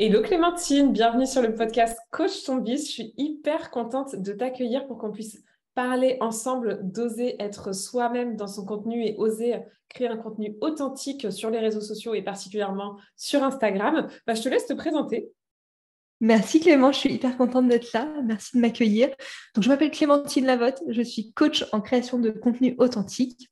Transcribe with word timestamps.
Hello 0.00 0.22
Clémentine, 0.22 0.92
bienvenue 0.92 1.26
sur 1.26 1.42
le 1.42 1.56
podcast 1.56 1.98
Coach 2.12 2.44
ton 2.44 2.58
bis. 2.58 2.86
Je 2.86 2.92
suis 2.92 3.14
hyper 3.16 3.72
contente 3.72 4.14
de 4.14 4.32
t'accueillir 4.32 4.86
pour 4.86 4.96
qu'on 4.96 5.10
puisse 5.10 5.42
parler 5.74 6.18
ensemble, 6.20 6.78
d'oser 6.84 7.34
être 7.42 7.74
soi-même 7.74 8.36
dans 8.36 8.46
son 8.46 8.64
contenu 8.64 9.04
et 9.04 9.16
oser 9.18 9.56
créer 9.88 10.06
un 10.06 10.16
contenu 10.16 10.56
authentique 10.60 11.32
sur 11.32 11.50
les 11.50 11.58
réseaux 11.58 11.80
sociaux 11.80 12.14
et 12.14 12.22
particulièrement 12.22 12.96
sur 13.16 13.42
Instagram. 13.42 14.06
Bah, 14.24 14.34
je 14.34 14.42
te 14.42 14.48
laisse 14.48 14.66
te 14.66 14.72
présenter. 14.72 15.32
Merci 16.20 16.60
Clément, 16.60 16.92
je 16.92 16.98
suis 16.98 17.14
hyper 17.14 17.36
contente 17.36 17.66
d'être 17.66 17.92
là. 17.92 18.08
Merci 18.24 18.56
de 18.56 18.60
m'accueillir. 18.60 19.08
Donc, 19.56 19.64
je 19.64 19.68
m'appelle 19.68 19.90
Clémentine 19.90 20.46
Lavotte, 20.46 20.80
je 20.86 21.02
suis 21.02 21.32
coach 21.32 21.66
en 21.72 21.80
création 21.80 22.20
de 22.20 22.30
contenu 22.30 22.76
authentique 22.78 23.50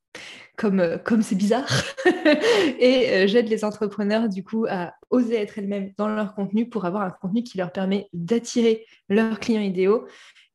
comme 0.57 0.81
euh, 0.81 0.99
comme 0.99 1.23
c'est 1.23 1.35
bizarre. 1.35 1.69
et 2.79 3.11
euh, 3.11 3.27
j'aide 3.27 3.49
les 3.49 3.65
entrepreneurs 3.65 4.29
du 4.29 4.43
coup 4.43 4.67
à 4.69 4.95
oser 5.11 5.37
être 5.37 5.59
elles-mêmes 5.59 5.93
dans 5.97 6.09
leur 6.09 6.35
contenu 6.35 6.69
pour 6.69 6.85
avoir 6.85 7.03
un 7.03 7.11
contenu 7.11 7.43
qui 7.43 7.59
leur 7.59 7.73
permet 7.73 8.09
d'attirer 8.13 8.87
leurs 9.09 9.39
clients 9.39 9.61
idéaux 9.61 10.07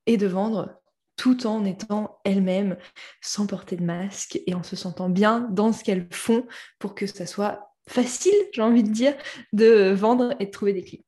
et 0.06 0.18
de 0.18 0.28
vendre 0.28 0.82
tout 1.16 1.46
en 1.46 1.66
étant 1.66 2.20
elles-mêmes, 2.24 2.78
sans 3.22 3.46
porter 3.46 3.76
de 3.76 3.84
masque 3.84 4.40
et 4.48 4.56
en 4.56 4.64
se 4.64 4.76
sentant 4.76 5.10
bien 5.10 5.48
dans 5.52 5.72
ce 5.72 5.84
qu'elles 5.84 6.08
font 6.12 6.48
pour 6.80 6.96
que 6.96 7.06
ça 7.06 7.28
soit 7.28 7.72
facile, 7.88 8.34
j'ai 8.54 8.62
envie 8.62 8.84
de 8.84 8.90
dire, 8.90 9.14
de 9.54 9.92
vendre 9.92 10.34
et 10.40 10.48
de 10.48 10.52
trouver 10.52 10.74
des 10.74 10.84
clients. 10.84 11.04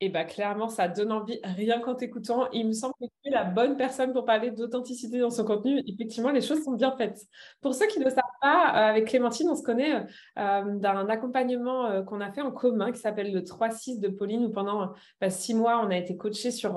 Et 0.00 0.08
bah, 0.08 0.24
clairement, 0.24 0.68
ça 0.68 0.88
donne 0.88 1.12
envie, 1.12 1.40
rien 1.44 1.80
qu'en 1.80 1.94
t'écoutant. 1.94 2.50
Il 2.50 2.66
me 2.66 2.72
semble 2.72 2.94
que 3.00 3.06
tu 3.06 3.28
es 3.28 3.30
la 3.30 3.44
bonne 3.44 3.76
personne 3.76 4.12
pour 4.12 4.24
parler 4.24 4.50
d'authenticité 4.50 5.18
dans 5.18 5.30
son 5.30 5.44
contenu. 5.44 5.82
Effectivement, 5.86 6.30
les 6.30 6.42
choses 6.42 6.62
sont 6.64 6.72
bien 6.72 6.96
faites. 6.96 7.18
Pour 7.60 7.74
ceux 7.74 7.86
qui 7.86 8.00
ne 8.00 8.10
savent 8.10 8.22
euh, 8.44 8.90
avec 8.90 9.08
Clémentine, 9.08 9.48
on 9.48 9.56
se 9.56 9.62
connaît 9.62 10.04
euh, 10.38 10.76
d'un 10.76 11.08
accompagnement 11.08 11.86
euh, 11.86 12.02
qu'on 12.02 12.20
a 12.20 12.30
fait 12.30 12.40
en 12.40 12.50
commun 12.50 12.92
qui 12.92 13.00
s'appelle 13.00 13.32
le 13.32 13.40
3-6 13.40 14.00
de 14.00 14.08
Pauline, 14.08 14.44
où 14.44 14.50
pendant 14.50 14.92
bah, 15.20 15.30
six 15.30 15.54
mois, 15.54 15.80
on 15.84 15.90
a 15.90 15.96
été 15.96 16.16
coachés 16.16 16.50
sur, 16.50 16.74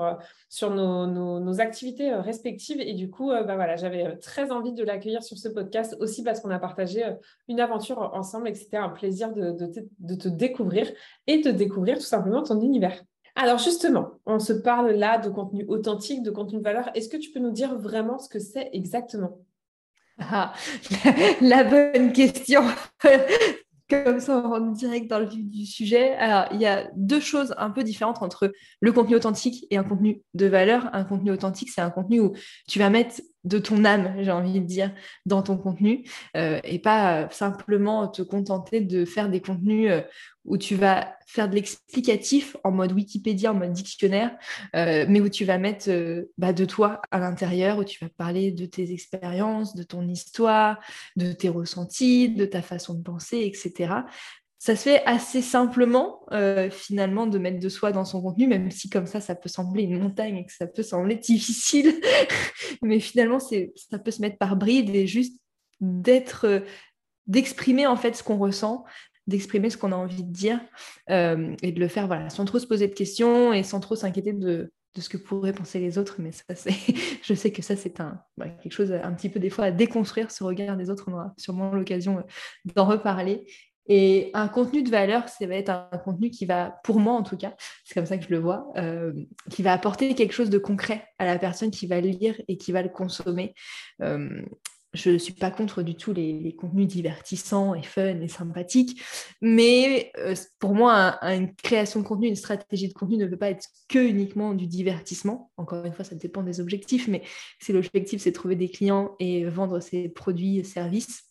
nos, 0.70 1.60
activités 1.60 2.12
respectives. 2.14 2.80
Et 2.80 2.94
du 2.94 3.10
coup, 3.10 3.30
bah, 3.30 3.76
j'avais 3.76 4.16
très 4.18 4.50
envie 4.50 4.72
de 4.72 4.84
l'accueillir 4.84 5.22
sur 5.22 5.36
ce 5.36 5.48
podcast 5.48 5.96
aussi 6.00 6.22
parce 6.22 6.40
qu'on 6.40 6.50
a 6.50 6.58
partagé 6.58 7.04
une 7.48 7.60
aventure 7.60 8.10
ensemble 8.14 8.48
et 8.48 8.52
que 8.52 8.58
c'était 8.58 8.76
un 8.76 8.88
plaisir 8.88 9.32
de, 9.32 9.50
de 9.52 10.14
te 10.14 10.28
découvrir 10.28 10.90
et 11.26 11.40
de 11.40 11.50
découvrir 11.50 11.96
tout 11.96 12.04
simplement 12.04 12.42
ton 12.42 12.60
univers. 12.60 13.02
Alors 13.40 13.58
justement, 13.58 14.10
on 14.26 14.40
se 14.40 14.52
parle 14.52 14.90
là 14.90 15.16
de 15.18 15.28
contenu 15.30 15.64
authentique, 15.68 16.24
de 16.24 16.30
contenu 16.32 16.58
de 16.58 16.64
valeur. 16.64 16.90
Est-ce 16.96 17.08
que 17.08 17.16
tu 17.16 17.30
peux 17.30 17.38
nous 17.38 17.52
dire 17.52 17.78
vraiment 17.78 18.18
ce 18.18 18.28
que 18.28 18.40
c'est 18.40 18.68
exactement? 18.72 19.38
Ah, 20.20 20.52
la, 21.40 21.64
bonne 21.64 22.12
question. 22.12 22.62
Comme 23.90 24.20
ça, 24.20 24.42
on 24.44 24.50
rentre 24.50 24.72
direct 24.72 25.08
dans 25.08 25.18
le 25.18 25.26
vif 25.26 25.48
du 25.48 25.64
sujet. 25.64 26.14
Alors, 26.16 26.46
il 26.52 26.60
y 26.60 26.66
a 26.66 26.90
deux 26.94 27.20
choses 27.20 27.54
un 27.56 27.70
peu 27.70 27.82
différentes 27.82 28.22
entre 28.22 28.52
le 28.80 28.92
contenu 28.92 29.16
authentique 29.16 29.66
et 29.70 29.78
un 29.78 29.84
contenu 29.84 30.20
de 30.34 30.46
valeur. 30.46 30.90
Un 30.92 31.04
contenu 31.04 31.30
authentique, 31.30 31.70
c'est 31.70 31.80
un 31.80 31.88
contenu 31.88 32.20
où 32.20 32.34
tu 32.68 32.78
vas 32.78 32.90
mettre 32.90 33.22
de 33.48 33.58
ton 33.58 33.84
âme, 33.84 34.14
j'ai 34.20 34.30
envie 34.30 34.60
de 34.60 34.66
dire, 34.66 34.92
dans 35.26 35.42
ton 35.42 35.56
contenu 35.56 36.04
euh, 36.36 36.60
et 36.64 36.78
pas 36.78 37.22
euh, 37.22 37.26
simplement 37.30 38.06
te 38.06 38.22
contenter 38.22 38.80
de 38.80 39.04
faire 39.04 39.30
des 39.30 39.40
contenus 39.40 39.90
euh, 39.90 40.02
où 40.44 40.58
tu 40.58 40.76
vas 40.76 41.14
faire 41.26 41.48
de 41.48 41.54
l'explicatif 41.54 42.56
en 42.64 42.70
mode 42.70 42.92
Wikipédia, 42.92 43.52
en 43.52 43.54
mode 43.54 43.72
dictionnaire, 43.72 44.34
mais 44.72 45.20
où 45.20 45.28
tu 45.28 45.44
vas 45.44 45.58
mettre 45.58 45.90
bah, 46.38 46.54
de 46.54 46.64
toi 46.64 47.02
à 47.10 47.18
l'intérieur, 47.18 47.76
où 47.76 47.84
tu 47.84 48.02
vas 48.02 48.08
parler 48.08 48.50
de 48.50 48.64
tes 48.64 48.90
expériences, 48.92 49.74
de 49.74 49.82
ton 49.82 50.08
histoire, 50.08 50.80
de 51.16 51.32
tes 51.32 51.50
ressentis, 51.50 52.30
de 52.30 52.46
ta 52.46 52.62
façon 52.62 52.94
de 52.94 53.02
penser, 53.02 53.40
etc 53.40 54.04
ça 54.58 54.74
se 54.74 54.82
fait 54.82 55.02
assez 55.06 55.40
simplement 55.40 56.20
euh, 56.32 56.68
finalement 56.68 57.26
de 57.26 57.38
mettre 57.38 57.60
de 57.60 57.68
soi 57.68 57.92
dans 57.92 58.04
son 58.04 58.20
contenu, 58.20 58.48
même 58.48 58.70
si 58.72 58.90
comme 58.90 59.06
ça, 59.06 59.20
ça 59.20 59.36
peut 59.36 59.48
sembler 59.48 59.84
une 59.84 60.00
montagne 60.00 60.36
et 60.38 60.44
que 60.44 60.52
ça 60.52 60.66
peut 60.66 60.82
sembler 60.82 61.14
difficile. 61.14 62.00
Mais 62.82 62.98
finalement, 62.98 63.38
ça 63.38 63.98
peut 63.98 64.10
se 64.10 64.20
mettre 64.20 64.36
par 64.36 64.56
bride 64.56 64.90
et 64.94 65.06
juste 65.06 65.40
d'être, 65.80 66.44
euh, 66.46 66.60
d'exprimer 67.28 67.86
en 67.86 67.96
fait 67.96 68.16
ce 68.16 68.24
qu'on 68.24 68.36
ressent, 68.36 68.84
d'exprimer 69.28 69.70
ce 69.70 69.76
qu'on 69.76 69.92
a 69.92 69.96
envie 69.96 70.24
de 70.24 70.32
dire 70.32 70.60
euh, 71.10 71.54
et 71.62 71.70
de 71.70 71.78
le 71.78 71.86
faire 71.86 72.08
voilà, 72.08 72.28
sans 72.28 72.44
trop 72.44 72.58
se 72.58 72.66
poser 72.66 72.88
de 72.88 72.94
questions 72.94 73.52
et 73.52 73.62
sans 73.62 73.78
trop 73.78 73.94
s'inquiéter 73.94 74.32
de, 74.32 74.72
de 74.94 75.00
ce 75.00 75.08
que 75.08 75.16
pourraient 75.16 75.52
penser 75.52 75.78
les 75.78 75.98
autres, 75.98 76.16
mais 76.18 76.32
ça, 76.32 76.44
je 77.22 77.34
sais 77.34 77.52
que 77.52 77.62
ça, 77.62 77.76
c'est 77.76 78.00
un, 78.00 78.20
quelque 78.62 78.72
chose 78.72 78.92
un 78.92 79.12
petit 79.12 79.28
peu 79.28 79.38
des 79.38 79.50
fois 79.50 79.66
à 79.66 79.70
déconstruire 79.70 80.30
ce 80.30 80.42
regard 80.42 80.76
des 80.76 80.90
autres. 80.90 81.04
On 81.08 81.12
aura 81.12 81.34
sûrement 81.36 81.72
l'occasion 81.72 82.24
d'en 82.74 82.86
reparler. 82.86 83.46
Et 83.88 84.30
un 84.34 84.48
contenu 84.48 84.82
de 84.82 84.90
valeur, 84.90 85.28
ça 85.28 85.46
va 85.46 85.54
être 85.54 85.70
un 85.70 85.98
contenu 85.98 86.30
qui 86.30 86.44
va, 86.44 86.78
pour 86.84 87.00
moi 87.00 87.14
en 87.14 87.22
tout 87.22 87.36
cas, 87.36 87.54
c'est 87.84 87.94
comme 87.94 88.06
ça 88.06 88.18
que 88.18 88.24
je 88.24 88.30
le 88.30 88.38
vois, 88.38 88.66
euh, 88.76 89.12
qui 89.50 89.62
va 89.62 89.72
apporter 89.72 90.14
quelque 90.14 90.32
chose 90.32 90.50
de 90.50 90.58
concret 90.58 91.06
à 91.18 91.24
la 91.24 91.38
personne 91.38 91.70
qui 91.70 91.86
va 91.86 92.00
le 92.00 92.08
lire 92.08 92.40
et 92.48 92.58
qui 92.58 92.70
va 92.72 92.82
le 92.82 92.90
consommer. 92.90 93.54
Euh, 94.02 94.42
je 94.94 95.10
ne 95.10 95.18
suis 95.18 95.34
pas 95.34 95.50
contre 95.50 95.82
du 95.82 95.94
tout 95.94 96.12
les, 96.12 96.54
contenus 96.56 96.86
divertissants 96.86 97.74
et 97.74 97.82
fun 97.82 98.20
et 98.20 98.28
sympathiques, 98.28 99.02
mais 99.40 100.10
euh, 100.18 100.34
pour 100.58 100.74
moi, 100.74 101.18
une 101.22 101.54
création 101.54 102.00
de 102.00 102.06
contenu, 102.06 102.28
une 102.28 102.36
stratégie 102.36 102.88
de 102.88 102.94
contenu 102.94 103.16
ne 103.16 103.26
peut 103.26 103.36
pas 103.36 103.50
être 103.50 103.68
que 103.88 103.98
uniquement 103.98 104.54
du 104.54 104.66
divertissement. 104.66 105.50
Encore 105.56 105.84
une 105.84 105.92
fois, 105.92 106.04
ça 106.04 106.14
dépend 106.14 106.42
des 106.42 106.60
objectifs, 106.60 107.08
mais 107.08 107.22
si 107.60 107.72
l'objectif 107.72 108.22
c'est 108.22 108.32
trouver 108.32 108.56
des 108.56 108.70
clients 108.70 109.14
et 109.18 109.44
vendre 109.44 109.80
ses 109.80 110.08
produits 110.08 110.58
et 110.58 110.64
services, 110.64 111.27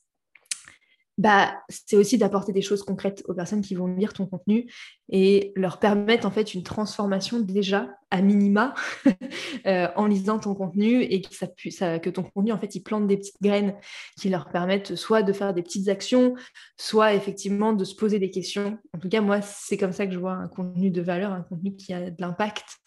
bah, 1.17 1.55
c'est 1.67 1.95
aussi 1.95 2.17
d'apporter 2.17 2.51
des 2.51 2.61
choses 2.61 2.83
concrètes 2.83 3.23
aux 3.27 3.33
personnes 3.33 3.61
qui 3.61 3.73
vont 3.73 3.87
lire 3.87 4.13
ton 4.13 4.27
contenu 4.27 4.71
et 5.09 5.51
leur 5.55 5.79
permettre 5.79 6.27
en 6.27 6.31
fait 6.31 6.53
une 6.53 6.61
transformation 6.61 7.39
déjà 7.39 7.89
à 8.11 8.21
minima 8.21 8.75
euh, 9.65 9.87
en 9.95 10.05
lisant 10.05 10.37
ton 10.37 10.53
contenu 10.53 11.01
et 11.01 11.21
que, 11.21 12.09
ton 12.09 12.23
contenu 12.23 12.51
en 12.51 12.59
fait 12.59 12.79
plante 12.83 13.07
des 13.07 13.17
petites 13.17 13.41
graines 13.41 13.75
qui 14.19 14.29
leur 14.29 14.49
permettent 14.49 14.95
soit 14.95 15.23
de 15.23 15.33
faire 15.33 15.53
des 15.53 15.63
petites 15.63 15.89
actions, 15.89 16.35
soit 16.77 17.15
effectivement 17.15 17.73
de 17.73 17.83
se 17.83 17.95
poser 17.95 18.19
des 18.19 18.29
questions. 18.29 18.77
En 18.93 18.99
tout 18.99 19.09
cas, 19.09 19.21
moi, 19.21 19.41
c'est 19.41 19.77
comme 19.77 19.93
ça 19.93 20.05
que 20.05 20.13
je 20.13 20.19
vois 20.19 20.33
un 20.33 20.47
contenu 20.47 20.91
de 20.91 21.01
valeur, 21.01 21.31
un 21.31 21.41
contenu 21.41 21.75
qui 21.75 21.93
a 21.93 22.11
de 22.11 22.15
l'impact. 22.19 22.77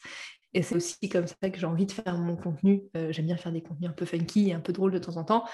Et 0.54 0.62
c'est 0.62 0.74
aussi 0.74 1.08
comme 1.08 1.26
ça 1.26 1.50
que 1.50 1.58
j'ai 1.58 1.66
envie 1.66 1.86
de 1.86 1.92
faire 1.92 2.16
mon 2.16 2.36
contenu. 2.36 2.82
Euh, 2.96 3.12
j'aime 3.12 3.26
bien 3.26 3.36
faire 3.36 3.52
des 3.52 3.62
contenus 3.62 3.90
un 3.90 3.92
peu 3.92 4.04
funky 4.04 4.50
et 4.50 4.52
un 4.52 4.60
peu 4.60 4.72
drôles 4.72 4.92
de 4.92 4.98
temps 4.98 5.16
en 5.16 5.24
temps. 5.24 5.44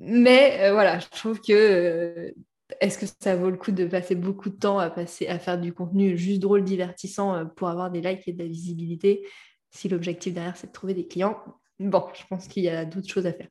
Mais 0.00 0.60
euh, 0.70 0.72
voilà, 0.72 0.98
je 0.98 1.08
trouve 1.08 1.40
que 1.40 1.52
euh, 1.52 2.32
est-ce 2.80 2.98
que 2.98 3.06
ça 3.20 3.36
vaut 3.36 3.50
le 3.50 3.56
coup 3.58 3.72
de 3.72 3.84
passer 3.86 4.14
beaucoup 4.14 4.48
de 4.50 4.56
temps 4.56 4.78
à, 4.78 4.90
passer, 4.90 5.26
à 5.28 5.38
faire 5.38 5.58
du 5.60 5.72
contenu 5.74 6.16
juste 6.16 6.40
drôle, 6.40 6.64
divertissant 6.64 7.34
euh, 7.36 7.44
pour 7.44 7.68
avoir 7.68 7.90
des 7.90 8.00
likes 8.00 8.26
et 8.28 8.32
de 8.32 8.38
la 8.42 8.48
visibilité 8.48 9.26
si 9.70 9.88
l'objectif 9.88 10.34
derrière 10.34 10.56
c'est 10.56 10.68
de 10.68 10.72
trouver 10.72 10.94
des 10.94 11.06
clients? 11.06 11.36
Bon, 11.80 12.04
je 12.12 12.26
pense 12.28 12.46
qu'il 12.46 12.64
y 12.64 12.68
a 12.68 12.84
d'autres 12.84 13.08
choses 13.08 13.26
à 13.26 13.32
faire. 13.32 13.48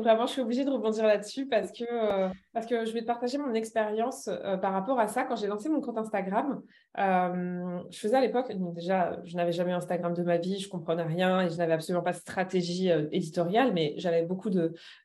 vraiment, 0.00 0.26
je 0.26 0.32
suis 0.32 0.40
obligée 0.40 0.64
de 0.64 0.70
rebondir 0.70 1.06
là-dessus 1.06 1.46
parce 1.46 1.70
que, 1.70 1.84
euh, 1.84 2.28
parce 2.52 2.66
que 2.66 2.84
je 2.84 2.92
vais 2.92 3.02
te 3.02 3.06
partager 3.06 3.38
mon 3.38 3.54
expérience 3.54 4.26
euh, 4.26 4.56
par 4.56 4.72
rapport 4.72 4.98
à 4.98 5.06
ça. 5.06 5.22
Quand 5.22 5.36
j'ai 5.36 5.46
lancé 5.46 5.68
mon 5.68 5.80
compte 5.80 5.96
Instagram, 5.96 6.60
euh, 6.98 7.78
je 7.88 7.98
faisais 8.00 8.16
à 8.16 8.20
l'époque, 8.20 8.52
déjà, 8.74 9.20
je 9.24 9.36
n'avais 9.36 9.52
jamais 9.52 9.72
Instagram 9.72 10.12
de 10.12 10.24
ma 10.24 10.38
vie, 10.38 10.58
je 10.58 10.66
ne 10.66 10.72
comprenais 10.72 11.04
rien 11.04 11.42
et 11.42 11.50
je 11.50 11.56
n'avais 11.56 11.74
absolument 11.74 12.02
pas 12.02 12.12
de 12.12 12.16
stratégie 12.16 12.90
éditoriale, 13.12 13.72
mais 13.72 13.94
j'avais 13.96 14.24
beaucoup 14.24 14.50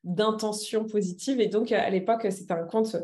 d'intentions 0.03 0.85
positives. 0.85 1.39
Et 1.39 1.47
donc, 1.47 1.71
à 1.71 1.91
l'époque, 1.91 2.25
c'était 2.31 2.53
un 2.53 2.65
compte 2.65 2.97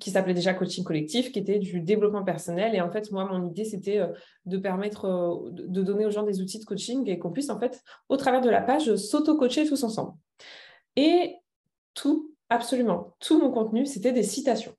qui 0.00 0.10
s'appelait 0.10 0.34
déjà 0.34 0.54
Coaching 0.54 0.84
Collectif, 0.84 1.32
qui 1.32 1.38
était 1.38 1.58
du 1.58 1.80
développement 1.80 2.24
personnel. 2.24 2.74
Et 2.74 2.80
en 2.80 2.90
fait, 2.90 3.10
moi, 3.12 3.24
mon 3.24 3.48
idée, 3.48 3.64
c'était 3.64 3.98
euh, 3.98 4.08
de 4.46 4.58
permettre 4.58 5.04
euh, 5.06 5.50
de 5.50 5.82
donner 5.82 6.06
aux 6.06 6.10
gens 6.10 6.24
des 6.24 6.40
outils 6.40 6.58
de 6.58 6.64
coaching 6.64 7.08
et 7.08 7.18
qu'on 7.18 7.30
puisse, 7.30 7.50
en 7.50 7.58
fait, 7.58 7.82
au 8.08 8.16
travers 8.16 8.40
de 8.40 8.50
la 8.50 8.60
page, 8.60 8.94
s'auto-coacher 8.96 9.66
tous 9.66 9.82
ensemble. 9.84 10.12
Et 10.96 11.36
tout, 11.94 12.32
absolument, 12.48 13.14
tout 13.20 13.38
mon 13.38 13.50
contenu, 13.50 13.86
c'était 13.86 14.12
des 14.12 14.22
citations. 14.22 14.74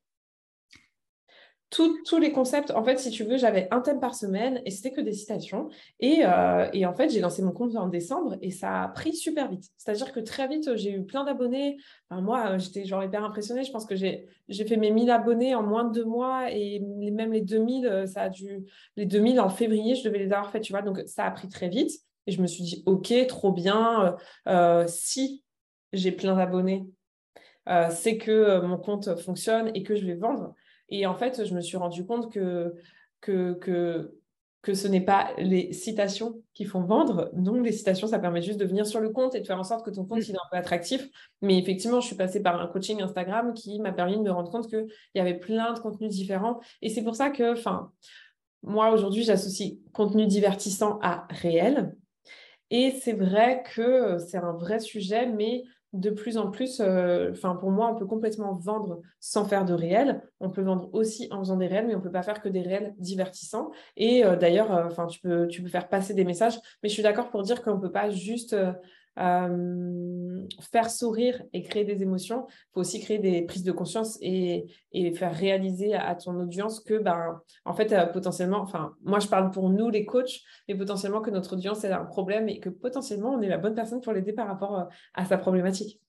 Tous 2.06 2.20
les 2.20 2.32
concepts, 2.32 2.72
en 2.72 2.84
fait, 2.84 2.98
si 3.00 3.10
tu 3.10 3.24
veux, 3.24 3.38
j'avais 3.38 3.68
un 3.72 3.82
thème 3.82 4.00
par 4.00 4.16
semaine 4.16 4.62
et 4.66 4.72
c'était 4.72 4.92
que 4.92 5.02
des 5.02 5.14
citations. 5.14 5.70
Et, 6.00 6.20
euh, 6.24 6.70
et 6.74 6.86
en 6.86 6.94
fait, 6.94 7.10
j'ai 7.10 7.20
lancé 7.20 7.42
mon 7.42 7.52
compte 7.52 7.76
en 7.76 7.88
décembre 7.88 8.38
et 8.42 8.52
ça 8.52 8.84
a 8.84 8.88
pris 8.90 9.14
super 9.14 9.50
vite. 9.50 9.66
C'est-à-dire 9.78 10.12
que 10.12 10.20
très 10.20 10.48
vite, 10.48 10.76
j'ai 10.76 10.92
eu 10.92 11.04
plein 11.06 11.24
d'abonnés. 11.24 11.78
Moi, 12.12 12.58
j'étais 12.58 12.86
genre 12.86 13.04
hyper 13.04 13.24
impressionnée. 13.24 13.64
Je 13.64 13.72
pense 13.72 13.86
que 13.86 13.96
j'ai 13.96 14.28
fait 14.50 14.78
mes 14.78 14.92
1000 14.92 15.10
abonnés 15.10 15.56
en 15.56 15.64
moins 15.64 15.86
de 15.86 15.94
deux 15.94 16.06
mois 16.06 16.52
et 16.52 16.80
même 16.80 17.34
les 17.34 17.42
2000, 17.42 17.88
euh, 17.88 18.06
ça 18.06 18.24
a 18.24 18.30
dû. 18.30 18.66
Les 18.96 19.06
2000 19.06 19.40
en 19.40 19.50
février, 19.50 19.96
je 19.96 20.04
devais 20.04 20.20
les 20.20 20.32
avoir 20.32 20.52
fait, 20.52 20.62
tu 20.62 20.74
vois. 20.74 20.82
Donc, 20.82 21.02
ça 21.06 21.26
a 21.26 21.32
pris 21.32 21.50
très 21.50 21.70
vite. 21.70 21.92
Et 22.28 22.32
je 22.32 22.42
me 22.42 22.48
suis 22.48 22.64
dit, 22.64 22.84
OK, 22.86 23.14
trop 23.28 23.52
bien. 23.52 24.16
Euh, 24.48 24.86
si 24.88 25.44
j'ai 25.94 26.12
plein 26.12 26.36
d'abonnés, 26.36 26.86
c'est 27.90 28.18
que 28.18 28.62
mon 28.62 28.78
compte 28.78 29.20
fonctionne 29.20 29.72
et 29.74 29.84
que 29.84 29.96
je 29.96 30.06
vais 30.06 30.16
vendre. 30.16 30.54
Et 30.90 31.06
en 31.06 31.16
fait, 31.16 31.46
je 31.46 31.54
me 31.54 31.62
suis 31.62 31.78
rendu 31.78 32.06
compte 32.06 32.32
que, 32.32 32.76
que, 33.22 33.54
que, 33.54 34.16
que 34.62 34.74
ce 34.74 34.88
n'est 34.88 35.02
pas 35.02 35.30
les 35.38 35.74
citations 35.74 36.42
qui 36.54 36.66
font 36.66 36.82
vendre. 36.82 37.32
Non, 37.36 37.62
les 37.62 37.72
citations, 37.72 38.08
ça 38.08 38.20
permet 38.20 38.42
juste 38.42 38.60
de 38.60 38.66
venir 38.66 38.86
sur 38.86 39.00
le 39.00 39.10
compte 39.10 39.36
et 39.36 39.40
de 39.40 39.46
faire 39.46 39.60
en 39.60 39.64
sorte 39.64 39.86
que 39.86 39.92
ton 39.92 40.06
compte 40.06 40.20
mm. 40.20 40.26
il 40.30 40.36
est 40.36 40.38
un 40.38 40.50
peu 40.52 40.58
attractif. 40.58 41.08
Mais 41.42 41.58
effectivement, 41.58 42.02
je 42.02 42.08
suis 42.08 42.16
passée 42.16 42.42
par 42.42 42.60
un 42.60 42.68
coaching 42.68 43.02
Instagram 43.02 43.54
qui 43.54 43.80
m'a 43.80 43.92
permis 43.92 44.18
de 44.18 44.22
me 44.22 44.32
rendre 44.32 44.52
compte 44.52 44.68
qu'il 44.68 44.88
y 45.14 45.20
avait 45.20 45.38
plein 45.38 45.74
de 45.74 45.80
contenus 45.80 46.12
différents. 46.12 46.60
Et 46.82 46.90
c'est 46.90 47.04
pour 47.04 47.16
ça 47.16 47.30
que, 47.30 47.54
enfin, 47.54 47.92
moi, 48.64 48.92
aujourd'hui, 48.92 49.24
j'associe 49.24 49.76
contenu 49.94 50.26
divertissant 50.26 51.00
à 51.02 51.28
réel. 51.30 51.96
Et 52.72 52.92
c'est 52.92 53.14
vrai 53.14 53.64
que 53.76 54.18
c'est 54.18 54.38
un 54.38 54.54
vrai 54.54 54.80
sujet, 54.80 55.28
mais 55.28 55.64
de 55.96 56.10
plus 56.10 56.38
en 56.38 56.52
plus, 56.52 56.80
euh, 56.80 57.32
enfin 57.32 57.56
pour 57.56 57.72
moi, 57.72 57.90
on 57.92 57.96
peut 57.96 58.06
complètement 58.06 58.54
vendre 58.54 59.02
sans 59.20 59.46
faire 59.46 59.66
de 59.66 59.74
réel. 59.74 60.22
On 60.40 60.50
peut 60.50 60.62
vendre 60.62 60.90
aussi 60.94 61.28
en 61.32 61.40
faisant 61.40 61.58
des 61.58 61.68
réels, 61.68 61.88
mais 61.88 61.96
on 61.96 62.02
peut 62.02 62.12
pas 62.12 62.24
faire 62.24 62.42
que 62.42 62.50
des 62.50 62.62
réels 62.62 62.94
divertissants. 62.98 63.72
Et 63.98 64.26
euh, 64.26 64.36
d'ailleurs, 64.36 64.76
euh, 64.76 64.86
enfin 64.86 65.08
tu 65.08 65.20
peux 65.20 65.48
tu 65.48 65.62
peux 65.62 65.70
faire 65.70 65.88
passer 65.90 66.14
des 66.14 66.26
messages, 66.26 66.58
mais 66.84 66.90
je 66.90 66.94
suis 66.94 67.04
d'accord 67.04 67.30
pour 67.30 67.44
dire 67.44 67.64
qu'on 67.64 67.76
ne 67.76 67.82
peut 67.82 67.92
pas 67.92 68.10
juste 68.10 68.56
euh, 69.18 70.46
faire 70.72 70.90
sourire 70.90 71.42
et 71.54 71.64
créer 71.64 71.86
des 71.86 72.04
émotions, 72.04 72.48
il 72.50 72.74
faut 72.74 72.80
aussi 72.82 73.00
créer 73.00 73.20
des 73.20 73.44
prises 73.44 73.64
de 73.64 73.72
conscience 73.72 74.18
et, 74.22 74.68
faire 75.16 75.34
réaliser 75.34 75.94
à, 75.94 76.16
ton 76.16 76.40
audience 76.40 76.80
que, 76.80 76.96
ben, 76.96 77.42
en 77.64 77.74
fait, 77.74 77.92
euh, 77.92 78.06
potentiellement, 78.06 78.60
enfin, 78.60 78.96
moi 79.04 79.20
je 79.20 79.28
parle 79.28 79.52
pour 79.52 79.70
nous 79.70 79.90
les 79.90 80.06
coachs, 80.06 80.42
mais 80.68 80.76
potentiellement 80.76 81.22
que 81.22 81.30
notre 81.30 81.54
audience 81.54 81.86
a 81.86 82.00
un 82.00 82.06
problème 82.06 82.50
et 82.50 82.60
que 82.60 82.70
potentiellement 82.70 83.32
on 83.32 83.42
est 83.42 83.50
la 83.50 83.58
bonne 83.58 83.76
personne 83.76 84.02
pour 84.02 84.14
l'aider 84.14 84.34
par 84.34 84.48
rapport 84.48 84.80
euh, 84.80 84.84
à 85.14 85.26
sa 85.26 85.38
problématique. 85.38 86.02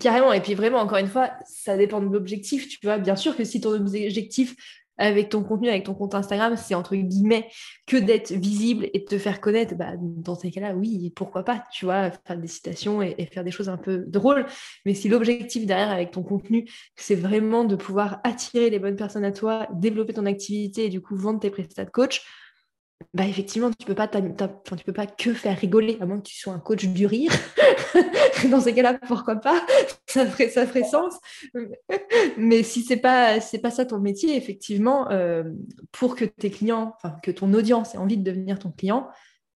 Carrément, 0.00 0.32
et 0.32 0.40
puis 0.40 0.54
vraiment, 0.54 0.78
encore 0.78 0.98
une 0.98 1.08
fois, 1.08 1.32
ça 1.44 1.76
dépend 1.76 2.00
de 2.00 2.06
l'objectif. 2.06 2.68
Tu 2.68 2.78
vois, 2.82 2.96
bien 2.96 3.16
sûr 3.16 3.36
que 3.36 3.44
si 3.44 3.60
ton 3.60 3.72
objectif 3.72 4.56
avec 4.98 5.28
ton 5.28 5.42
contenu, 5.42 5.68
avec 5.68 5.84
ton 5.84 5.94
compte 5.94 6.14
Instagram, 6.14 6.56
c'est 6.56 6.74
entre 6.74 6.94
guillemets 6.94 7.48
que 7.86 7.96
d'être 7.96 8.32
visible 8.32 8.88
et 8.92 9.00
de 9.00 9.04
te 9.04 9.18
faire 9.18 9.40
connaître, 9.40 9.74
bah, 9.74 9.92
dans 9.98 10.34
ces 10.34 10.50
cas-là, 10.50 10.74
oui, 10.74 11.12
pourquoi 11.14 11.44
pas, 11.44 11.64
tu 11.72 11.84
vois, 11.84 12.10
faire 12.10 12.38
des 12.38 12.46
citations 12.46 13.02
et, 13.02 13.28
faire 13.32 13.44
des 13.44 13.50
choses 13.50 13.68
un 13.68 13.76
peu 13.76 14.04
drôles. 14.06 14.46
Mais 14.84 14.94
si 14.94 15.08
l'objectif 15.08 15.66
derrière 15.66 15.90
avec 15.90 16.10
ton 16.10 16.22
contenu, 16.22 16.68
c'est 16.96 17.14
vraiment 17.14 17.64
de 17.64 17.76
pouvoir 17.76 18.20
attirer 18.24 18.70
les 18.70 18.78
bonnes 18.78 18.96
personnes 18.96 19.24
à 19.24 19.32
toi, 19.32 19.66
développer 19.74 20.12
ton 20.12 20.26
activité 20.26 20.86
et 20.86 20.88
du 20.88 21.00
coup 21.00 21.16
vendre 21.16 21.40
tes 21.40 21.50
prestats 21.50 21.84
de 21.84 21.90
coach, 21.90 22.22
bah 23.12 23.26
effectivement, 23.26 23.70
tu 23.70 23.86
peux 23.86 23.94
pas, 23.94 24.08
tu 24.08 24.84
peux 24.84 24.92
pas 24.92 25.06
que 25.06 25.34
faire 25.34 25.58
rigoler, 25.58 25.98
à 26.00 26.06
moins 26.06 26.18
que 26.18 26.28
tu 26.28 26.36
sois 26.36 26.52
un 26.52 26.58
coach 26.58 26.84
du 26.86 27.06
rire. 27.06 27.32
Dans 28.50 28.60
ces 28.60 28.74
cas-là, 28.74 28.98
pourquoi 29.06 29.36
pas? 29.36 29.64
Ça 30.06 30.26
ferait, 30.26 30.48
ça 30.48 30.64
ferait 30.64 30.84
sens. 30.84 31.14
Mais 32.36 32.62
si 32.62 32.82
c'est 32.82 32.98
pas, 32.98 33.38
pas 33.62 33.70
ça 33.72 33.84
ton 33.84 33.98
métier, 33.98 34.36
effectivement, 34.36 35.10
euh, 35.10 35.42
pour 35.90 36.14
que 36.14 36.24
tes 36.24 36.50
clients, 36.50 36.94
que 37.24 37.32
ton 37.32 37.52
audience 37.52 37.96
ait 37.96 37.98
envie 37.98 38.16
de 38.16 38.22
devenir 38.22 38.60
ton 38.60 38.70
client, 38.70 39.08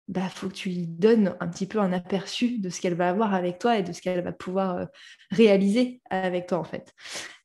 bah 0.08 0.30
faut 0.30 0.48
que 0.48 0.54
tu 0.54 0.70
lui 0.70 0.88
donnes 0.88 1.36
un 1.40 1.48
petit 1.48 1.68
peu 1.68 1.80
un 1.80 1.94
aperçu 1.94 2.58
de 2.58 2.70
ce 2.70 2.82
qu'elle 2.82 2.96
va 2.96 3.10
avoir 3.10 3.36
avec 3.36 3.60
toi 3.60 3.78
et 3.78 3.84
de 3.84 3.92
ce 3.94 4.02
qu'elle 4.02 4.24
va 4.24 4.32
pouvoir 4.32 4.78
euh, 4.78 4.86
réaliser 5.30 6.02
avec 6.10 6.48
toi 6.48 6.58
en 6.58 6.64
fait. 6.64 6.96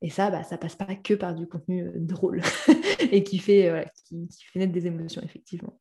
Et 0.01 0.09
ça, 0.09 0.31
bah, 0.31 0.43
ça 0.43 0.57
passe 0.57 0.77
pas 0.77 0.95
que 0.95 1.13
par 1.13 1.35
du 1.35 1.47
contenu 1.47 1.83
euh, 1.83 1.93
drôle 1.97 2.41
et 3.11 3.25
qui 3.25 3.39
fait, 3.39 3.85
qui 4.09 4.45
fait 4.53 4.59
naître 4.59 4.73
des 4.73 4.87
émotions 4.87 5.23
effectivement. 5.23 5.79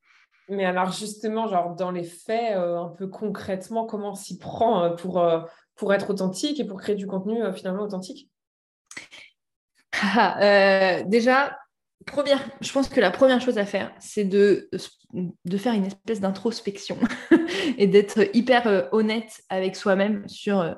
Mais 0.52 0.66
alors 0.66 0.92
justement, 0.92 1.48
genre 1.48 1.76
dans 1.76 1.92
les 1.92 2.04
faits, 2.04 2.58
euh, 2.58 2.78
un 2.78 2.90
peu 2.90 3.08
concrètement, 3.08 3.86
comment 3.86 4.16
s'y 4.16 4.38
prend 4.38 4.84
euh, 4.84 4.90
pour, 4.90 5.20
euh, 5.20 5.40
pour 5.76 5.94
être 5.94 6.10
authentique 6.10 6.60
et 6.60 6.66
pour 6.66 6.82
créer 6.82 6.96
du 6.96 7.08
contenu 7.08 7.42
finalement 7.54 7.84
authentique? 7.84 8.30
Ah, 9.94 11.04
Déjà, 11.06 11.58
première, 12.06 12.44
je 12.60 12.72
pense 12.74 12.90
que 12.90 13.00
la 13.00 13.12
première 13.12 13.40
chose 13.40 13.58
à 13.58 13.66
faire, 13.66 13.94
c'est 14.00 14.26
de, 14.26 14.70
de 15.14 15.58
faire 15.58 15.74
une 15.74 15.86
espèce 15.86 16.20
d'introspection 16.20 16.98
et 17.78 17.88
d'être 17.88 18.36
hyper 18.36 18.90
honnête 18.92 19.44
avec 19.48 19.78
soi-même 19.78 20.28
sur 20.28 20.76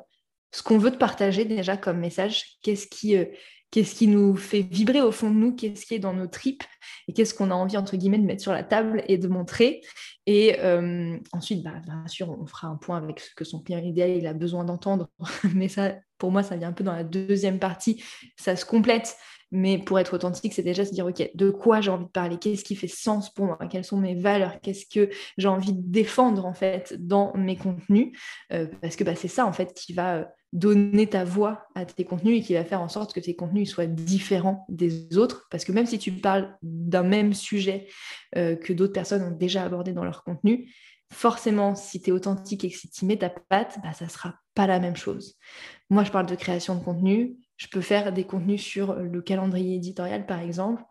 ce 0.52 0.62
qu'on 0.62 0.78
veut 0.78 0.92
te 0.92 0.98
partager 0.98 1.46
déjà 1.46 1.78
comme 1.78 1.98
message, 1.98 2.58
qu'est-ce 2.62 2.86
qui, 2.86 3.18
qu'est-ce 3.74 3.96
qui 3.96 4.08
nous 4.08 4.36
fait 4.36 4.62
vibrer 4.62 5.02
au 5.02 5.12
fond 5.12 5.32
de 5.32 5.36
nous, 5.36 5.56
qu'est-ce 5.56 5.88
qui 5.88 5.96
est 5.96 6.00
dans 6.00 6.14
nos 6.14 6.28
tripes 6.28 6.64
et 7.08 7.14
qu'est-ce 7.14 7.34
qu'on 7.34 7.50
a 7.50 7.56
envie, 7.56 7.76
entre 7.76 7.98
guillemets, 7.98 8.20
de 8.20 8.24
mettre 8.24 8.44
sur 8.44 8.52
la 8.52 8.64
table 8.64 9.04
et 9.08 9.18
de 9.18 9.28
montrer. 9.28 9.82
Et 10.28 10.60
euh, 10.60 11.18
ensuite, 11.32 11.64
bah, 11.64 11.82
bien 11.84 12.06
sûr, 12.08 12.30
on 12.30 12.46
fera 12.46 12.68
un 12.68 12.76
point 12.76 12.98
avec 12.98 13.20
ce 13.20 13.34
que 13.34 13.44
son 13.44 13.64
client 13.64 13.80
idéal 13.80 14.12
il 14.12 14.28
a 14.28 14.34
besoin 14.34 14.64
d'entendre. 14.64 15.10
Mais 15.56 15.70
ça, 15.70 15.96
pour 16.20 16.32
moi, 16.32 16.44
ça 16.44 16.56
vient 16.56 16.70
un 16.70 16.74
peu 16.74 16.84
dans 16.84 16.94
la 16.94 17.04
deuxième 17.04 17.58
partie. 17.58 18.04
Ça 18.38 18.56
se 18.56 18.64
complète. 18.64 19.16
Mais 19.52 19.80
pour 19.80 19.98
être 20.00 20.14
authentique, 20.14 20.54
c'est 20.54 20.62
déjà 20.62 20.86
se 20.86 20.92
dire, 20.92 21.08
OK, 21.08 21.32
de 21.34 21.50
quoi 21.50 21.82
j'ai 21.82 21.90
envie 21.90 22.06
de 22.06 22.12
parler? 22.12 22.38
Qu'est-ce 22.38 22.64
qui 22.64 22.76
fait 22.76 22.88
sens 22.88 23.32
pour 23.34 23.48
moi? 23.48 23.58
Quelles 23.72 23.86
sont 23.86 23.98
mes 23.98 24.16
valeurs? 24.16 24.62
Qu'est-ce 24.62 24.86
que 24.86 25.10
j'ai 25.38 25.48
envie 25.48 25.74
de 25.74 25.82
défendre, 25.82 26.46
en 26.46 26.54
fait, 26.54 26.96
dans 27.00 27.36
mes 27.36 27.56
contenus? 27.56 28.16
Euh, 28.52 28.68
Parce 28.82 28.96
que 28.96 29.04
bah, 29.04 29.16
c'est 29.16 29.28
ça, 29.28 29.48
en 29.48 29.54
fait, 29.54 29.74
qui 29.74 29.94
va 29.94 30.16
euh, 30.18 30.26
donner 30.54 31.08
ta 31.08 31.26
voix 31.26 31.66
à 31.74 31.84
tes 31.84 32.06
contenus 32.06 32.40
et 32.40 32.46
qui 32.46 32.54
va 32.54 32.64
faire 32.64 32.80
en 32.80 32.88
sorte 32.88 33.12
que 33.12 33.20
tes 33.20 33.36
contenus 33.36 33.72
soient 33.72 33.88
différents 33.88 34.66
des 34.70 35.18
autres. 35.18 35.48
Parce 35.50 35.66
que 35.66 35.72
même 35.72 35.88
si 35.88 35.98
tu 35.98 36.12
parles 36.12 36.56
d'un 36.62 37.02
même 37.02 37.34
sujet 37.34 37.88
euh, 38.38 38.56
que 38.56 38.72
d'autres 38.72 38.94
personnes 38.94 39.24
ont 39.24 39.36
déjà 39.36 39.64
abordé 39.64 39.94
dans 39.94 40.06
leur 40.06 40.24
contenu, 40.24 40.72
forcément, 41.12 41.74
si 41.74 42.02
tu 42.02 42.12
es 42.12 42.14
authentique 42.14 42.64
et 42.64 42.70
que 42.70 42.78
si 42.78 42.90
tu 42.90 43.06
mets 43.06 43.18
ta 43.18 43.32
patte, 43.32 43.80
bah, 43.84 43.94
ça 43.94 44.06
ne 44.06 44.10
sera 44.12 44.36
pas 44.54 44.68
la 44.68 44.80
même 44.80 44.96
chose. 44.96 45.40
Moi, 45.90 46.04
je 46.04 46.12
parle 46.12 46.28
de 46.28 46.36
création 46.36 46.76
de 46.76 46.84
contenu. 46.84 47.36
Je 47.58 47.68
peux 47.68 47.82
faire 47.82 48.14
des 48.14 48.24
contenus 48.24 48.62
sur 48.62 48.94
le 48.94 49.22
calendrier 49.22 49.76
éditorial, 49.76 50.28
par 50.28 50.40
exemple 50.40 50.84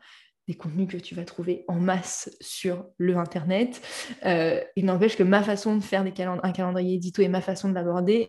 des 0.49 0.55
contenus 0.55 0.89
que 0.89 0.97
tu 0.97 1.15
vas 1.15 1.25
trouver 1.25 1.65
en 1.69 1.79
masse 1.79 2.37
sur 2.41 2.87
le 2.99 3.17
Internet. 3.17 3.81
Euh, 4.27 4.61
il 4.75 4.85
n'empêche 4.87 5.17
que 5.17 5.23
ma 5.23 5.41
façon 5.41 5.77
de 5.77 5.83
faire 5.85 6.03
des 6.03 6.13
un 6.21 6.53
calendrier 6.53 6.97
édito 6.97 7.23
et 7.23 7.29
ma 7.29 7.41
façon 7.41 7.69
de 7.69 7.75
l'aborder 7.75 8.29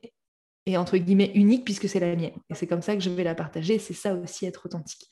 et 0.65 0.77
entre 0.77 0.97
guillemets 0.97 1.31
unique 1.35 1.65
puisque 1.65 1.89
c'est 1.89 1.99
la 1.99 2.15
mienne. 2.15 2.31
Et 2.49 2.55
c'est 2.55 2.67
comme 2.67 2.81
ça 2.81 2.95
que 2.95 3.01
je 3.01 3.09
vais 3.09 3.23
la 3.23 3.35
partager. 3.35 3.79
C'est 3.79 3.93
ça 3.93 4.15
aussi 4.15 4.45
être 4.45 4.65
authentique. 4.65 5.09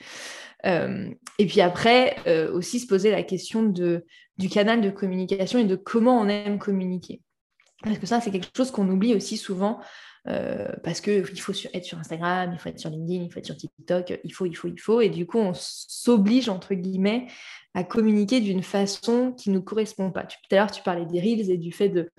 Euh, 0.65 1.09
et 1.39 1.45
puis 1.45 1.61
après, 1.61 2.15
euh, 2.27 2.51
aussi 2.53 2.79
se 2.79 2.87
poser 2.87 3.11
la 3.11 3.23
question 3.23 3.63
de, 3.63 4.05
du 4.37 4.49
canal 4.49 4.81
de 4.81 4.89
communication 4.89 5.59
et 5.59 5.65
de 5.65 5.75
comment 5.75 6.19
on 6.19 6.27
aime 6.27 6.59
communiquer. 6.59 7.21
Parce 7.83 7.97
que 7.97 8.05
ça, 8.05 8.21
c'est 8.21 8.31
quelque 8.31 8.49
chose 8.55 8.71
qu'on 8.71 8.89
oublie 8.89 9.15
aussi 9.15 9.37
souvent. 9.37 9.79
Euh, 10.27 10.71
parce 10.83 11.01
qu'il 11.01 11.25
faut 11.39 11.53
être 11.73 11.83
sur 11.83 11.97
Instagram, 11.97 12.51
il 12.53 12.59
faut 12.59 12.69
être 12.69 12.79
sur 12.79 12.91
LinkedIn, 12.91 13.23
il 13.23 13.31
faut 13.31 13.39
être 13.39 13.45
sur 13.47 13.57
TikTok, 13.57 14.19
il 14.23 14.31
faut, 14.31 14.45
il 14.45 14.53
faut, 14.53 14.67
il 14.67 14.79
faut. 14.79 15.01
Et 15.01 15.09
du 15.09 15.25
coup, 15.25 15.39
on 15.39 15.53
s'oblige, 15.55 16.47
entre 16.47 16.75
guillemets, 16.75 17.25
à 17.73 17.83
communiquer 17.83 18.41
d'une 18.41 18.63
façon 18.63 19.33
qui 19.37 19.49
ne 19.49 19.55
nous 19.55 19.61
correspond 19.61 20.11
pas. 20.11 20.23
Tout 20.23 20.37
à 20.51 20.55
l'heure, 20.55 20.71
tu 20.71 20.83
parlais 20.83 21.05
des 21.05 21.19
Reels 21.19 21.49
et 21.49 21.57
du 21.57 21.71
fait 21.71 21.89
de, 21.89 22.09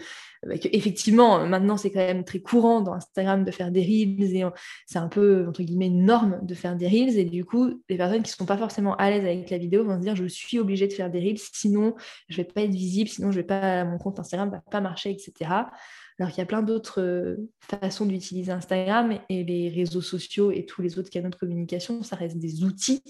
bah, 0.47 0.55
effectivement, 0.73 1.47
maintenant, 1.47 1.77
c'est 1.77 1.91
quand 1.91 2.01
même 2.01 2.25
très 2.25 2.41
courant 2.41 2.81
dans 2.81 2.95
Instagram 2.95 3.45
de 3.45 3.51
faire 3.51 3.71
des 3.71 3.83
Reels 3.83 4.37
et 4.37 4.45
c'est 4.87 4.99
un 4.99 5.09
peu, 5.09 5.47
entre 5.47 5.63
guillemets, 5.63 5.89
une 5.89 6.05
norme 6.05 6.41
de 6.43 6.55
faire 6.55 6.75
des 6.75 6.89
Reels. 6.89 7.19
Et 7.19 7.25
du 7.25 7.45
coup, 7.45 7.83
les 7.89 7.97
personnes 7.97 8.23
qui 8.23 8.33
ne 8.33 8.37
sont 8.37 8.47
pas 8.47 8.57
forcément 8.57 8.97
à 8.97 9.11
l'aise 9.11 9.25
avec 9.25 9.51
la 9.51 9.59
vidéo 9.59 9.85
vont 9.85 9.97
se 9.97 10.03
dire, 10.03 10.17
je 10.17 10.27
suis 10.27 10.59
obligée 10.59 10.89
de 10.89 10.93
faire 10.93 11.11
des 11.11 11.21
Reels, 11.21 11.39
sinon, 11.39 11.95
je 12.29 12.41
ne 12.41 12.45
vais 12.47 12.51
pas 12.51 12.63
être 12.63 12.75
visible, 12.75 13.11
sinon, 13.11 13.31
je 13.31 13.37
vais 13.37 13.47
pas, 13.47 13.85
mon 13.85 13.99
compte 13.99 14.19
Instagram 14.19 14.49
ne 14.49 14.55
va 14.55 14.63
pas 14.71 14.81
marcher, 14.81 15.11
etc. 15.11 15.51
Alors 16.19 16.31
qu'il 16.31 16.38
y 16.38 16.42
a 16.42 16.47
plein 16.47 16.62
d'autres 16.62 17.00
euh, 17.00 17.37
façons 17.61 18.07
d'utiliser 18.07 18.52
Instagram 18.52 19.19
et 19.28 19.45
les 19.45 19.69
réseaux 19.69 20.00
sociaux 20.00 20.50
et 20.50 20.66
tous 20.66 20.83
les 20.83 20.99
autres 20.99 21.11
canaux 21.11 21.31
de 21.31 21.37
communication, 21.37 22.02
ça 22.02 22.16
reste 22.16 22.38
des 22.38 22.64
outils 22.64 23.02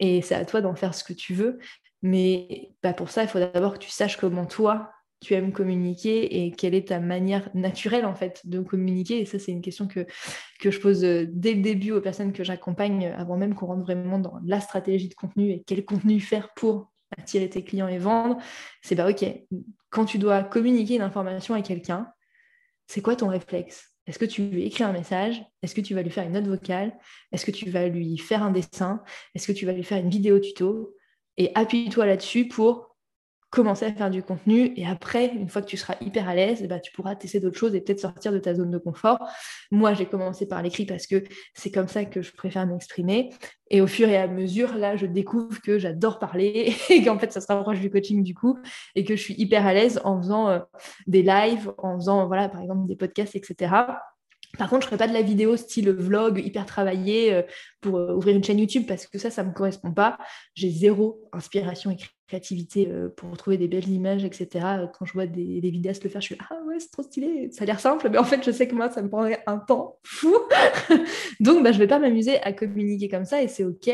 et 0.00 0.22
c'est 0.22 0.34
à 0.34 0.44
toi 0.44 0.60
d'en 0.60 0.74
faire 0.74 0.94
ce 0.94 1.04
que 1.04 1.12
tu 1.12 1.34
veux. 1.34 1.58
Mais 2.02 2.72
bah, 2.82 2.92
pour 2.92 3.10
ça, 3.10 3.22
il 3.22 3.28
faut 3.28 3.38
d'abord 3.38 3.74
que 3.74 3.78
tu 3.78 3.90
saches 3.90 4.16
comment 4.16 4.46
toi, 4.46 4.90
tu 5.20 5.34
aimes 5.34 5.52
communiquer 5.52 6.44
et 6.44 6.50
quelle 6.50 6.74
est 6.74 6.88
ta 6.88 6.98
manière 6.98 7.48
naturelle 7.54 8.04
en 8.04 8.14
fait 8.14 8.40
de 8.44 8.60
communiquer. 8.60 9.20
Et 9.20 9.24
ça, 9.24 9.38
c'est 9.38 9.52
une 9.52 9.62
question 9.62 9.86
que, 9.86 10.04
que 10.60 10.70
je 10.70 10.80
pose 10.80 11.04
euh, 11.04 11.26
dès 11.30 11.54
le 11.54 11.62
début 11.62 11.92
aux 11.92 12.00
personnes 12.00 12.32
que 12.32 12.42
j'accompagne 12.42 13.06
avant 13.16 13.36
même 13.36 13.54
qu'on 13.54 13.66
rentre 13.66 13.82
vraiment 13.82 14.18
dans 14.18 14.34
la 14.44 14.60
stratégie 14.60 15.08
de 15.08 15.14
contenu 15.14 15.50
et 15.50 15.62
quel 15.64 15.84
contenu 15.84 16.20
faire 16.20 16.52
pour 16.54 16.92
attirer 17.16 17.48
tes 17.48 17.62
clients 17.62 17.88
et 17.88 17.98
vendre. 17.98 18.38
C'est 18.82 18.96
bah 18.96 19.08
ok, 19.08 19.24
quand 19.90 20.04
tu 20.04 20.18
dois 20.18 20.42
communiquer 20.42 20.96
une 20.96 21.02
information 21.02 21.54
à 21.54 21.62
quelqu'un, 21.62 22.08
c'est 22.86 23.00
quoi 23.00 23.16
ton 23.16 23.28
réflexe? 23.28 23.92
Est-ce 24.06 24.18
que 24.18 24.24
tu 24.24 24.42
lui 24.42 24.66
écris 24.66 24.84
un 24.84 24.92
message? 24.92 25.42
Est-ce 25.62 25.74
que 25.74 25.80
tu 25.80 25.94
vas 25.94 26.02
lui 26.02 26.10
faire 26.10 26.24
une 26.24 26.32
note 26.32 26.46
vocale? 26.46 26.92
Est-ce 27.30 27.46
que 27.46 27.52
tu 27.52 27.70
vas 27.70 27.86
lui 27.86 28.18
faire 28.18 28.42
un 28.42 28.50
dessin? 28.50 29.02
Est-ce 29.34 29.46
que 29.46 29.52
tu 29.52 29.64
vas 29.64 29.72
lui 29.72 29.84
faire 29.84 29.98
une 29.98 30.10
vidéo 30.10 30.40
tuto? 30.40 30.96
Et 31.36 31.52
appuie-toi 31.54 32.06
là-dessus 32.06 32.48
pour 32.48 32.91
commencer 33.52 33.84
à 33.84 33.92
faire 33.92 34.10
du 34.10 34.22
contenu. 34.22 34.72
Et 34.76 34.86
après, 34.86 35.26
une 35.26 35.48
fois 35.48 35.60
que 35.60 35.66
tu 35.66 35.76
seras 35.76 35.94
hyper 36.00 36.26
à 36.26 36.34
l'aise, 36.34 36.66
bah, 36.68 36.80
tu 36.80 36.90
pourras 36.90 37.14
tester 37.14 37.38
d'autres 37.38 37.58
choses 37.58 37.74
et 37.74 37.82
peut-être 37.82 38.00
sortir 38.00 38.32
de 38.32 38.38
ta 38.38 38.54
zone 38.54 38.70
de 38.70 38.78
confort. 38.78 39.18
Moi, 39.70 39.92
j'ai 39.92 40.06
commencé 40.06 40.48
par 40.48 40.62
l'écrit 40.62 40.86
parce 40.86 41.06
que 41.06 41.22
c'est 41.54 41.70
comme 41.70 41.86
ça 41.86 42.06
que 42.06 42.22
je 42.22 42.32
préfère 42.32 42.66
m'exprimer. 42.66 43.28
Et 43.68 43.82
au 43.82 43.86
fur 43.86 44.08
et 44.08 44.16
à 44.16 44.26
mesure, 44.26 44.74
là, 44.74 44.96
je 44.96 45.04
découvre 45.04 45.60
que 45.60 45.78
j'adore 45.78 46.18
parler 46.18 46.74
et 46.90 47.04
qu'en 47.04 47.18
fait, 47.18 47.30
ça 47.30 47.42
se 47.42 47.46
rapproche 47.46 47.80
du 47.80 47.90
coaching 47.90 48.22
du 48.22 48.34
coup 48.34 48.58
et 48.94 49.04
que 49.04 49.14
je 49.14 49.22
suis 49.22 49.34
hyper 49.34 49.66
à 49.66 49.74
l'aise 49.74 50.00
en 50.02 50.20
faisant 50.20 50.48
euh, 50.48 50.58
des 51.06 51.22
lives, 51.22 51.72
en 51.76 51.96
faisant, 51.98 52.26
voilà, 52.26 52.48
par 52.48 52.62
exemple, 52.62 52.88
des 52.88 52.96
podcasts, 52.96 53.36
etc. 53.36 53.70
Par 54.58 54.68
contre, 54.68 54.82
je 54.82 54.86
ne 54.86 54.90
ferai 54.90 54.98
pas 54.98 55.08
de 55.08 55.14
la 55.14 55.22
vidéo 55.22 55.56
style 55.56 55.90
vlog 55.90 56.38
hyper 56.38 56.66
travaillé 56.66 57.32
euh, 57.32 57.42
pour 57.80 57.98
euh, 57.98 58.14
ouvrir 58.14 58.36
une 58.36 58.44
chaîne 58.44 58.58
YouTube 58.58 58.84
parce 58.86 59.06
que 59.06 59.18
ça, 59.18 59.30
ça 59.30 59.42
ne 59.42 59.48
me 59.48 59.54
correspond 59.54 59.92
pas. 59.92 60.18
J'ai 60.54 60.70
zéro 60.70 61.22
inspiration 61.32 61.90
et 61.90 61.96
créativité 62.32 62.88
euh, 62.90 63.10
pour 63.14 63.36
trouver 63.36 63.58
des 63.58 63.68
belles 63.68 63.90
images, 63.90 64.24
etc. 64.24 64.48
Quand 64.98 65.04
je 65.04 65.12
vois 65.12 65.26
des, 65.26 65.60
des 65.60 65.70
vidéastes 65.70 66.02
le 66.02 66.08
faire, 66.08 66.22
je 66.22 66.26
suis 66.26 66.36
ah 66.40 66.56
ouais, 66.66 66.78
c'est 66.78 66.90
trop 66.90 67.02
stylé. 67.02 67.50
Ça 67.52 67.64
a 67.64 67.66
l'air 67.66 67.78
simple, 67.78 68.08
mais 68.10 68.16
en 68.16 68.24
fait, 68.24 68.42
je 68.42 68.50
sais 68.50 68.66
que 68.66 68.74
moi, 68.74 68.90
ça 68.90 69.02
me 69.02 69.10
prendrait 69.10 69.42
un 69.46 69.58
temps 69.58 69.98
fou. 70.02 70.34
Donc, 71.40 71.62
bah, 71.62 71.72
je 71.72 71.78
vais 71.78 71.86
pas 71.86 71.98
m'amuser 71.98 72.40
à 72.42 72.54
communiquer 72.54 73.08
comme 73.10 73.26
ça 73.26 73.42
et 73.42 73.48
c'est 73.48 73.64
OK. 73.64 73.90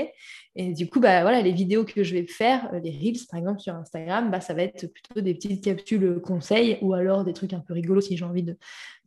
Et 0.54 0.72
du 0.72 0.88
coup, 0.88 1.00
bah, 1.00 1.22
voilà, 1.22 1.42
les 1.42 1.50
vidéos 1.50 1.84
que 1.84 2.04
je 2.04 2.14
vais 2.14 2.26
faire, 2.28 2.70
les 2.84 2.90
Reels 2.90 3.26
par 3.28 3.40
exemple 3.40 3.58
sur 3.58 3.74
Instagram, 3.74 4.30
bah, 4.30 4.40
ça 4.40 4.54
va 4.54 4.62
être 4.62 4.86
plutôt 4.86 5.20
des 5.20 5.34
petites 5.34 5.64
capsules 5.64 6.20
conseils 6.22 6.78
ou 6.80 6.94
alors 6.94 7.24
des 7.24 7.32
trucs 7.32 7.54
un 7.54 7.60
peu 7.60 7.74
rigolos 7.74 8.02
si 8.02 8.16
j'ai 8.16 8.24
envie 8.24 8.44
de, 8.44 8.56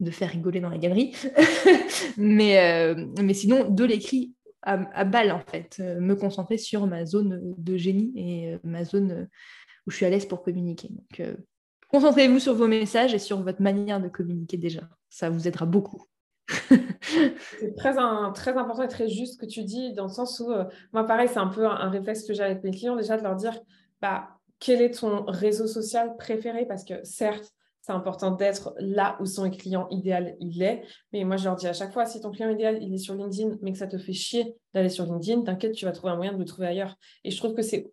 de, 0.02 0.12
faire 0.12 0.30
rigoler 0.30 0.60
dans 0.60 0.70
la 0.70 0.78
galerie. 0.78 1.14
mais, 2.18 2.96
mais 3.22 3.34
sinon, 3.34 3.70
de 3.70 3.86
l'écrit 3.86 4.34
à, 4.64 5.06
balle, 5.06 5.32
en 5.32 5.40
fait, 5.40 5.78
euh, 5.80 6.00
me 6.00 6.16
concentrer 6.16 6.58
sur 6.58 6.86
ma 6.86 7.06
zone 7.06 7.56
de 7.58 7.78
génie 7.78 8.12
et 8.16 8.54
euh, 8.54 8.58
ma 8.64 8.84
zone 8.84 9.12
euh, 9.12 9.26
où 9.88 9.92
je 9.92 9.96
suis 9.96 10.06
à 10.06 10.10
l'aise 10.10 10.26
pour 10.26 10.44
communiquer. 10.44 10.90
Donc, 10.90 11.36
concentrez-vous 11.90 12.40
sur 12.40 12.54
vos 12.54 12.68
messages 12.68 13.14
et 13.14 13.20
sur 13.20 13.42
votre 13.42 13.62
manière 13.62 14.00
de 14.00 14.08
communiquer 14.08 14.58
déjà. 14.58 14.82
Ça 15.10 15.30
vous 15.30 15.48
aidera 15.48 15.66
beaucoup. 15.66 16.06
c'est 17.60 17.76
très, 17.76 17.96
très 18.34 18.58
important 18.58 18.84
et 18.84 18.88
très 18.88 19.08
juste 19.08 19.34
ce 19.34 19.38
que 19.40 19.46
tu 19.46 19.64
dis, 19.64 19.94
dans 19.94 20.04
le 20.04 20.12
sens 20.12 20.40
où, 20.40 20.52
moi, 20.94 21.06
pareil, 21.06 21.28
c'est 21.28 21.40
un 21.40 21.48
peu 21.48 21.66
un, 21.66 21.90
réflexe 21.90 22.28
que 22.28 22.34
j'ai 22.34 22.44
avec 22.44 22.64
mes 22.64 22.72
clients, 22.72 22.96
déjà 22.96 23.18
de 23.18 23.24
leur 23.24 23.36
dire, 23.36 23.60
bah, 24.02 24.38
quel 24.60 24.82
est 24.82 25.00
ton 25.00 25.26
réseau 25.26 25.66
social 25.66 26.16
préféré? 26.18 26.68
Parce 26.68 26.84
que 26.84 27.04
certes, 27.04 27.52
c'est 27.82 27.92
important 27.92 28.32
d'être 28.32 28.74
là 28.78 29.18
où 29.20 29.26
son 29.26 29.50
client 29.50 29.88
idéal 29.90 30.36
il 30.40 30.62
est. 30.62 30.84
Mais 31.14 31.24
moi, 31.24 31.38
je 31.38 31.46
leur 31.46 31.56
dis 31.56 31.68
à 31.68 31.74
chaque 31.74 31.92
fois, 31.92 32.06
si 32.06 32.22
ton 32.22 32.32
client 32.32 32.50
idéal 32.50 32.78
il 32.82 32.94
est 32.94 33.00
sur 33.00 33.16
LinkedIn, 33.16 33.58
mais 33.62 33.72
que 33.72 33.78
ça 33.78 33.88
te 33.88 33.98
fait 33.98 34.14
chier 34.14 34.56
d'aller 34.74 34.90
sur 34.90 35.06
LinkedIn, 35.06 35.42
t'inquiète, 35.42 35.74
tu 35.74 35.86
vas 35.86 35.92
trouver 35.92 36.14
un 36.14 36.16
moyen 36.16 36.34
de 36.34 36.38
le 36.38 36.46
trouver 36.46 36.68
ailleurs. 36.68 36.96
Et 37.24 37.32
je 37.32 37.38
trouve 37.38 37.54
que 37.54 37.64
c'est 37.64 37.92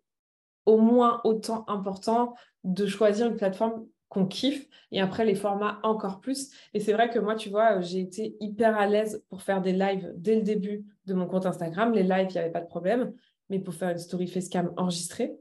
au 0.65 0.77
moins 0.77 1.21
autant 1.23 1.65
important 1.67 2.35
de 2.63 2.85
choisir 2.85 3.27
une 3.27 3.35
plateforme 3.35 3.85
qu'on 4.09 4.25
kiffe 4.25 4.67
et 4.91 5.01
après 5.01 5.25
les 5.25 5.35
formats 5.35 5.79
encore 5.83 6.19
plus. 6.19 6.51
Et 6.73 6.79
c'est 6.79 6.93
vrai 6.93 7.09
que 7.09 7.19
moi, 7.19 7.35
tu 7.35 7.49
vois, 7.49 7.79
j'ai 7.81 7.99
été 7.99 8.35
hyper 8.39 8.77
à 8.77 8.85
l'aise 8.87 9.23
pour 9.29 9.41
faire 9.41 9.61
des 9.61 9.73
lives 9.73 10.11
dès 10.17 10.35
le 10.35 10.41
début 10.41 10.85
de 11.05 11.13
mon 11.13 11.27
compte 11.27 11.45
Instagram. 11.45 11.93
Les 11.93 12.03
lives, 12.03 12.27
il 12.29 12.33
n'y 12.33 12.39
avait 12.39 12.51
pas 12.51 12.61
de 12.61 12.67
problème. 12.67 13.13
Mais 13.49 13.59
pour 13.59 13.73
faire 13.73 13.89
une 13.89 13.97
story 13.97 14.27
facecam 14.27 14.71
enregistrée, 14.77 15.33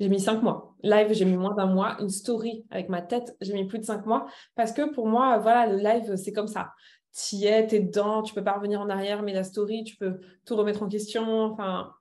j'ai 0.00 0.08
mis 0.08 0.20
cinq 0.20 0.42
mois. 0.42 0.74
Live, 0.82 1.12
j'ai 1.12 1.24
mis 1.24 1.36
moins 1.36 1.54
d'un 1.54 1.66
mois. 1.66 1.96
Une 2.00 2.10
story 2.10 2.64
avec 2.70 2.88
ma 2.88 3.02
tête, 3.02 3.36
j'ai 3.40 3.52
mis 3.52 3.66
plus 3.66 3.78
de 3.78 3.84
cinq 3.84 4.06
mois. 4.06 4.26
Parce 4.54 4.72
que 4.72 4.92
pour 4.92 5.06
moi, 5.06 5.38
voilà, 5.38 5.66
le 5.66 5.78
live, 5.78 6.16
c'est 6.16 6.32
comme 6.32 6.48
ça. 6.48 6.72
Tu 7.16 7.36
y 7.36 7.46
es, 7.46 7.66
tu 7.66 7.76
es 7.76 7.80
dedans, 7.80 8.22
tu 8.22 8.34
peux 8.34 8.42
pas 8.42 8.54
revenir 8.54 8.80
en 8.80 8.90
arrière, 8.90 9.22
mais 9.22 9.32
la 9.32 9.44
story, 9.44 9.84
tu 9.84 9.96
peux 9.96 10.18
tout 10.44 10.56
remettre 10.56 10.82
en 10.82 10.88
question. 10.88 11.44
Enfin, 11.44 11.92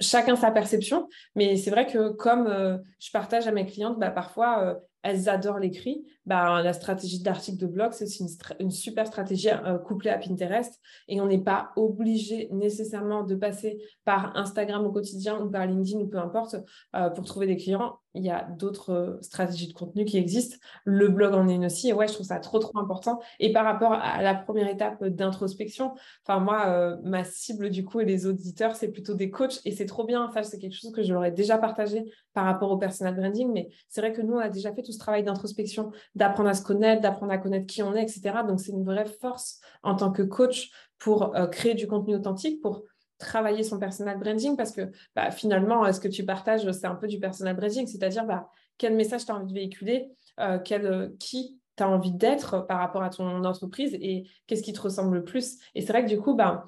chacun 0.00 0.36
sa 0.36 0.50
perception. 0.50 1.08
Mais 1.34 1.56
c'est 1.56 1.70
vrai 1.70 1.86
que 1.86 2.10
comme 2.10 2.46
euh, 2.46 2.78
je 2.98 3.10
partage 3.10 3.46
à 3.46 3.52
mes 3.52 3.66
clientes, 3.66 3.98
bah, 3.98 4.10
parfois, 4.10 4.62
euh, 4.62 4.74
elles 5.02 5.28
adorent 5.28 5.58
l'écrit, 5.58 6.04
bah, 6.24 6.62
la 6.62 6.72
stratégie 6.72 7.20
d'article 7.20 7.58
de 7.58 7.66
blog, 7.66 7.92
c'est 7.92 8.04
aussi 8.04 8.24
une, 8.60 8.70
super 8.70 9.06
stratégie 9.06 9.50
euh, 9.50 9.78
couplée 9.78 10.10
à 10.10 10.18
Pinterest. 10.18 10.80
Et 11.08 11.20
on 11.20 11.26
n'est 11.26 11.42
pas 11.42 11.70
obligé 11.74 12.48
nécessairement 12.52 13.24
de 13.24 13.34
passer 13.34 13.78
par 14.04 14.36
Instagram 14.36 14.84
au 14.84 14.92
quotidien 14.92 15.40
ou 15.40 15.50
par 15.50 15.66
LinkedIn 15.66 15.98
ou 15.98 16.06
peu 16.06 16.18
importe 16.18 16.56
euh, 16.94 17.10
pour 17.10 17.24
trouver 17.24 17.46
des 17.46 17.56
clients. 17.56 17.98
Il 18.14 18.22
y 18.22 18.30
a 18.30 18.44
d'autres 18.44 18.92
euh, 18.92 19.18
stratégies 19.20 19.68
de 19.68 19.72
contenu 19.72 20.04
qui 20.04 20.16
existent. 20.16 20.58
Le 20.84 21.08
blog 21.08 21.34
en 21.34 21.48
est 21.48 21.54
une 21.56 21.66
aussi. 21.66 21.88
Et 21.88 21.92
ouais, 21.92 22.06
je 22.06 22.12
trouve 22.12 22.26
ça 22.26 22.38
trop, 22.38 22.60
trop 22.60 22.78
important. 22.78 23.20
Et 23.40 23.52
par 23.52 23.64
rapport 23.64 23.94
à 23.94 24.22
la 24.22 24.34
première 24.34 24.68
étape 24.68 25.04
d'introspection, 25.04 25.94
enfin, 26.24 26.38
moi, 26.38 26.98
ma 27.02 27.24
cible 27.24 27.70
du 27.70 27.84
coup 27.84 28.00
et 28.00 28.04
les 28.04 28.26
auditeurs, 28.26 28.76
c'est 28.76 28.92
plutôt 28.92 29.14
des 29.14 29.30
coachs. 29.30 29.60
Et 29.64 29.72
c'est 29.72 29.86
trop 29.86 30.04
bien. 30.04 30.30
Ça, 30.32 30.42
c'est 30.42 30.58
quelque 30.58 30.76
chose 30.76 30.92
que 30.92 31.02
je 31.02 31.12
leur 31.12 31.24
ai 31.24 31.32
déjà 31.32 31.58
partagé 31.58 32.04
par 32.32 32.44
rapport 32.44 32.70
au 32.70 32.76
personal 32.76 33.16
branding. 33.16 33.50
Mais 33.52 33.70
c'est 33.88 34.00
vrai 34.00 34.12
que 34.12 34.22
nous, 34.22 34.34
on 34.34 34.38
a 34.38 34.50
déjà 34.50 34.72
fait 34.72 34.82
tout 34.82 34.92
ce 34.92 34.98
travail 34.98 35.24
d'introspection 35.24 35.90
d'apprendre 36.14 36.48
à 36.48 36.54
se 36.54 36.62
connaître, 36.62 37.02
d'apprendre 37.02 37.32
à 37.32 37.38
connaître 37.38 37.66
qui 37.66 37.82
on 37.82 37.94
est, 37.94 38.02
etc. 38.02 38.42
Donc, 38.46 38.60
c'est 38.60 38.72
une 38.72 38.84
vraie 38.84 39.06
force 39.06 39.60
en 39.82 39.94
tant 39.96 40.12
que 40.12 40.22
coach 40.22 40.70
pour 40.98 41.34
euh, 41.36 41.46
créer 41.46 41.74
du 41.74 41.86
contenu 41.86 42.14
authentique, 42.14 42.60
pour 42.60 42.84
travailler 43.18 43.62
son 43.62 43.78
personal 43.78 44.18
branding, 44.18 44.56
parce 44.56 44.72
que 44.72 44.90
bah, 45.14 45.30
finalement, 45.30 45.90
ce 45.92 46.00
que 46.00 46.08
tu 46.08 46.24
partages, 46.24 46.70
c'est 46.72 46.86
un 46.86 46.96
peu 46.96 47.06
du 47.06 47.18
personal 47.18 47.56
branding, 47.56 47.86
c'est-à-dire 47.86 48.24
bah, 48.24 48.48
quel 48.78 48.94
message 48.94 49.24
tu 49.24 49.32
as 49.32 49.36
envie 49.36 49.46
de 49.46 49.54
véhiculer, 49.54 50.10
euh, 50.40 50.58
euh, 50.72 51.08
qui 51.18 51.58
tu 51.76 51.82
as 51.82 51.88
envie 51.88 52.12
d'être 52.12 52.66
par 52.66 52.78
rapport 52.78 53.02
à 53.02 53.10
ton 53.10 53.44
entreprise 53.44 53.94
et 53.94 54.28
qu'est-ce 54.46 54.62
qui 54.62 54.72
te 54.72 54.80
ressemble 54.80 55.16
le 55.16 55.24
plus. 55.24 55.58
Et 55.74 55.80
c'est 55.80 55.92
vrai 55.92 56.04
que 56.04 56.08
du 56.08 56.18
coup, 56.18 56.34
bah, 56.34 56.66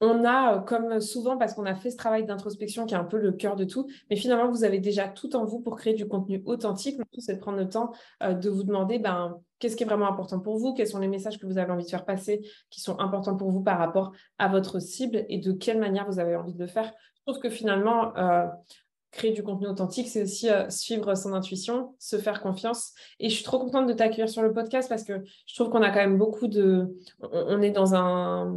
on 0.00 0.24
a, 0.24 0.56
euh, 0.56 0.60
comme 0.60 1.00
souvent, 1.00 1.36
parce 1.36 1.54
qu'on 1.54 1.66
a 1.66 1.74
fait 1.74 1.90
ce 1.90 1.96
travail 1.96 2.24
d'introspection 2.24 2.86
qui 2.86 2.94
est 2.94 2.98
un 2.98 3.04
peu 3.04 3.18
le 3.18 3.32
cœur 3.32 3.56
de 3.56 3.64
tout, 3.64 3.88
mais 4.10 4.16
finalement, 4.16 4.48
vous 4.50 4.64
avez 4.64 4.78
déjà 4.78 5.08
tout 5.08 5.34
en 5.34 5.44
vous 5.44 5.60
pour 5.60 5.76
créer 5.76 5.94
du 5.94 6.06
contenu 6.06 6.42
authentique. 6.46 7.00
C'est 7.18 7.34
de 7.34 7.40
prendre 7.40 7.58
le 7.58 7.68
temps 7.68 7.92
euh, 8.22 8.34
de 8.34 8.48
vous 8.48 8.62
demander 8.62 8.98
ben, 8.98 9.38
qu'est-ce 9.58 9.76
qui 9.76 9.82
est 9.82 9.86
vraiment 9.86 10.08
important 10.08 10.38
pour 10.38 10.56
vous, 10.56 10.74
quels 10.74 10.86
sont 10.86 11.00
les 11.00 11.08
messages 11.08 11.38
que 11.38 11.46
vous 11.46 11.58
avez 11.58 11.72
envie 11.72 11.84
de 11.84 11.90
faire 11.90 12.04
passer 12.04 12.40
qui 12.70 12.80
sont 12.80 12.98
importants 13.00 13.36
pour 13.36 13.50
vous 13.50 13.62
par 13.62 13.78
rapport 13.78 14.12
à 14.38 14.48
votre 14.48 14.78
cible? 14.78 15.24
Et 15.28 15.38
de 15.38 15.52
quelle 15.52 15.78
manière 15.78 16.06
vous 16.08 16.20
avez 16.20 16.36
envie 16.36 16.54
de 16.54 16.60
le 16.60 16.68
faire? 16.68 16.92
Je 17.16 17.32
trouve 17.32 17.42
que 17.42 17.50
finalement, 17.50 18.16
euh, 18.16 18.46
créer 19.10 19.32
du 19.32 19.42
contenu 19.42 19.66
authentique, 19.66 20.06
c'est 20.06 20.22
aussi 20.22 20.48
suivre 20.68 21.14
son 21.14 21.32
intuition, 21.32 21.94
se 21.98 22.16
faire 22.16 22.40
confiance. 22.40 22.92
Et 23.18 23.30
je 23.30 23.34
suis 23.34 23.44
trop 23.44 23.58
contente 23.58 23.88
de 23.88 23.94
t'accueillir 23.94 24.28
sur 24.28 24.42
le 24.42 24.52
podcast 24.52 24.88
parce 24.88 25.02
que 25.02 25.24
je 25.46 25.54
trouve 25.54 25.70
qu'on 25.70 25.82
a 25.82 25.90
quand 25.90 26.00
même 26.00 26.18
beaucoup 26.18 26.46
de... 26.46 26.94
on 27.32 27.62
est 27.62 27.70
dans 27.70 27.94
un 27.94 28.54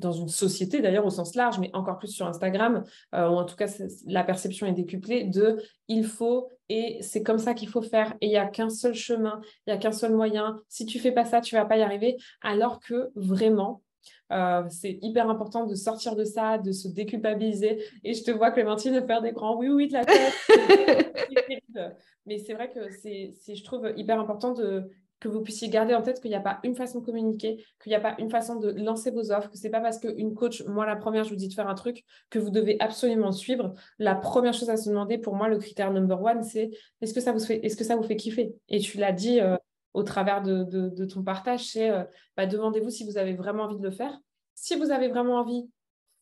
dans 0.00 0.12
une 0.12 0.28
société 0.28 0.80
d'ailleurs 0.80 1.06
au 1.06 1.10
sens 1.10 1.34
large, 1.34 1.58
mais 1.58 1.70
encore 1.72 1.98
plus 1.98 2.08
sur 2.08 2.26
Instagram, 2.26 2.84
euh, 3.14 3.28
ou 3.28 3.34
en 3.34 3.44
tout 3.44 3.56
cas 3.56 3.68
la 4.06 4.24
perception 4.24 4.66
est 4.66 4.72
décuplée 4.72 5.24
de 5.24 5.62
il 5.88 6.04
faut 6.04 6.48
et 6.68 6.98
c'est 7.02 7.22
comme 7.22 7.38
ça 7.38 7.54
qu'il 7.54 7.68
faut 7.68 7.82
faire 7.82 8.14
et 8.20 8.26
il 8.26 8.30
n'y 8.30 8.36
a 8.36 8.46
qu'un 8.46 8.70
seul 8.70 8.94
chemin, 8.94 9.40
il 9.66 9.72
n'y 9.72 9.76
a 9.76 9.78
qu'un 9.78 9.92
seul 9.92 10.14
moyen. 10.14 10.60
Si 10.68 10.86
tu 10.86 10.98
fais 10.98 11.12
pas 11.12 11.24
ça, 11.24 11.40
tu 11.40 11.54
vas 11.54 11.64
pas 11.64 11.76
y 11.76 11.82
arriver. 11.82 12.16
Alors 12.42 12.80
que 12.80 13.10
vraiment, 13.14 13.82
euh, 14.32 14.62
c'est 14.68 14.98
hyper 15.02 15.28
important 15.28 15.66
de 15.66 15.74
sortir 15.74 16.14
de 16.14 16.24
ça, 16.24 16.58
de 16.58 16.72
se 16.72 16.88
déculpabiliser. 16.88 17.82
Et 18.04 18.14
je 18.14 18.22
te 18.22 18.30
vois, 18.30 18.50
Clémentine, 18.52 19.04
faire 19.06 19.22
des 19.22 19.32
grands 19.32 19.56
oui, 19.56 19.68
oui 19.68 19.88
de 19.88 19.94
la 19.94 20.04
tête. 20.04 20.32
Mais 22.26 22.38
c'est 22.38 22.54
vrai 22.54 22.70
que 22.70 22.90
c'est, 23.02 23.32
je 23.48 23.64
trouve, 23.64 23.92
hyper 23.96 24.20
important 24.20 24.52
de 24.52 24.88
que 25.20 25.28
vous 25.28 25.42
puissiez 25.42 25.68
garder 25.68 25.94
en 25.94 26.02
tête 26.02 26.20
qu'il 26.20 26.30
n'y 26.30 26.36
a 26.36 26.40
pas 26.40 26.58
une 26.64 26.74
façon 26.74 27.00
de 27.00 27.04
communiquer, 27.04 27.64
qu'il 27.82 27.90
n'y 27.90 27.96
a 27.96 28.00
pas 28.00 28.16
une 28.18 28.30
façon 28.30 28.56
de 28.56 28.70
lancer 28.70 29.10
vos 29.10 29.30
offres, 29.30 29.50
que 29.50 29.58
ce 29.58 29.64
n'est 29.64 29.70
pas 29.70 29.80
parce 29.80 29.98
qu'une 29.98 30.34
coach, 30.34 30.64
moi 30.66 30.86
la 30.86 30.96
première, 30.96 31.24
je 31.24 31.30
vous 31.30 31.36
dis 31.36 31.48
de 31.48 31.54
faire 31.54 31.68
un 31.68 31.74
truc 31.74 32.04
que 32.30 32.38
vous 32.38 32.50
devez 32.50 32.80
absolument 32.80 33.30
suivre. 33.30 33.74
La 33.98 34.14
première 34.14 34.54
chose 34.54 34.70
à 34.70 34.76
se 34.76 34.88
demander, 34.88 35.18
pour 35.18 35.34
moi, 35.34 35.48
le 35.48 35.58
critère 35.58 35.92
number 35.92 36.20
one, 36.20 36.42
c'est 36.42 36.70
est-ce 37.00 37.14
que 37.14 37.20
ça 37.20 37.32
vous 37.32 37.40
fait, 37.40 37.64
est-ce 37.64 37.76
que 37.76 37.84
ça 37.84 37.96
vous 37.96 38.02
fait 38.02 38.16
kiffer? 38.16 38.54
Et 38.68 38.80
tu 38.80 38.98
l'as 38.98 39.12
dit 39.12 39.40
euh, 39.40 39.56
au 39.92 40.02
travers 40.02 40.42
de, 40.42 41.04
ton 41.04 41.22
partage, 41.22 41.66
c'est 41.66 41.90
euh, 41.90 42.04
bah, 42.36 42.46
demandez-vous 42.46 42.90
si 42.90 43.04
vous 43.04 43.18
avez 43.18 43.34
vraiment 43.34 43.64
envie 43.64 43.78
de 43.78 43.82
le 43.82 43.90
faire. 43.90 44.18
Si 44.54 44.74
vous 44.76 44.90
avez 44.90 45.08
vraiment 45.08 45.36
envie, 45.36 45.68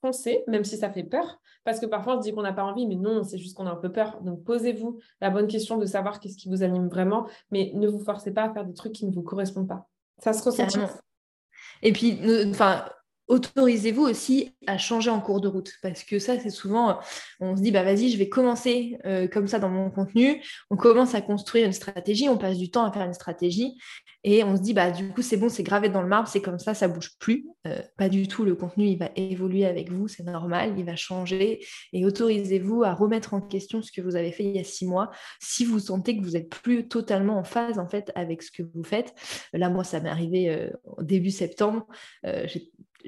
foncez, 0.00 0.45
même 0.47 0.64
si 0.64 0.76
ça 0.76 0.90
fait 0.90 1.05
peur, 1.05 1.40
parce 1.64 1.81
que 1.81 1.87
parfois 1.87 2.17
on 2.17 2.23
se 2.23 2.28
dit 2.28 2.33
qu'on 2.33 2.43
n'a 2.43 2.52
pas 2.52 2.64
envie, 2.64 2.87
mais 2.87 2.97
non, 2.97 3.25
c'est 3.25 3.38
juste 3.38 3.57
qu'on 3.57 3.67
a 3.67 3.71
un 3.71 3.76
peu 3.76 3.90
peur. 3.90 4.21
Donc 4.23 4.45
posez-vous 4.45 4.99
la 5.21 5.31
bonne 5.31 5.47
question 5.47 5.76
de 5.76 5.87
savoir 5.87 6.21
qu'est-ce 6.21 6.37
qui 6.37 6.49
vous 6.49 6.62
anime 6.62 6.88
vraiment, 6.88 7.26
mais 7.50 7.73
ne 7.75 7.88
vous 7.88 8.00
forcez 8.00 8.33
pas 8.33 8.45
à 8.45 8.52
faire 8.52 8.64
des 8.64 8.75
trucs 8.75 8.93
qui 8.93 9.07
ne 9.07 9.12
vous 9.12 9.23
correspondent 9.23 9.69
pas. 9.69 9.88
Ça 10.19 10.33
se 10.33 10.43
ressent. 10.43 10.67
Et 11.83 11.93
puis, 11.93 12.19
enfin, 12.49 12.85
autorisez-vous 13.29 14.03
aussi 14.03 14.55
à 14.67 14.79
changer 14.79 15.11
en 15.11 15.21
cours 15.21 15.41
de 15.41 15.49
route? 15.49 15.73
Parce 15.83 16.03
que 16.03 16.19
ça 16.19 16.39
c'est 16.41 16.51
souvent 16.51 16.99
on 17.41 17.57
se 17.57 17.63
dit 17.63 17.71
bah 17.71 17.85
vas-y 17.85 18.11
je 18.11 18.19
vais 18.19 18.29
commencer 18.29 18.99
euh, 19.05 19.29
comme 19.29 19.47
ça 19.47 19.59
dans 19.59 19.69
mon 19.69 19.91
contenu. 19.91 20.43
On 20.71 20.77
commence 20.77 21.15
à 21.15 21.21
construire 21.21 21.67
une 21.67 21.73
stratégie 21.73 22.29
on 22.29 22.39
passe 22.39 22.59
du 22.59 22.71
temps 22.71 22.85
à 22.85 22.93
faire 22.93 23.05
une 23.05 23.15
stratégie 23.15 23.77
et 24.25 24.43
on 24.45 24.57
se 24.57 24.63
dit 24.63 24.73
bah 24.73 24.91
du 24.91 25.09
coup 25.11 25.23
c'est 25.23 25.37
bon 25.37 25.49
c'est 25.49 25.63
gravé 25.63 25.91
dans 25.91 26.03
le 26.03 26.09
marbre 26.09 26.29
c'est 26.29 26.41
comme 26.41 26.59
ça 26.59 26.75
ça 26.75 26.89
bouge 26.89 27.13
plus. 27.19 27.47
Euh, 27.67 27.81
pas 27.97 28.09
du 28.09 28.29
tout 28.29 28.45
le 28.45 28.55
contenu 28.55 28.87
il 28.87 28.99
va 28.99 29.11
évoluer 29.15 29.67
avec 29.67 29.93
vous 29.93 30.09
c'est 30.09 30.25
normal 30.25 30.75
il 30.79 30.85
va 30.85 30.97
changer 30.97 31.65
et 31.93 32.05
autorisez-vous 32.07 32.83
à 32.83 32.95
remettre 32.95 33.35
en 33.35 33.41
question 33.41 33.83
ce 33.83 33.93
que 33.93 34.01
vous 34.01 34.17
avez 34.17 34.33
fait 34.33 34.45
il 34.45 34.57
y 34.57 34.59
a 34.59 34.65
six 34.65 34.87
mois. 34.87 35.11
Si 35.41 35.65
vous 35.67 35.79
sentez 35.79 36.17
que 36.17 36.23
vous 36.23 36.37
êtes 36.37 36.49
plus 36.49 36.89
totalement 36.89 37.39
en 37.39 37.45
phase 37.45 37.79
en 37.79 37.89
fait 37.89 38.11
avec 38.15 38.43
ce 38.43 38.51
que 38.51 38.63
vous 38.63 38.83
faites 38.83 39.15
là 39.53 39.69
moi 39.69 39.85
ça 39.85 40.01
m'est 40.01 40.09
arrivé 40.09 40.49
euh, 40.49 40.71
début 41.03 41.31
septembre 41.31 41.87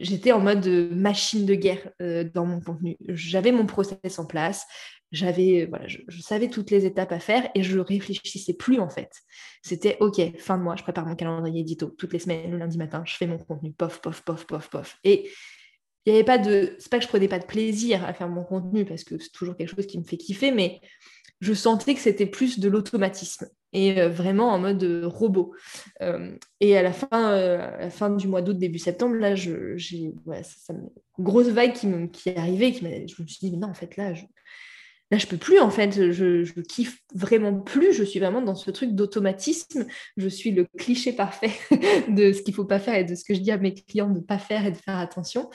j'étais 0.00 0.32
en 0.32 0.40
mode 0.40 0.66
machine 0.66 1.46
de 1.46 1.54
guerre 1.54 1.90
euh, 2.02 2.24
dans 2.24 2.46
mon 2.46 2.60
contenu. 2.60 2.96
J'avais 3.08 3.52
mon 3.52 3.66
process 3.66 4.18
en 4.18 4.26
place. 4.26 4.66
j'avais, 5.12 5.66
voilà, 5.66 5.86
je, 5.86 6.20
savais 6.20 6.48
toutes 6.48 6.70
les 6.70 6.86
étapes 6.86 7.12
à 7.12 7.20
faire 7.20 7.50
et 7.54 7.62
je 7.62 7.78
réfléchissais 7.78 8.54
plus 8.54 8.80
en 8.80 8.88
fait. 8.88 9.12
C'était 9.62 9.96
ok, 10.00 10.36
fin 10.38 10.56
de 10.58 10.62
mois, 10.62 10.76
je 10.76 10.82
prépare 10.82 11.06
mon 11.06 11.16
calendrier 11.16 11.60
édito 11.60 11.94
toutes 11.98 12.12
les 12.12 12.18
semaines, 12.18 12.50
le 12.52 12.58
lundi 12.58 12.78
matin, 12.78 13.02
je 13.06 13.14
fais 13.14 13.26
mon 13.26 13.38
contenu, 13.38 13.72
pof, 13.72 14.00
pof, 14.00 14.22
pof, 14.22 14.46
pof, 14.46 14.70
pof. 14.70 14.98
Et 15.04 15.30
il 16.06 16.12
n'y 16.12 16.18
avait 16.18 16.24
pas 16.24 16.38
de, 16.38 16.76
c'est 16.78 16.90
pas 16.90 16.98
que 16.98 17.04
je 17.04 17.08
prenais 17.08 17.28
pas 17.28 17.38
de 17.38 17.44
plaisir 17.44 18.04
à 18.04 18.14
faire 18.14 18.28
mon 18.28 18.44
contenu 18.44 18.86
parce 18.86 19.04
que 19.04 19.18
c'est 19.18 19.32
toujours 19.32 19.56
quelque 19.56 19.74
chose 19.74 19.86
qui 19.86 19.98
me 19.98 20.04
fait 20.04 20.16
kiffer, 20.16 20.50
mais 20.50 20.80
je 21.40 21.54
sentais 21.54 21.94
que 21.94 22.00
c'était 22.00 22.26
plus 22.26 22.58
de 22.58 22.68
l'automatisme 22.68 23.48
et 23.72 24.00
euh, 24.00 24.08
vraiment 24.08 24.48
en 24.48 24.58
mode 24.58 24.82
euh, 24.82 25.06
robot. 25.06 25.54
Euh, 26.02 26.32
et 26.60 26.76
à 26.76 26.82
la, 26.82 26.92
fin, 26.92 27.90
fin 27.90 28.10
du 28.10 28.28
mois 28.28 28.42
d'août, 28.42 28.58
début 28.58 28.78
septembre, 28.78 29.16
là, 29.16 29.34
j'ai 29.34 29.96
une 29.98 30.14
grosse 31.18 31.48
vague 31.48 31.72
qui, 31.72 32.28
est 32.28 32.36
arrivée. 32.36 32.72
Qui 32.72 32.80
je 32.80 33.22
me 33.22 33.28
suis 33.28 33.38
dit, 33.40 33.50
mais 33.52 33.58
non, 33.58 33.68
en 33.68 33.74
fait, 33.74 33.96
là, 33.96 34.12
je, 34.12 34.24
là, 35.10 35.18
je 35.18 35.26
peux 35.26 35.36
plus, 35.36 35.60
en 35.60 35.70
fait. 35.70 36.12
Je, 36.12 36.42
je 36.42 36.60
kiffe 36.60 36.98
vraiment 37.14 37.60
plus. 37.60 37.92
Je 37.92 38.02
suis 38.02 38.18
vraiment 38.18 38.42
dans 38.42 38.56
ce 38.56 38.70
truc 38.70 38.94
d'automatisme. 38.94 39.86
Je 40.16 40.28
suis 40.28 40.50
le 40.50 40.66
cliché 40.76 41.12
parfait 41.12 41.52
de 42.08 42.32
ce 42.32 42.42
qu'il 42.42 42.54
faut 42.54 42.64
pas 42.64 42.80
faire 42.80 42.96
et 42.96 43.04
de 43.04 43.14
ce 43.14 43.24
que 43.24 43.34
je 43.34 43.40
dis 43.40 43.52
à 43.52 43.58
mes 43.58 43.74
clients 43.74 44.10
de 44.10 44.18
ne 44.18 44.24
pas 44.24 44.38
faire 44.38 44.66
et 44.66 44.72
de 44.72 44.76
faire 44.76 44.98
attention. 44.98 45.48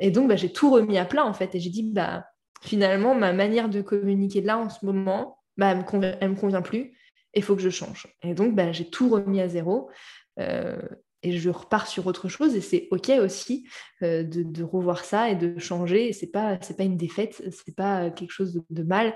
et 0.00 0.10
donc, 0.10 0.28
bah, 0.28 0.36
j'ai 0.36 0.52
tout 0.52 0.70
remis 0.70 0.98
à 0.98 1.04
plat, 1.04 1.24
en 1.24 1.34
fait. 1.34 1.54
Et 1.54 1.60
j'ai 1.60 1.70
dit, 1.70 1.84
bah, 1.84 2.26
finalement, 2.64 3.14
ma 3.14 3.32
manière 3.32 3.68
de 3.68 3.82
communiquer 3.82 4.40
là 4.40 4.58
en 4.58 4.68
ce 4.68 4.84
moment, 4.84 5.38
bah, 5.56 5.70
elle 5.70 5.78
ne 5.78 6.28
me, 6.28 6.34
convient 6.34 6.62
plus 6.62 6.94
il 7.34 7.42
faut 7.42 7.56
que 7.56 7.62
je 7.62 7.70
change. 7.70 8.06
Et 8.22 8.34
donc, 8.34 8.54
bah, 8.54 8.72
j'ai 8.72 8.88
tout 8.88 9.08
remis 9.08 9.40
à 9.40 9.48
zéro. 9.48 9.90
Euh, 10.38 10.76
et 11.24 11.36
je 11.36 11.50
repars 11.50 11.88
sur 11.88 12.06
autre 12.06 12.28
chose 12.28 12.54
et 12.54 12.60
c'est 12.60 12.86
ok 12.90 13.10
aussi 13.20 13.66
euh, 14.02 14.22
de, 14.22 14.62
revoir 14.62 15.04
ça 15.04 15.30
et 15.30 15.34
de 15.34 15.58
changer 15.58 16.12
c'est 16.12 16.28
pas 16.28 16.56
pas 16.56 16.84
une 16.84 16.96
défaite 16.96 17.42
c'est 17.50 17.74
pas 17.74 18.10
quelque 18.10 18.30
chose 18.30 18.62
de, 18.70 18.82
mal 18.82 19.14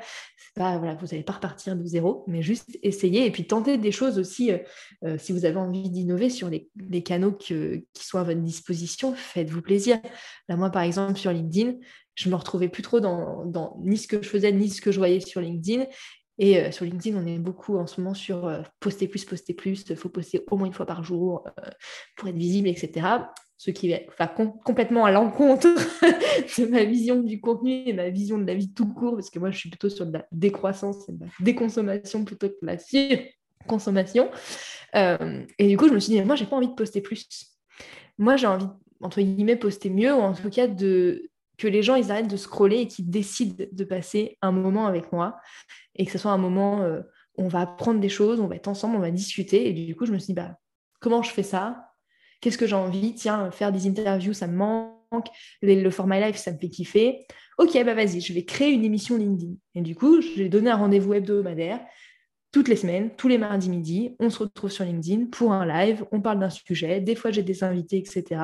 pas 0.55 0.79
voilà 0.79 0.95
vous 0.95 1.07
n'allez 1.07 1.23
pas 1.23 1.35
repartir 1.35 1.77
de 1.77 1.85
zéro 1.85 2.25
mais 2.27 2.43
juste 2.43 2.79
essayer 2.83 3.27
et 3.27 3.31
puis 3.31 3.47
tenter 3.47 3.79
des 3.79 3.93
choses 3.93 4.19
aussi 4.19 4.51
euh, 5.05 5.17
si 5.19 5.33
vous 5.33 5.45
avez 5.45 5.57
envie 5.57 5.91
d'innover 5.91 6.31
sur 6.31 6.49
les, 6.49 6.69
canaux 7.03 7.33
qui 7.33 7.55
sont 7.95 8.19
à 8.19 8.25
votre 8.25 8.41
disposition 8.41 9.15
faites-vous 9.15 9.63
plaisir. 9.63 10.01
Là 10.49 10.57
moi 10.57 10.71
par 10.71 10.83
exemple 10.83 11.17
sur 11.17 11.31
LinkedIn 11.31 11.75
je 12.15 12.29
me 12.29 12.35
retrouvais 12.35 12.69
plus 12.69 12.83
trop 12.83 12.99
dans, 12.99 13.77
ni 13.85 13.97
ce 13.97 14.09
que 14.09 14.21
je 14.21 14.29
faisais 14.29 14.51
ni 14.51 14.69
ce 14.69 14.81
que 14.81 14.91
je 14.91 14.99
voyais 14.99 15.21
sur 15.21 15.41
LinkedIn 15.41 15.85
et 16.39 16.59
euh, 16.61 16.71
sur 16.71 16.85
LinkedIn, 16.85 17.17
on 17.17 17.27
est 17.27 17.39
beaucoup 17.39 17.77
en 17.77 17.87
ce 17.87 18.01
moment 18.01 18.15
sur 18.15 18.47
euh, 18.47 18.63
poster 18.81 19.09
plus, 19.09 19.25
poster 19.25 19.55
plus, 19.55 19.85
il 19.89 19.97
faut 19.97 20.09
poster 20.09 20.41
au 20.51 20.57
moins 20.57 20.67
une 20.67 20.73
fois 20.73 20.87
par 20.87 21.03
jour 21.03 21.45
euh, 21.59 21.71
pour 22.17 22.29
être 22.29 22.37
visible, 22.37 22.69
etc. 22.69 23.07
Ce 23.57 23.73
qui 23.73 23.93
va 24.19 24.29
complètement 24.65 25.05
à 25.05 25.11
l'encontre 25.11 25.67
de 26.59 26.67
ma 26.67 26.85
vision 26.85 27.21
du 27.21 27.41
contenu 27.41 27.83
et 27.87 27.93
ma 27.93 28.09
vision 28.09 28.39
de 28.39 28.45
la 28.45 28.55
vie 28.55 28.73
tout 28.73 28.87
court, 28.87 29.15
parce 29.15 29.31
que 29.31 29.41
moi, 29.41 29.51
je 29.51 29.59
suis 29.59 29.69
plutôt 29.69 29.89
sur 29.89 30.07
de 30.07 30.13
la 30.13 30.27
décroissance 30.31 31.09
et 31.09 31.13
de 31.13 31.25
la 31.25 31.31
déconsommation 31.41 32.25
plutôt 32.25 32.49
que 32.49 32.55
de 32.63 32.67
la 32.67 32.77
consommation. 33.67 34.31
et 34.95 35.69
du 35.69 35.77
coup, 35.77 35.89
je 35.89 35.93
me 35.93 35.99
suis 35.99 36.13
dit, 36.13 36.23
moi, 36.23 36.37
j'ai 36.37 36.47
pas 36.47 36.55
envie 36.55 36.69
de 36.69 36.75
poster 36.75 37.01
plus. 37.01 37.27
Moi, 38.17 38.37
j'ai 38.37 38.47
envie, 38.47 38.69
entre 39.01 39.21
guillemets, 39.21 39.57
poster 39.57 39.91
mieux, 39.91 40.15
ou 40.15 40.21
en 40.21 40.35
tout 40.35 40.51
cas 40.51 40.69
de, 40.69 41.29
que 41.59 41.67
les 41.67 41.83
gens 41.83 41.97
ils 41.97 42.11
arrêtent 42.11 42.31
de 42.31 42.37
scroller 42.37 42.79
et 42.79 42.87
qu'ils 42.87 43.11
décident 43.11 43.65
de 43.71 43.85
passer 43.85 44.39
un 44.41 44.53
moment 44.53 44.87
avec 44.87 45.13
moi 45.13 45.37
et 45.97 46.07
que 46.07 46.13
ce 46.13 46.19
soit 46.19 46.31
un 46.31 46.39
moment 46.39 46.83
euh, 46.83 47.01
où 47.37 47.45
on 47.45 47.49
va 47.49 47.61
apprendre 47.61 48.01
des 48.01 48.09
choses, 48.09 48.41
on 48.41 48.47
va 48.47 48.57
être 48.57 48.69
ensemble, 48.69 48.97
on 48.97 49.01
va 49.01 49.11
discuter. 49.11 49.69
Et 49.69 49.73
du 49.73 49.95
coup, 49.95 50.07
je 50.07 50.13
me 50.13 50.19
suis 50.19 50.29
dit, 50.29 50.35
bah, 50.35 50.57
comment 51.01 51.23
je 51.23 51.31
fais 51.31 51.43
ça? 51.43 51.93
Qu'est-ce 52.41 52.59
que 52.59 52.67
j'ai 52.67 52.77
envie? 52.77 53.15
Tiens, 53.15 53.51
faire 53.51 53.73
des 53.73 53.87
interviews, 53.87 54.33
ça 54.33 54.47
me 54.47 54.57
manque. 54.57 55.29
Le, 55.63 55.91
format 55.91 56.21
live, 56.21 56.37
ça 56.37 56.53
me 56.53 56.59
fait 56.59 56.69
kiffer. 56.69 57.27
Ok, 57.59 57.73
bah 57.85 57.95
vas-y, 57.95 58.21
je 58.21 58.33
vais 58.33 58.45
créer 58.45 58.71
une 58.71 58.85
émission 58.85 59.17
LinkedIn. 59.17 59.55
Et 59.75 59.81
du 59.81 59.97
coup, 59.97 60.21
j'ai 60.21 60.49
donné 60.49 60.71
un 60.71 60.77
rendez-vous 60.77 61.15
hebdomadaire 61.15 61.81
toutes 62.53 62.69
les 62.69 62.77
semaines, 62.77 63.11
tous 63.17 63.29
les 63.29 63.39
mardis 63.39 63.69
midi. 63.69 64.17
On 64.21 64.31
se 64.31 64.39
retrouve 64.41 64.71
sur 64.71 64.85
LinkedIn 64.85 65.27
pour 65.27 65.53
un 65.53 65.67
live. 65.67 66.05
On 66.13 66.21
parle 66.21 66.39
d'un 66.39 66.51
sujet. 66.51 67.01
Des 67.01 67.15
fois, 67.15 67.31
j'ai 67.31 67.43
des 67.43 67.65
invités, 67.65 67.99
etc. 67.99 68.41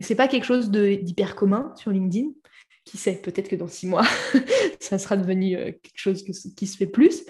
C'est 0.00 0.14
pas 0.14 0.28
quelque 0.28 0.44
chose 0.44 0.70
d'hyper 0.70 1.34
commun 1.34 1.72
sur 1.76 1.90
LinkedIn, 1.90 2.30
qui 2.84 2.96
sait, 2.96 3.16
peut-être 3.16 3.48
que 3.48 3.56
dans 3.56 3.68
six 3.68 3.86
mois, 3.86 4.04
ça 4.80 4.98
sera 4.98 5.16
devenu 5.16 5.56
euh, 5.56 5.72
quelque 5.72 5.98
chose 5.98 6.22
qui 6.22 6.66
se 6.66 6.76
fait 6.76 6.86
plus. 6.86 7.24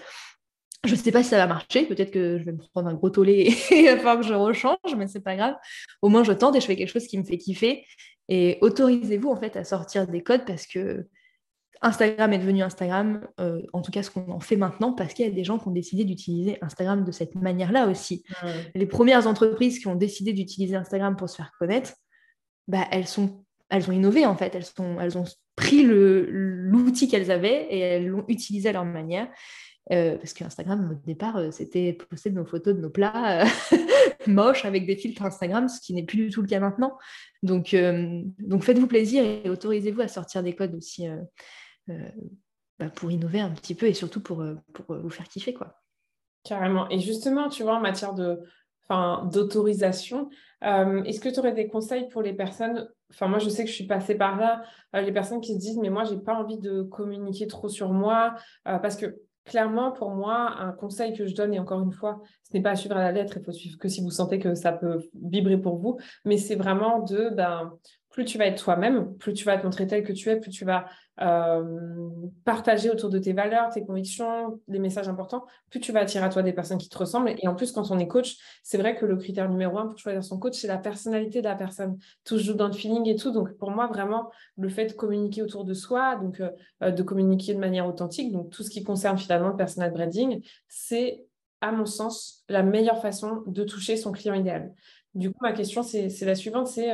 Je 0.85 0.93
ne 0.93 0.97
sais 0.97 1.11
pas 1.11 1.23
si 1.25 1.31
ça 1.31 1.39
va 1.39 1.47
marcher, 1.47 1.87
peut-être 1.87 2.13
que 2.13 2.39
je 2.39 2.45
vais 2.45 2.53
me 2.53 2.59
prendre 2.59 2.89
un 2.89 2.95
gros 2.95 3.11
tollé 3.11 3.53
et 3.71 3.81
il 3.81 3.87
va 3.87 3.97
falloir 3.97 4.21
que 4.21 4.27
je 4.27 4.35
rechange, 4.35 4.95
mais 4.97 5.09
c'est 5.09 5.21
pas 5.21 5.35
grave. 5.35 5.55
Au 6.03 6.09
moins, 6.09 6.23
je 6.23 6.33
tente 6.33 6.55
et 6.55 6.61
je 6.61 6.67
fais 6.67 6.77
quelque 6.77 6.93
chose 6.93 7.07
qui 7.07 7.19
me 7.19 7.25
fait 7.25 7.39
kiffer. 7.39 7.85
Et 8.29 8.59
autorisez-vous 8.61 9.31
en 9.31 9.37
fait 9.37 9.57
à 9.57 9.65
sortir 9.65 10.07
des 10.07 10.23
codes 10.23 10.45
parce 10.47 10.67
que 10.67 11.09
Instagram 11.81 12.33
est 12.33 12.39
devenu 12.39 12.63
Instagram, 12.63 13.27
euh, 13.41 13.63
en 13.73 13.83
tout 13.83 13.91
cas 13.91 14.03
ce 14.03 14.11
qu'on 14.11 14.31
en 14.31 14.41
fait 14.41 14.57
maintenant, 14.57 14.93
parce 14.93 15.15
qu'il 15.15 15.25
y 15.25 15.29
a 15.29 15.33
des 15.33 15.45
gens 15.45 15.59
qui 15.59 15.69
ont 15.69 15.73
décidé 15.73 16.05
d'utiliser 16.05 16.59
Instagram 16.61 17.05
de 17.05 17.13
cette 17.13 17.35
manière-là 17.37 17.89
aussi. 17.89 18.25
Les 18.75 18.87
premières 18.87 19.27
entreprises 19.27 19.79
qui 19.79 19.87
ont 19.87 19.95
décidé 19.95 20.33
d'utiliser 20.33 20.75
Instagram 20.75 21.17
pour 21.17 21.31
se 21.31 21.37
faire 21.37 21.53
connaître, 21.59 21.93
bah, 22.69 22.87
elles, 22.91 23.07
ont 23.19 23.93
innové 23.93 24.27
en 24.27 24.37
fait, 24.37 24.55
elles, 24.55 25.19
ont 25.19 25.25
pris 25.57 25.83
l'outil 25.83 27.09
qu'elles 27.09 27.31
avaient 27.31 27.67
et 27.71 27.79
elles 27.81 28.07
l'ont 28.07 28.25
utilisé 28.29 28.69
à 28.69 28.73
leur 28.73 28.85
manière. 28.85 29.29
Euh, 29.91 30.19
parce 30.19 30.35
qu'Instagram, 30.35 30.91
au 30.91 31.07
départ, 31.07 31.39
euh, 31.39 31.51
c'était 31.51 31.95
poster 31.95 32.31
nos 32.31 32.45
photos 32.45 32.75
de 32.75 32.81
nos 32.81 32.91
plats 32.91 33.43
euh, 33.43 33.47
moches 34.27 34.67
avec 34.67 34.85
des 34.85 34.97
filtres 34.97 35.23
Instagram, 35.23 35.67
ce 35.69 35.81
qui 35.81 35.95
n'est 35.95 36.03
plus 36.03 36.19
du 36.19 36.31
tout 36.31 36.43
le 36.43 36.47
cas 36.47 36.61
maintenant. 36.61 36.99
Donc, 37.43 37.75
donc 38.39 38.65
faites-vous 38.65 38.87
plaisir 38.87 39.25
et 39.25 39.49
autorisez-vous 39.49 40.03
à 40.03 40.09
sortir 40.09 40.43
des 40.43 40.55
codes 40.55 40.75
aussi 40.75 41.07
bah, 41.87 42.91
pour 42.95 43.11
innover 43.11 43.41
un 43.41 43.51
petit 43.51 43.75
peu 43.75 43.87
et 43.87 43.95
surtout 43.95 44.21
pour, 44.21 44.45
pour 44.75 44.97
vous 44.97 45.11
faire 45.11 45.29
kiffer. 45.29 45.55
quoi. 45.55 45.81
Carrément. 46.45 46.89
Et 46.91 46.99
justement, 46.99 47.49
tu 47.49 47.63
vois, 47.63 47.77
en 47.77 47.81
matière 47.81 48.15
de 48.15 48.41
d'autorisation, 48.91 50.29
est-ce 50.63 51.21
que 51.21 51.29
tu 51.29 51.39
aurais 51.39 51.53
des 51.53 51.69
conseils 51.69 52.09
pour 52.09 52.23
les 52.23 52.33
personnes 52.33 52.89
Enfin, 53.11 53.27
moi, 53.27 53.39
je 53.39 53.49
sais 53.49 53.65
que 53.65 53.71
je 53.71 53.75
suis 53.75 53.87
passée 53.87 54.15
par 54.15 54.39
là. 54.39 54.63
Euh, 54.95 55.01
les 55.01 55.13
personnes 55.13 55.41
qui 55.41 55.55
se 55.55 55.59
disent, 55.59 55.79
mais 55.79 55.91
moi, 55.91 56.05
j'ai 56.05 56.19
pas 56.19 56.35
envie 56.35 56.59
de 56.59 56.83
communiquer 56.83 57.47
trop 57.47 57.69
sur 57.69 57.93
moi, 57.93 58.35
euh, 58.67 58.79
parce 58.79 58.97
que 58.97 59.17
clairement, 59.45 59.93
pour 59.93 60.11
moi, 60.11 60.57
un 60.59 60.73
conseil 60.73 61.15
que 61.15 61.25
je 61.27 61.35
donne, 61.35 61.55
et 61.55 61.59
encore 61.59 61.83
une 61.83 61.93
fois, 61.93 62.21
ce 62.43 62.55
n'est 62.55 62.63
pas 62.63 62.71
à 62.71 62.77
suivre 62.77 62.97
à 62.97 63.03
la 63.03 63.13
lettre, 63.13 63.39
il 63.39 63.45
faut 63.45 63.53
suivre 63.53 63.79
que 63.79 63.89
si 63.89 64.03
vous 64.03 64.11
sentez 64.11 64.39
que 64.39 64.55
ça 64.55 64.73
peut 64.73 64.99
vibrer 65.15 65.57
pour 65.57 65.79
vous, 65.79 65.99
mais 66.27 66.37
c'est 66.37 66.57
vraiment 66.57 66.99
de, 67.01 67.31
ben, 67.31 67.73
plus 68.11 68.25
tu 68.25 68.39
vas 68.39 68.47
être 68.47 68.63
toi-même, 68.63 69.17
plus 69.17 69.35
tu 69.35 69.45
vas 69.45 69.57
te 69.59 69.65
montrer 69.65 69.87
tel 69.87 70.03
que 70.03 70.13
tu 70.13 70.31
es, 70.31 70.37
plus 70.37 70.51
tu 70.51 70.65
vas 70.65 70.87
euh, 71.21 71.63
partager 72.45 72.91
autour 72.91 73.11
de 73.11 73.19
tes 73.19 73.33
valeurs, 73.33 73.71
tes 73.71 73.85
convictions, 73.85 74.61
les 74.69 74.79
messages 74.79 75.09
importants, 75.09 75.45
plus 75.69 75.81
tu 75.81 75.93
vas 75.93 76.01
attirer 76.01 76.25
à 76.25 76.29
toi 76.29 76.43
des 76.43 76.53
personnes 76.53 76.79
qui 76.79 76.89
te 76.89 76.97
ressemblent. 76.97 77.35
Et 77.39 77.49
en 77.49 77.55
plus, 77.55 77.73
quand 77.73 77.91
on 77.91 77.99
est 77.99 78.07
coach, 78.07 78.37
c'est 78.63 78.79
vrai 78.79 78.97
que 78.97 79.05
le 79.05 79.17
critère 79.17 79.49
numéro 79.49 79.79
un 79.79 79.87
pour 79.87 79.99
choisir 79.99 80.25
son 80.25 80.39
coach, 80.39 80.55
c'est 80.55 80.69
la 80.69 80.79
personnalité 80.79 81.41
de 81.41 81.49
la 81.49 81.55
personne. 81.55 81.99
Tout 82.25 82.39
joue 82.39 82.55
dans 82.55 82.69
le 82.69 82.73
feeling 82.73 83.07
et 83.09 83.17
tout. 83.17 83.31
Donc, 83.31 83.53
pour 83.59 83.71
moi, 83.71 83.89
vraiment, 83.89 84.31
le 84.57 84.69
fait 84.69 84.87
de 84.87 84.93
communiquer 84.93 85.43
autour 85.43 85.65
de 85.65 85.75
soi, 85.75 86.17
donc 86.17 86.41
euh, 86.41 86.51
euh, 86.83 86.91
de 86.91 87.03
communiquer 87.03 87.55
de 87.55 87.61
manière 87.61 87.87
authentique, 87.87 88.33
donc 88.33 88.51
tout 88.51 88.63
ce 88.63 88.71
qui 88.71 88.85
concerne 88.85 89.19
finalement 89.19 89.49
le 89.49 89.57
personal 89.57 89.93
branding, 89.93 90.43
c'est, 90.69 91.27
à 91.61 91.73
mon 91.73 91.87
sens, 91.87 92.45
la 92.49 92.63
meilleure 92.63 93.03
façon 93.03 93.43
de 93.47 93.65
toucher 93.65 93.97
son 93.97 94.13
client 94.13 94.35
idéal. 94.35 94.73
Du 95.15 95.31
coup, 95.31 95.39
ma 95.41 95.53
question, 95.53 95.83
c'est 95.83 96.09
la 96.23 96.35
suivante, 96.37 96.69
c'est 96.69 96.93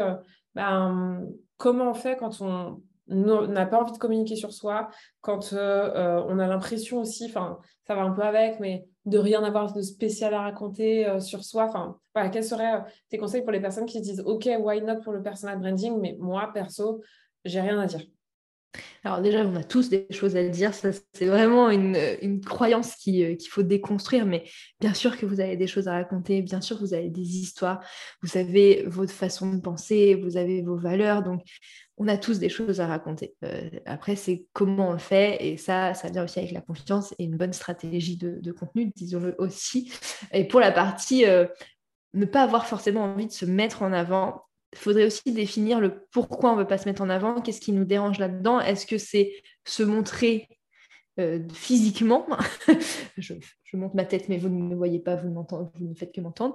ben, 0.55 1.27
comment 1.57 1.91
on 1.91 1.95
fait 1.95 2.17
quand 2.17 2.41
on 2.41 2.81
n'a 3.09 3.67
pas 3.67 3.81
envie 3.81 3.93
de 3.93 3.99
communiquer 3.99 4.37
sur 4.37 4.53
soi, 4.53 4.89
quand 5.21 5.53
euh, 5.53 5.59
euh, 5.95 6.25
on 6.27 6.39
a 6.39 6.47
l'impression 6.47 7.01
aussi, 7.01 7.27
enfin, 7.27 7.59
ça 7.87 7.95
va 7.95 8.03
un 8.03 8.13
peu 8.13 8.23
avec, 8.23 8.61
mais 8.61 8.87
de 9.05 9.19
rien 9.19 9.43
avoir 9.45 9.73
de 9.73 9.83
spécial 9.83 10.33
à 10.33 10.41
raconter 10.41 11.07
euh, 11.07 11.21
sur 11.21 11.45
soi? 11.45 11.65
Enfin, 11.65 11.99
voilà, 12.15 12.31
quels 12.31 12.45
seraient 12.45 12.83
tes 13.11 13.19
conseils 13.19 13.43
pour 13.43 13.53
les 13.53 13.61
personnes 13.61 13.87
qui 13.87 13.99
se 13.99 14.03
disent 14.03 14.23
OK, 14.25 14.49
why 14.59 14.81
not 14.81 15.01
pour 15.03 15.13
le 15.13 15.23
personal 15.23 15.59
branding, 15.59 16.01
mais 16.01 16.17
moi, 16.19 16.51
perso, 16.55 17.03
j'ai 17.45 17.61
rien 17.61 17.79
à 17.79 17.87
dire 17.87 18.01
alors 19.05 19.21
déjà, 19.21 19.45
on 19.45 19.55
a 19.57 19.65
tous 19.65 19.89
des 19.91 20.07
choses 20.11 20.37
à 20.37 20.49
dire, 20.49 20.75
ça 20.75 20.91
c'est 21.13 21.27
vraiment 21.27 21.71
une, 21.71 22.41
croyance 22.45 22.95
euh, 23.09 23.35
qu'il 23.37 23.49
faut 23.51 23.63
déconstruire, 23.63 24.27
mais 24.27 24.45
bien 24.81 24.95
sûr 24.95 25.17
que 25.19 25.27
vous 25.27 25.41
avez 25.41 25.57
des 25.57 25.67
choses 25.67 25.89
à 25.89 25.93
raconter, 25.93 26.43
bien 26.43 26.61
sûr 26.61 26.77
que 26.77 26.85
vous 26.85 26.95
avez 26.95 27.11
des 27.11 27.37
histoires, 27.39 27.85
vous 28.23 28.39
avez 28.39 28.85
votre 28.87 29.13
façon 29.13 29.53
de 29.53 29.61
penser, 29.61 30.15
vous 30.15 30.37
avez 30.37 30.63
vos 30.63 30.77
valeurs, 30.77 31.23
donc 31.23 31.43
on 31.97 32.09
a 32.09 32.17
tous 32.17 32.39
des 32.39 32.49
choses 32.49 32.81
à 32.81 32.87
raconter. 32.87 33.35
Euh, 33.45 33.71
après, 33.87 34.17
c'est 34.17 34.47
comment 34.53 34.91
on 34.91 34.99
fait, 34.99 35.45
et 35.45 35.57
ça, 35.57 35.95
ça 35.95 36.09
vient 36.09 36.25
aussi 36.25 36.39
avec 36.39 36.53
la 36.53 36.61
confiance 36.61 37.15
et 37.19 37.25
une 37.25 37.37
bonne 37.37 37.53
stratégie 37.53 38.17
de, 38.17 38.53
contenu, 38.53 38.93
disons-le 38.97 39.35
aussi. 39.39 39.93
Et 40.33 40.45
pour 40.45 40.61
la 40.61 40.73
partie... 40.73 41.27
Euh, 41.27 41.47
ne 42.15 42.27
pas 42.27 42.43
avoir 42.43 42.67
forcément 42.67 43.05
envie 43.05 43.27
de 43.27 43.33
se 43.33 43.45
mettre 43.45 43.83
en 43.83 43.93
avant, 43.93 44.45
il 44.75 44.79
faudrait 44.79 45.07
aussi 45.07 45.33
définir 45.33 45.81
le 45.81 46.05
pourquoi 46.11 46.51
on 46.51 46.57
ne 46.57 46.61
veut 46.61 46.67
pas 46.67 46.79
se 46.79 46.89
mettre 46.89 47.03
en 47.03 47.09
avant, 47.09 47.41
qu'est-ce 47.41 47.61
qui 47.61 47.73
nous 47.73 47.85
dérange 47.85 48.19
là-dedans. 48.19 48.61
Est-ce 48.61 48.87
que 48.87 48.99
c'est 48.99 49.33
se 49.65 49.83
montrer 49.83 50.49
physiquement. 51.53 52.27
je, 53.19 53.35
monte 53.75 53.95
ma 53.95 54.05
tête, 54.05 54.29
mais 54.29 54.37
vous 54.37 54.49
ne 54.49 54.61
me 54.61 54.75
voyez 54.75 54.99
pas, 54.99 55.17
vous, 55.17 55.33
vous 55.33 55.89
ne 55.89 55.95
faites 55.95 56.13
que 56.13 56.21
m'entendre. 56.21 56.55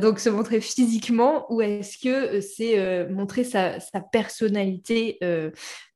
donc, 0.00 0.20
se 0.20 0.28
montrer 0.28 0.60
physiquement 0.60 1.52
ou 1.52 1.60
est-ce 1.60 1.98
que 1.98 2.40
c'est 2.40 3.08
montrer 3.08 3.42
sa, 3.42 3.78
personnalité, 4.12 5.18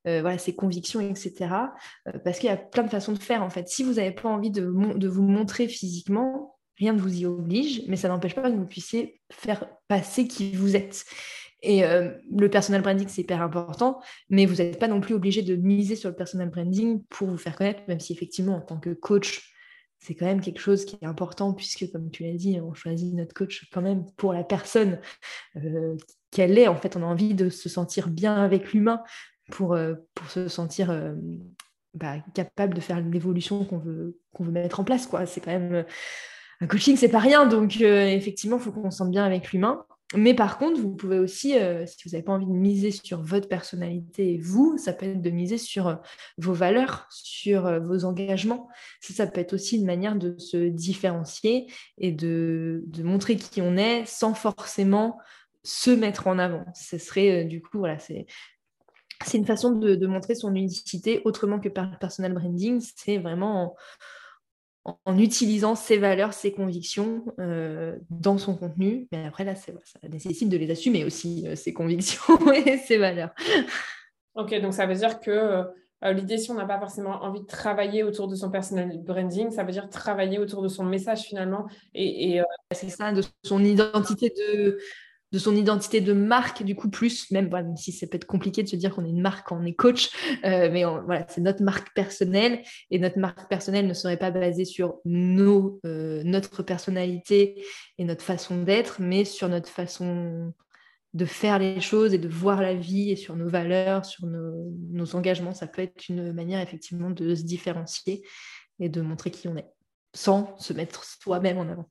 voilà, 0.04 0.38
ses 0.38 0.54
convictions, 0.54 1.00
etc. 1.00 1.50
parce 2.24 2.38
qu'il 2.38 2.48
y 2.48 2.52
a 2.52 2.56
plein 2.56 2.82
de 2.82 2.90
façons 2.90 3.12
de 3.12 3.18
faire, 3.18 3.42
en 3.42 3.50
fait. 3.50 3.68
Si 3.68 3.84
vous 3.84 3.94
n'avez 3.94 4.12
pas 4.12 4.28
envie 4.28 4.50
de 4.50 4.64
vous 4.64 5.22
montrer 5.22 5.68
physiquement, 5.68 6.56
rien 6.80 6.94
ne 6.94 7.00
vous 7.00 7.20
y 7.20 7.26
oblige, 7.26 7.82
mais 7.86 7.96
ça 7.96 8.08
n'empêche 8.08 8.34
pas 8.34 8.50
que 8.50 8.56
vous 8.56 8.66
puissiez 8.66 9.20
faire 9.30 9.68
passer 9.86 10.26
qui 10.26 10.52
vous 10.52 10.74
êtes. 10.74 11.04
Et 11.62 11.84
euh, 11.84 12.10
le 12.34 12.48
personal 12.48 12.80
branding, 12.82 13.08
c'est 13.08 13.22
hyper 13.22 13.42
important, 13.42 14.00
mais 14.30 14.46
vous 14.46 14.56
n'êtes 14.56 14.78
pas 14.78 14.88
non 14.88 15.00
plus 15.00 15.14
obligé 15.14 15.42
de 15.42 15.56
miser 15.56 15.94
sur 15.96 16.08
le 16.08 16.16
personal 16.16 16.48
branding 16.48 17.02
pour 17.10 17.28
vous 17.28 17.36
faire 17.36 17.56
connaître, 17.56 17.82
même 17.86 18.00
si 18.00 18.12
effectivement, 18.12 18.56
en 18.56 18.60
tant 18.60 18.78
que 18.78 18.90
coach, 18.90 19.54
c'est 19.98 20.14
quand 20.14 20.24
même 20.24 20.40
quelque 20.40 20.60
chose 20.60 20.86
qui 20.86 20.96
est 21.02 21.06
important, 21.06 21.52
puisque 21.52 21.90
comme 21.92 22.10
tu 22.10 22.22
l'as 22.22 22.32
dit, 22.32 22.58
on 22.60 22.72
choisit 22.72 23.14
notre 23.14 23.34
coach 23.34 23.68
quand 23.72 23.82
même 23.82 24.06
pour 24.16 24.32
la 24.32 24.42
personne 24.42 25.00
euh, 25.56 25.96
qu'elle 26.30 26.58
est. 26.58 26.68
En 26.68 26.76
fait, 26.76 26.96
on 26.96 27.02
a 27.02 27.06
envie 27.06 27.34
de 27.34 27.50
se 27.50 27.68
sentir 27.68 28.08
bien 28.08 28.36
avec 28.36 28.72
l'humain 28.72 29.02
pour, 29.50 29.74
euh, 29.74 29.94
pour 30.14 30.30
se 30.30 30.48
sentir 30.48 31.14
bah, 31.92 32.16
capable 32.34 32.72
de 32.72 32.80
faire 32.80 33.00
l'évolution 33.00 33.66
qu'on 33.66 33.78
veut, 33.78 34.18
qu'on 34.32 34.44
veut 34.44 34.52
mettre 34.52 34.80
en 34.80 34.84
place. 34.84 35.06
Quoi. 35.06 35.26
C'est 35.26 35.42
quand 35.42 35.50
même 35.50 35.84
un 36.62 36.66
coaching, 36.66 36.96
c'est 36.96 37.10
pas 37.10 37.18
rien. 37.18 37.46
Donc, 37.46 37.78
effectivement, 37.82 38.56
il 38.56 38.62
faut 38.62 38.72
qu'on 38.72 38.90
se 38.90 38.96
sente 38.96 39.10
bien 39.10 39.24
avec 39.24 39.52
l'humain. 39.52 39.84
Mais 40.16 40.34
par 40.34 40.58
contre, 40.58 40.80
vous 40.80 40.90
pouvez 40.90 41.20
aussi, 41.20 41.56
euh, 41.56 41.86
si 41.86 41.96
vous 42.04 42.10
n'avez 42.10 42.24
pas 42.24 42.32
envie 42.32 42.46
de 42.46 42.50
miser 42.50 42.90
sur 42.90 43.22
votre 43.22 43.48
personnalité 43.48 44.34
et 44.34 44.38
vous, 44.38 44.76
ça 44.76 44.92
peut 44.92 45.06
être 45.06 45.22
de 45.22 45.30
miser 45.30 45.56
sur 45.56 45.86
euh, 45.86 45.94
vos 46.36 46.52
valeurs, 46.52 47.06
sur 47.10 47.66
euh, 47.66 47.78
vos 47.78 48.04
engagements. 48.04 48.68
Ça, 49.00 49.14
ça 49.14 49.26
peut 49.28 49.40
être 49.40 49.52
aussi 49.52 49.76
une 49.76 49.86
manière 49.86 50.16
de 50.16 50.36
se 50.36 50.56
différencier 50.68 51.72
et 51.96 52.10
de, 52.10 52.84
montrer 53.04 53.36
qui 53.36 53.62
on 53.62 53.76
est 53.76 54.04
sans 54.04 54.34
forcément 54.34 55.16
se 55.62 55.90
mettre 55.92 56.26
en 56.26 56.40
avant. 56.40 56.64
Ce 56.74 56.98
serait 56.98 57.44
du 57.44 57.62
coup, 57.62 57.78
voilà, 57.78 57.98
c'est 58.00 58.26
une 59.34 59.46
façon 59.46 59.70
de, 59.70 60.06
montrer 60.06 60.34
son 60.34 60.54
unicité 60.56 61.22
autrement 61.24 61.60
que 61.60 61.68
par 61.68 61.88
le 61.88 61.96
personal 62.00 62.34
branding. 62.34 62.80
C'est 62.96 63.18
vraiment 63.18 63.62
en 63.62 63.76
utilisant 65.18 65.74
ses 65.74 65.98
valeurs, 65.98 66.32
ses 66.32 66.52
convictions 66.52 67.24
euh, 67.38 67.96
dans 68.08 68.38
son 68.38 68.56
contenu. 68.56 69.08
Mais 69.12 69.26
après, 69.26 69.44
là, 69.44 69.54
ça 69.54 69.72
nécessite 70.08 70.48
de 70.48 70.56
les 70.56 70.70
assumer 70.70 71.04
aussi, 71.04 71.46
euh, 71.46 71.56
ses 71.56 71.72
convictions 71.72 72.22
et 72.52 72.78
ses 72.78 72.96
valeurs. 72.96 73.30
Ok, 74.34 74.58
donc 74.60 74.72
ça 74.72 74.86
veut 74.86 74.94
dire 74.94 75.20
que 75.20 75.30
euh, 75.30 76.12
l'idée, 76.12 76.38
si 76.38 76.50
on 76.50 76.54
n'a 76.54 76.64
pas 76.64 76.78
forcément 76.78 77.22
envie 77.22 77.40
de 77.40 77.46
travailler 77.46 78.02
autour 78.02 78.28
de 78.28 78.34
son 78.34 78.50
personal 78.50 78.98
branding, 79.02 79.50
ça 79.50 79.64
veut 79.64 79.72
dire 79.72 79.88
travailler 79.90 80.38
autour 80.38 80.62
de 80.62 80.68
son 80.68 80.84
message 80.84 81.22
finalement. 81.22 81.66
Et, 81.94 82.36
et 82.36 82.42
C'est 82.72 82.88
ça, 82.88 83.12
de 83.12 83.22
son 83.44 83.62
identité 83.62 84.30
de, 84.30 84.78
de 85.32 85.38
son 85.38 85.54
identité 85.54 86.00
de 86.00 86.12
marque, 86.12 86.62
du 86.62 86.74
coup, 86.74 86.90
plus, 86.90 87.30
même, 87.30 87.50
si 87.76 87.92
ça 87.92 88.06
peut 88.06 88.16
être 88.16 88.26
compliqué 88.26 88.62
de 88.62 88.68
se 88.68 88.76
dire 88.76 88.94
qu'on 88.94 89.04
est 89.04 89.10
une 89.10 89.20
marque 89.20 89.46
quand 89.48 89.60
on 89.60 89.64
est 89.64 89.74
coach, 89.74 90.10
euh, 90.44 90.68
mais 90.72 90.84
voilà, 90.84 91.26
c'est 91.28 91.40
notre 91.40 91.62
marque 91.62 91.94
personnelle 91.94 92.62
et 92.90 92.98
notre 92.98 93.18
marque 93.18 93.48
personnelle 93.48 93.86
ne 93.86 93.94
serait 93.94 94.16
pas 94.16 94.30
basée 94.30 94.64
sur 94.64 94.96
nos, 95.04 95.80
euh, 95.84 96.22
notre 96.24 96.62
personnalité 96.62 97.64
et 97.98 98.04
notre 98.04 98.24
façon 98.24 98.62
d'être, 98.62 99.00
mais 99.00 99.24
sur 99.24 99.48
notre 99.48 99.68
façon 99.68 100.52
de 101.12 101.24
faire 101.24 101.58
les 101.58 101.80
choses 101.80 102.14
et 102.14 102.18
de 102.18 102.28
voir 102.28 102.62
la 102.62 102.74
vie 102.74 103.10
et 103.10 103.16
sur 103.16 103.34
nos 103.36 103.48
valeurs, 103.48 104.04
sur 104.04 104.26
nos, 104.26 104.72
nos 104.90 105.16
engagements. 105.16 105.54
Ça 105.54 105.66
peut 105.66 105.82
être 105.82 106.08
une 106.08 106.32
manière 106.32 106.60
effectivement 106.60 107.10
de 107.10 107.34
se 107.34 107.42
différencier 107.42 108.22
et 108.78 108.88
de 108.88 109.00
montrer 109.00 109.30
qui 109.30 109.48
on 109.48 109.56
est 109.56 109.66
sans 110.12 110.56
se 110.58 110.72
mettre 110.72 111.04
soi-même 111.04 111.58
en 111.58 111.68
avant. 111.68 111.86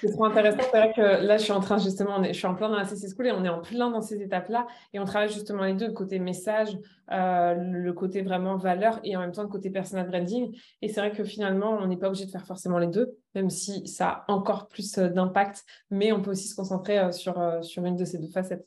C'est 0.00 0.10
trop 0.12 0.24
intéressant. 0.24 0.58
C'est 0.60 0.78
vrai 0.78 0.92
que 0.94 1.00
là, 1.00 1.36
je 1.36 1.42
suis 1.42 1.52
en 1.52 1.60
train 1.60 1.78
justement, 1.78 2.22
je 2.22 2.32
suis 2.32 2.46
en 2.46 2.54
plein 2.54 2.68
dans 2.68 2.76
la 2.76 2.84
CC 2.84 3.08
School 3.14 3.26
et 3.26 3.32
on 3.32 3.44
est 3.44 3.48
en 3.48 3.60
plein 3.60 3.90
dans 3.90 4.00
ces 4.00 4.22
étapes-là. 4.22 4.66
Et 4.92 5.00
on 5.00 5.04
travaille 5.04 5.28
justement 5.28 5.64
les 5.64 5.74
deux, 5.74 5.88
le 5.88 5.92
côté 5.92 6.18
message, 6.18 6.78
euh, 7.10 7.54
le 7.54 7.92
côté 7.92 8.22
vraiment 8.22 8.56
valeur 8.56 9.00
et 9.04 9.16
en 9.16 9.20
même 9.20 9.32
temps 9.32 9.42
le 9.42 9.48
côté 9.48 9.70
personal 9.70 10.08
branding. 10.08 10.56
Et 10.82 10.88
c'est 10.88 11.00
vrai 11.00 11.12
que 11.12 11.24
finalement, 11.24 11.72
on 11.72 11.86
n'est 11.86 11.96
pas 11.96 12.08
obligé 12.08 12.26
de 12.26 12.30
faire 12.30 12.46
forcément 12.46 12.78
les 12.78 12.86
deux, 12.86 13.16
même 13.34 13.50
si 13.50 13.86
ça 13.86 14.24
a 14.26 14.32
encore 14.32 14.68
plus 14.68 14.98
euh, 14.98 15.08
d'impact. 15.08 15.64
Mais 15.90 16.12
on 16.12 16.22
peut 16.22 16.30
aussi 16.30 16.48
se 16.48 16.54
concentrer 16.54 16.98
euh, 16.98 17.12
sur, 17.12 17.34
sur 17.62 17.84
une 17.84 17.96
de 17.96 18.04
ces 18.04 18.18
deux 18.18 18.30
facettes. 18.30 18.66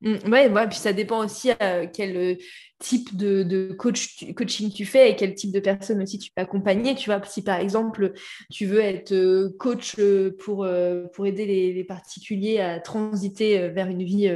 Mmh, 0.00 0.30
ouais, 0.30 0.68
puis 0.68 0.78
ça 0.78 0.92
dépend 0.92 1.24
aussi 1.24 1.50
à 1.50 1.86
quel 1.86 2.16
euh, 2.16 2.34
type 2.78 3.16
de, 3.16 3.72
coach, 3.76 4.24
coaching 4.36 4.70
tu 4.72 4.84
fais 4.84 5.10
et 5.10 5.16
quel 5.16 5.34
type 5.34 5.50
de 5.50 5.58
personne 5.58 6.00
aussi 6.00 6.18
tu 6.18 6.30
peux 6.30 6.40
accompagner. 6.40 6.94
Tu 6.94 7.10
vois, 7.10 7.20
si 7.24 7.42
par 7.42 7.58
exemple 7.58 8.12
tu 8.50 8.66
veux 8.66 8.80
être 8.80 9.12
euh, 9.12 9.48
coach 9.58 9.96
euh, 9.98 10.36
pour, 10.38 10.68
pour 11.12 11.26
aider 11.26 11.46
les, 11.46 11.84
particuliers 11.84 12.60
à 12.60 12.78
transiter 12.80 13.68
vers 13.70 13.88
une 13.88 14.04
vie 14.04 14.30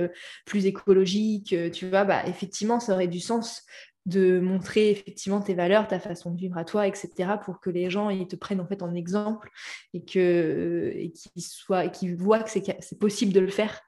plus 0.47 0.67
écologique, 0.67 1.55
tu 1.73 1.89
vois, 1.89 2.05
bah, 2.05 2.23
effectivement, 2.27 2.81
ça 2.81 2.95
aurait 2.95 3.09
du 3.09 3.21
sens 3.21 3.63
de 4.07 4.41
montrer 4.41 4.91
effectivement 4.91 5.41
tes 5.41 5.55
valeurs, 5.55 5.87
ta 5.87 6.01
façon 6.01 6.31
de 6.31 6.39
vivre 6.39 6.57
à 6.57 6.65
toi, 6.65 6.89
etc., 6.89 7.11
pour 7.45 7.61
que 7.61 7.71
les 7.71 7.91
gens 7.91 8.11
ils 8.11 8.27
te 8.27 8.37
prennent 8.37 8.61
en 8.61 8.67
fait 8.67 8.83
en 8.83 8.95
exemple 8.95 9.51
et 9.93 9.99
et 9.99 11.13
qu'ils 11.13 11.43
soient, 11.43 11.89
qu'ils 11.89 12.17
voient 12.17 12.43
que 12.43 12.51
c'est 12.51 12.99
possible 12.99 13.33
de 13.33 13.41
le 13.41 13.49
faire 13.49 13.83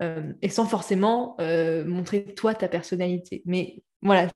euh, 0.00 0.32
et 0.42 0.48
sans 0.48 0.66
forcément 0.66 1.36
euh, 1.40 1.84
montrer 1.84 2.24
toi 2.34 2.54
ta 2.54 2.68
personnalité. 2.68 3.42
Mais 3.46 3.82
voilà, 4.00 4.28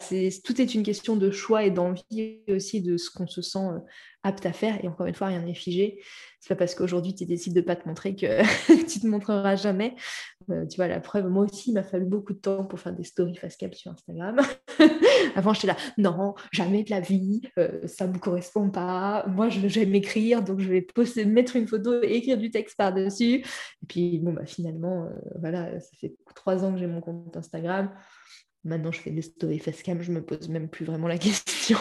tout 0.44 0.60
est 0.60 0.74
une 0.74 0.82
question 0.82 1.14
de 1.14 1.30
choix 1.30 1.62
et 1.62 1.70
d'envie 1.70 2.40
aussi 2.48 2.82
de 2.82 2.96
ce 2.96 3.10
qu'on 3.10 3.28
se 3.28 3.42
sent 3.42 3.58
euh, 3.58 3.78
apte 4.24 4.44
à 4.44 4.52
faire. 4.52 4.84
Et 4.84 4.88
encore 4.88 5.06
une 5.06 5.14
fois, 5.14 5.28
rien 5.28 5.40
n'est 5.40 5.54
figé. 5.54 6.02
C'est 6.40 6.48
pas 6.48 6.56
parce 6.56 6.74
qu'aujourd'hui 6.74 7.14
tu 7.14 7.26
décides 7.26 7.54
de 7.54 7.60
pas 7.60 7.76
te 7.76 7.86
montrer 7.86 8.16
que 8.16 8.42
tu 8.88 9.00
te 9.00 9.06
montreras 9.06 9.54
jamais. 9.54 9.94
Tu 10.48 10.76
vois, 10.76 10.88
la 10.88 10.98
preuve, 10.98 11.28
moi 11.28 11.44
aussi, 11.44 11.70
il 11.70 11.74
m'a 11.74 11.84
fallu 11.84 12.06
beaucoup 12.06 12.32
de 12.32 12.40
temps 12.40 12.64
pour 12.64 12.80
faire 12.80 12.92
des 12.92 13.04
stories 13.04 13.36
face 13.36 13.56
cap 13.56 13.72
sur 13.74 13.92
Instagram. 13.92 14.40
Avant, 15.36 15.52
j'étais 15.52 15.68
là, 15.68 15.76
non, 15.98 16.34
jamais 16.52 16.84
de 16.84 16.90
la 16.90 17.00
vie, 17.00 17.42
euh, 17.58 17.86
ça 17.86 18.06
ne 18.06 18.12
me 18.12 18.18
correspond 18.18 18.70
pas. 18.70 19.24
Moi, 19.28 19.48
j'aime 19.48 19.94
écrire, 19.94 20.42
donc 20.42 20.60
je 20.60 20.68
vais 20.68 20.86
mettre 21.24 21.56
une 21.56 21.66
photo 21.66 22.02
et 22.02 22.16
écrire 22.16 22.38
du 22.38 22.50
texte 22.50 22.76
par-dessus. 22.76 23.40
Et 23.40 23.86
puis, 23.88 24.18
bon, 24.18 24.32
bah, 24.32 24.46
finalement, 24.46 25.08
voilà, 25.40 25.78
ça 25.80 25.90
fait 26.00 26.14
trois 26.34 26.64
ans 26.64 26.72
que 26.72 26.78
j'ai 26.78 26.86
mon 26.86 27.00
compte 27.00 27.36
Instagram. 27.36 27.90
Maintenant, 28.64 28.92
je 28.92 29.00
fais 29.00 29.10
des 29.10 29.22
stories 29.22 29.58
facecam, 29.58 30.02
je 30.02 30.12
me 30.12 30.24
pose 30.24 30.48
même 30.48 30.68
plus 30.68 30.84
vraiment 30.84 31.08
la 31.08 31.18
question. 31.18 31.78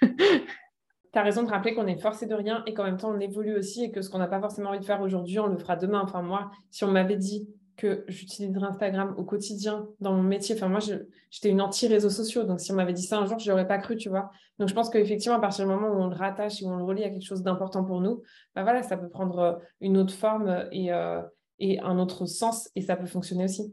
tu 0.00 1.18
as 1.18 1.22
raison 1.22 1.42
de 1.42 1.48
rappeler 1.48 1.74
qu'on 1.74 1.86
est 1.86 2.00
forcé 2.00 2.26
de 2.26 2.34
rien 2.34 2.62
et 2.66 2.74
qu'en 2.74 2.84
même 2.84 2.98
temps, 2.98 3.10
on 3.10 3.20
évolue 3.20 3.56
aussi 3.56 3.84
et 3.84 3.90
que 3.90 4.02
ce 4.02 4.10
qu'on 4.10 4.18
n'a 4.18 4.26
pas 4.26 4.40
forcément 4.40 4.70
envie 4.70 4.80
de 4.80 4.84
faire 4.84 5.00
aujourd'hui, 5.00 5.38
on 5.38 5.46
le 5.46 5.56
fera 5.56 5.76
demain. 5.76 6.02
Enfin, 6.02 6.20
moi, 6.20 6.50
si 6.70 6.84
on 6.84 6.90
m'avait 6.90 7.16
dit 7.16 7.48
que 7.78 8.04
j'utiliserais 8.08 8.66
Instagram 8.66 9.14
au 9.16 9.24
quotidien 9.24 9.88
dans 10.00 10.12
mon 10.12 10.22
métier, 10.22 10.54
enfin, 10.54 10.68
moi, 10.68 10.80
j'étais 10.80 11.48
une 11.48 11.62
anti-réseaux 11.62 12.10
sociaux. 12.10 12.42
Donc, 12.42 12.60
si 12.60 12.72
on 12.72 12.74
m'avait 12.74 12.92
dit 12.92 13.04
ça 13.04 13.18
un 13.18 13.26
jour, 13.26 13.38
je 13.38 13.50
n'aurais 13.50 13.66
pas 13.66 13.78
cru, 13.78 13.96
tu 13.96 14.08
vois. 14.08 14.30
Donc, 14.58 14.68
je 14.68 14.74
pense 14.74 14.90
qu'effectivement, 14.90 15.36
à 15.38 15.40
partir 15.40 15.64
du 15.64 15.70
moment 15.70 15.88
où 15.88 16.02
on 16.02 16.08
le 16.08 16.16
rattache 16.16 16.60
et 16.60 16.66
où 16.66 16.68
on 16.68 16.76
le 16.76 16.84
relie 16.84 17.04
à 17.04 17.10
quelque 17.10 17.24
chose 17.24 17.42
d'important 17.42 17.84
pour 17.84 18.00
nous, 18.00 18.22
bah 18.54 18.64
voilà, 18.64 18.82
ça 18.82 18.96
peut 18.96 19.08
prendre 19.08 19.62
une 19.80 19.96
autre 19.96 20.12
forme 20.12 20.66
et, 20.72 20.92
euh, 20.92 21.22
et 21.60 21.80
un 21.80 21.98
autre 21.98 22.26
sens 22.26 22.68
et 22.74 22.82
ça 22.82 22.96
peut 22.96 23.06
fonctionner 23.06 23.44
aussi. 23.44 23.72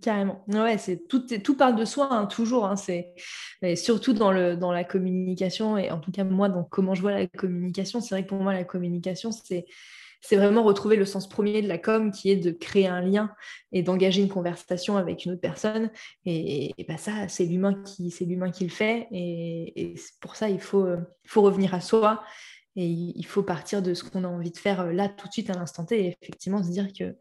Carrément. 0.00 0.44
Ouais, 0.48 0.78
c'est 0.78 1.06
tout, 1.08 1.26
tout 1.26 1.56
parle 1.56 1.76
de 1.76 1.84
soi, 1.84 2.08
hein, 2.10 2.26
toujours. 2.26 2.66
Hein, 2.66 2.76
c'est 2.76 3.14
surtout 3.74 4.12
dans, 4.12 4.30
le, 4.30 4.56
dans 4.56 4.72
la 4.72 4.84
communication, 4.84 5.76
et 5.76 5.90
en 5.90 5.98
tout 5.98 6.12
cas, 6.12 6.24
moi, 6.24 6.48
dans 6.48 6.64
comment 6.64 6.94
je 6.94 7.02
vois 7.02 7.12
la 7.12 7.26
communication, 7.26 8.00
c'est 8.00 8.14
vrai 8.14 8.22
que 8.22 8.28
pour 8.28 8.40
moi, 8.40 8.54
la 8.54 8.64
communication, 8.64 9.32
c'est. 9.32 9.66
C'est 10.26 10.34
vraiment 10.34 10.64
retrouver 10.64 10.96
le 10.96 11.04
sens 11.04 11.28
premier 11.28 11.62
de 11.62 11.68
la 11.68 11.78
com 11.78 12.10
qui 12.10 12.32
est 12.32 12.36
de 12.36 12.50
créer 12.50 12.88
un 12.88 13.00
lien 13.00 13.30
et 13.70 13.84
d'engager 13.84 14.22
une 14.22 14.28
conversation 14.28 14.96
avec 14.96 15.24
une 15.24 15.32
autre 15.32 15.40
personne. 15.40 15.88
Et, 16.24 16.74
bah 16.88 16.96
ça, 16.96 17.28
c'est 17.28 17.44
l'humain 17.44 17.80
qui, 17.84 18.10
qui 18.10 18.64
le 18.64 18.70
fait. 18.70 19.06
Et, 19.12 19.94
pour 20.20 20.34
ça, 20.34 20.48
il 20.48 20.60
faut, 20.60 20.84
revenir 21.36 21.74
à 21.74 21.80
soi 21.80 22.24
et 22.74 22.86
il 22.86 23.24
faut 23.24 23.44
partir 23.44 23.82
de 23.82 23.94
ce 23.94 24.02
qu'on 24.02 24.24
a 24.24 24.28
envie 24.28 24.50
de 24.50 24.58
faire 24.58 24.92
là 24.92 25.08
tout 25.08 25.28
de 25.28 25.32
suite 25.32 25.48
à 25.48 25.54
l'instant 25.54 25.84
T 25.84 26.06
et 26.06 26.16
effectivement 26.20 26.62
se 26.62 26.70
dire 26.70 26.88
que 26.92 27.16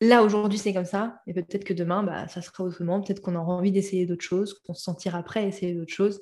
là 0.00 0.22
aujourd'hui 0.22 0.58
c'est 0.58 0.72
comme 0.72 0.86
ça, 0.86 1.20
et 1.26 1.34
peut-être 1.34 1.64
que 1.64 1.74
demain 1.74 2.02
bah, 2.02 2.26
ça 2.28 2.40
sera 2.40 2.64
autrement, 2.64 3.02
peut-être 3.02 3.20
qu'on 3.20 3.34
aura 3.34 3.52
envie 3.52 3.72
d'essayer 3.72 4.06
d'autres 4.06 4.24
choses, 4.24 4.54
qu'on 4.64 4.72
se 4.74 4.82
sentira 4.82 5.22
prêt 5.22 5.40
à 5.40 5.46
essayer 5.46 5.74
d'autres 5.74 5.92
choses. 5.92 6.20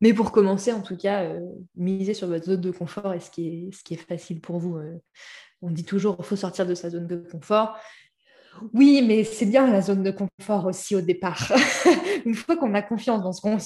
Mais 0.00 0.12
pour 0.12 0.32
commencer, 0.32 0.72
en 0.72 0.82
tout 0.82 0.96
cas, 0.96 1.24
euh, 1.24 1.40
misez 1.76 2.14
sur 2.14 2.28
votre 2.28 2.44
zone 2.44 2.60
de 2.60 2.70
confort 2.70 3.14
et 3.14 3.20
ce 3.20 3.30
qui 3.30 3.48
est, 3.48 3.72
ce 3.72 3.82
qui 3.82 3.94
est 3.94 3.96
facile 3.96 4.40
pour 4.40 4.58
vous. 4.58 4.76
Euh. 4.76 5.00
On 5.64 5.70
dit 5.70 5.84
toujours 5.84 6.16
qu'il 6.16 6.24
faut 6.26 6.36
sortir 6.36 6.66
de 6.66 6.74
sa 6.74 6.90
zone 6.90 7.06
de 7.06 7.16
confort. 7.16 7.76
Oui, 8.72 9.02
mais 9.06 9.24
c'est 9.24 9.46
bien 9.46 9.70
la 9.70 9.80
zone 9.80 10.02
de 10.02 10.10
confort 10.10 10.66
aussi 10.66 10.96
au 10.96 11.00
départ. 11.00 11.52
Une 12.24 12.34
fois 12.34 12.56
qu'on 12.56 12.74
a 12.74 12.82
confiance 12.82 13.22
dans 13.22 13.32
ce 13.32 13.40
qu'on 13.40 13.58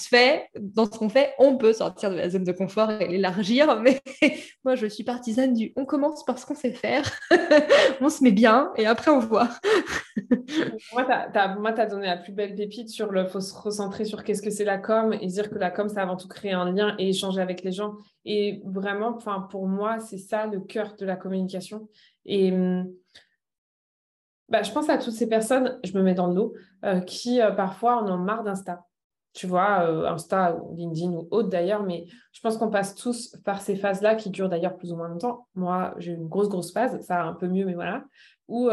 fait, 1.09 1.35
on 1.39 1.57
peut 1.57 1.73
sortir 1.73 2.11
de 2.11 2.17
la 2.17 2.29
zone 2.31 2.45
de 2.45 2.53
confort 2.53 2.91
et 2.91 3.09
l'élargir. 3.09 3.81
Mais 3.83 4.01
moi, 4.65 4.75
je 4.75 4.87
suis 4.87 5.05
partisane 5.05 5.55
du 5.55 5.73
on 5.77 5.85
commence 5.85 6.25
par 6.25 6.39
ce 6.39 6.47
qu'on 6.47 6.55
sait 6.55 6.73
faire, 6.73 7.11
on 8.01 8.09
se 8.09 8.23
met 8.23 8.33
bien 8.33 8.73
et 8.77 8.87
après 8.87 9.11
on 9.11 9.21
voit. 9.21 9.49
moi, 10.93 11.05
tu 11.05 11.39
as, 11.39 11.87
donné 11.87 12.07
la 12.07 12.17
plus 12.17 12.33
belle 12.33 12.55
pépite 12.55 12.89
sur 12.89 13.11
le 13.11 13.27
faut 13.27 13.41
se 13.41 13.55
recentrer 13.55 14.05
sur 14.05 14.25
qu'est-ce 14.25 14.43
que 14.43 14.51
c'est 14.51 14.65
la 14.65 14.79
com 14.79 15.13
et 15.21 15.27
dire 15.27 15.51
que 15.51 15.59
la 15.59 15.71
com, 15.71 15.89
c'est 15.89 16.01
avant 16.01 16.17
tout 16.17 16.29
créer 16.29 16.53
un 16.53 16.71
lien 16.73 16.95
et 16.99 17.11
échanger 17.11 17.41
avec 17.41 17.63
les 17.63 17.73
gens. 17.73 17.95
Et 18.25 18.61
vraiment, 18.65 19.19
pour 19.51 19.67
moi, 19.67 19.99
c'est 20.01 20.19
ça 20.19 20.47
le 20.47 20.61
cœur 20.61 20.95
de 20.99 21.07
la 21.07 21.17
communication. 21.17 21.89
Hum, 22.29 22.93
bah, 24.49 24.63
je 24.63 24.73
pense 24.73 24.89
à 24.89 24.99
toutes 24.99 25.15
ces 25.15 25.29
personnes, 25.29 25.79
je 25.85 25.97
me 25.97 26.03
mets 26.03 26.15
dans 26.15 26.29
le 26.29 26.35
lot, 26.35 26.55
euh, 26.85 27.01
qui 27.01 27.41
euh, 27.41 27.51
parfois 27.51 28.03
en 28.03 28.11
ont 28.11 28.19
marre 28.19 28.45
d'Insta. 28.45 28.85
Tu 29.35 29.47
vois, 29.47 29.87
euh, 29.87 30.09
Insta 30.09 30.57
ou 30.57 30.75
LinkedIn 30.75 31.13
ou 31.13 31.29
autre 31.31 31.49
d'ailleurs, 31.49 31.83
mais 31.83 32.07
je 32.33 32.41
pense 32.41 32.57
qu'on 32.57 32.71
passe 32.71 32.95
tous 32.95 33.37
par 33.45 33.61
ces 33.61 33.77
phases-là 33.77 34.15
qui 34.15 34.31
durent 34.31 34.49
d'ailleurs 34.49 34.77
plus 34.77 34.93
ou 34.93 34.97
moins 34.97 35.09
longtemps. 35.09 35.47
Moi, 35.55 35.95
j'ai 35.99 36.13
une 36.13 36.29
grosse, 36.29 36.49
grosse 36.49 36.73
phase, 36.73 37.01
ça 37.03 37.23
un 37.23 37.35
peu 37.35 37.47
mieux, 37.47 37.67
mais 37.67 37.75
voilà, 37.75 38.05
où 38.49 38.71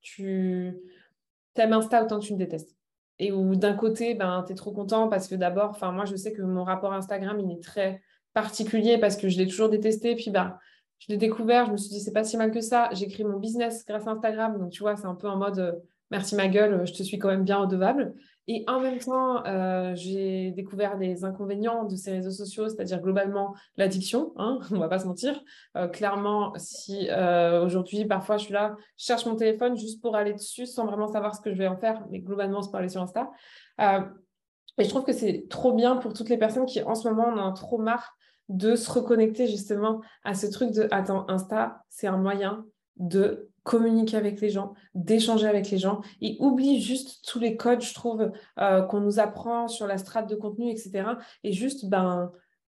tu 0.00 0.74
aimes 1.56 1.72
Insta 1.72 2.02
autant 2.02 2.18
que 2.18 2.24
tu 2.24 2.32
me 2.32 2.38
détestes. 2.38 2.74
Et 3.18 3.30
où 3.30 3.54
d'un 3.54 3.74
côté, 3.74 4.14
ben, 4.14 4.42
tu 4.46 4.52
es 4.52 4.56
trop 4.56 4.72
content 4.72 5.08
parce 5.08 5.28
que 5.28 5.34
d'abord, 5.34 5.76
moi, 5.92 6.06
je 6.06 6.16
sais 6.16 6.32
que 6.32 6.42
mon 6.42 6.64
rapport 6.64 6.92
Instagram, 6.92 7.38
il 7.38 7.52
est 7.52 7.62
très 7.62 8.02
particulier 8.32 8.98
parce 8.98 9.16
que 9.16 9.28
je 9.28 9.38
l'ai 9.38 9.46
toujours 9.46 9.68
détesté. 9.68 10.16
Puis, 10.16 10.30
ben, 10.30 10.56
je 11.02 11.12
l'ai 11.12 11.18
découvert, 11.18 11.66
je 11.66 11.72
me 11.72 11.76
suis 11.76 11.88
dit, 11.88 12.00
c'est 12.00 12.12
pas 12.12 12.22
si 12.22 12.36
mal 12.36 12.52
que 12.52 12.60
ça. 12.60 12.88
J'ai 12.92 13.08
créé 13.08 13.26
mon 13.26 13.38
business 13.38 13.84
grâce 13.84 14.06
à 14.06 14.10
Instagram. 14.10 14.56
Donc, 14.58 14.70
tu 14.70 14.82
vois, 14.82 14.94
c'est 14.94 15.06
un 15.06 15.16
peu 15.16 15.28
en 15.28 15.36
mode, 15.36 15.58
euh, 15.58 15.72
merci 16.12 16.36
ma 16.36 16.46
gueule, 16.46 16.86
je 16.86 16.92
te 16.92 17.02
suis 17.02 17.18
quand 17.18 17.28
même 17.28 17.42
bien 17.42 17.56
redevable. 17.56 18.14
Et 18.46 18.64
en 18.68 18.78
même 18.78 18.98
temps, 18.98 19.44
euh, 19.44 19.96
j'ai 19.96 20.52
découvert 20.52 20.96
les 20.96 21.24
inconvénients 21.24 21.84
de 21.84 21.96
ces 21.96 22.12
réseaux 22.12 22.30
sociaux, 22.30 22.68
c'est-à-dire 22.68 23.00
globalement 23.00 23.54
l'addiction, 23.76 24.32
hein, 24.36 24.60
on 24.70 24.74
ne 24.74 24.80
va 24.80 24.88
pas 24.88 25.00
se 25.00 25.06
mentir. 25.06 25.42
Euh, 25.76 25.88
clairement, 25.88 26.52
si 26.56 27.08
aujourd'hui, 27.64 28.04
parfois, 28.04 28.36
je 28.36 28.44
suis 28.44 28.52
là, 28.52 28.76
je 28.96 29.04
cherche 29.04 29.26
mon 29.26 29.34
téléphone 29.34 29.76
juste 29.76 30.00
pour 30.00 30.14
aller 30.14 30.34
dessus 30.34 30.66
sans 30.66 30.86
vraiment 30.86 31.08
savoir 31.08 31.34
ce 31.34 31.40
que 31.40 31.52
je 31.52 31.58
vais 31.58 31.68
en 31.68 31.76
faire, 31.76 32.04
mais 32.10 32.20
globalement, 32.20 32.62
se 32.62 32.70
parler 32.70 32.88
sur 32.88 33.02
Insta. 33.02 33.28
et 33.80 34.84
je 34.84 34.88
trouve 34.88 35.04
que 35.04 35.12
c'est 35.12 35.46
trop 35.50 35.72
bien 35.72 35.96
pour 35.96 36.12
toutes 36.12 36.28
les 36.28 36.38
personnes 36.38 36.66
qui, 36.66 36.80
en 36.80 36.94
ce 36.94 37.08
moment, 37.08 37.26
en 37.26 37.50
ont 37.50 37.52
trop 37.54 37.78
marre 37.78 38.16
de 38.52 38.76
se 38.76 38.90
reconnecter 38.90 39.46
justement 39.46 40.02
à 40.24 40.34
ce 40.34 40.46
truc 40.46 40.72
de 40.72 40.86
attends, 40.90 41.28
Insta, 41.28 41.84
c'est 41.88 42.06
un 42.06 42.18
moyen 42.18 42.66
de 42.96 43.48
communiquer 43.62 44.16
avec 44.16 44.40
les 44.40 44.50
gens, 44.50 44.74
d'échanger 44.94 45.46
avec 45.46 45.70
les 45.70 45.78
gens. 45.78 46.02
Et 46.20 46.36
oublie 46.38 46.80
juste 46.80 47.24
tous 47.26 47.38
les 47.38 47.56
codes, 47.56 47.80
je 47.80 47.94
trouve, 47.94 48.30
euh, 48.58 48.82
qu'on 48.82 49.00
nous 49.00 49.18
apprend 49.18 49.68
sur 49.68 49.86
la 49.86 49.96
strate 49.96 50.28
de 50.28 50.34
contenu, 50.34 50.70
etc. 50.70 51.04
Et 51.44 51.52
juste, 51.52 51.86
ben, 51.86 52.30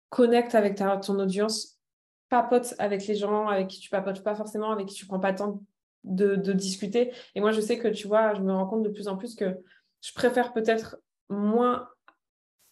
connecte 0.10 0.54
avec 0.54 0.76
ta, 0.76 0.98
ton 0.98 1.18
audience, 1.20 1.80
papote 2.28 2.76
avec 2.78 3.08
les 3.08 3.16
gens 3.16 3.48
avec 3.48 3.68
qui 3.70 3.80
tu 3.80 3.90
papotes 3.90 4.22
pas 4.22 4.36
forcément, 4.36 4.72
avec 4.72 4.88
qui 4.88 4.96
tu 4.96 5.06
prends 5.06 5.20
pas 5.20 5.32
le 5.32 5.38
temps 5.38 5.62
de, 6.04 6.36
de 6.36 6.52
discuter. 6.52 7.14
Et 7.36 7.40
moi, 7.40 7.52
je 7.52 7.62
sais 7.62 7.78
que, 7.80 7.88
tu 7.88 8.08
vois, 8.08 8.34
je 8.34 8.42
me 8.42 8.52
rends 8.52 8.68
compte 8.68 8.84
de 8.84 8.90
plus 8.90 9.08
en 9.08 9.16
plus 9.16 9.36
que 9.36 9.58
je 10.02 10.14
préfère 10.14 10.52
peut-être 10.52 10.98
moins 11.30 11.88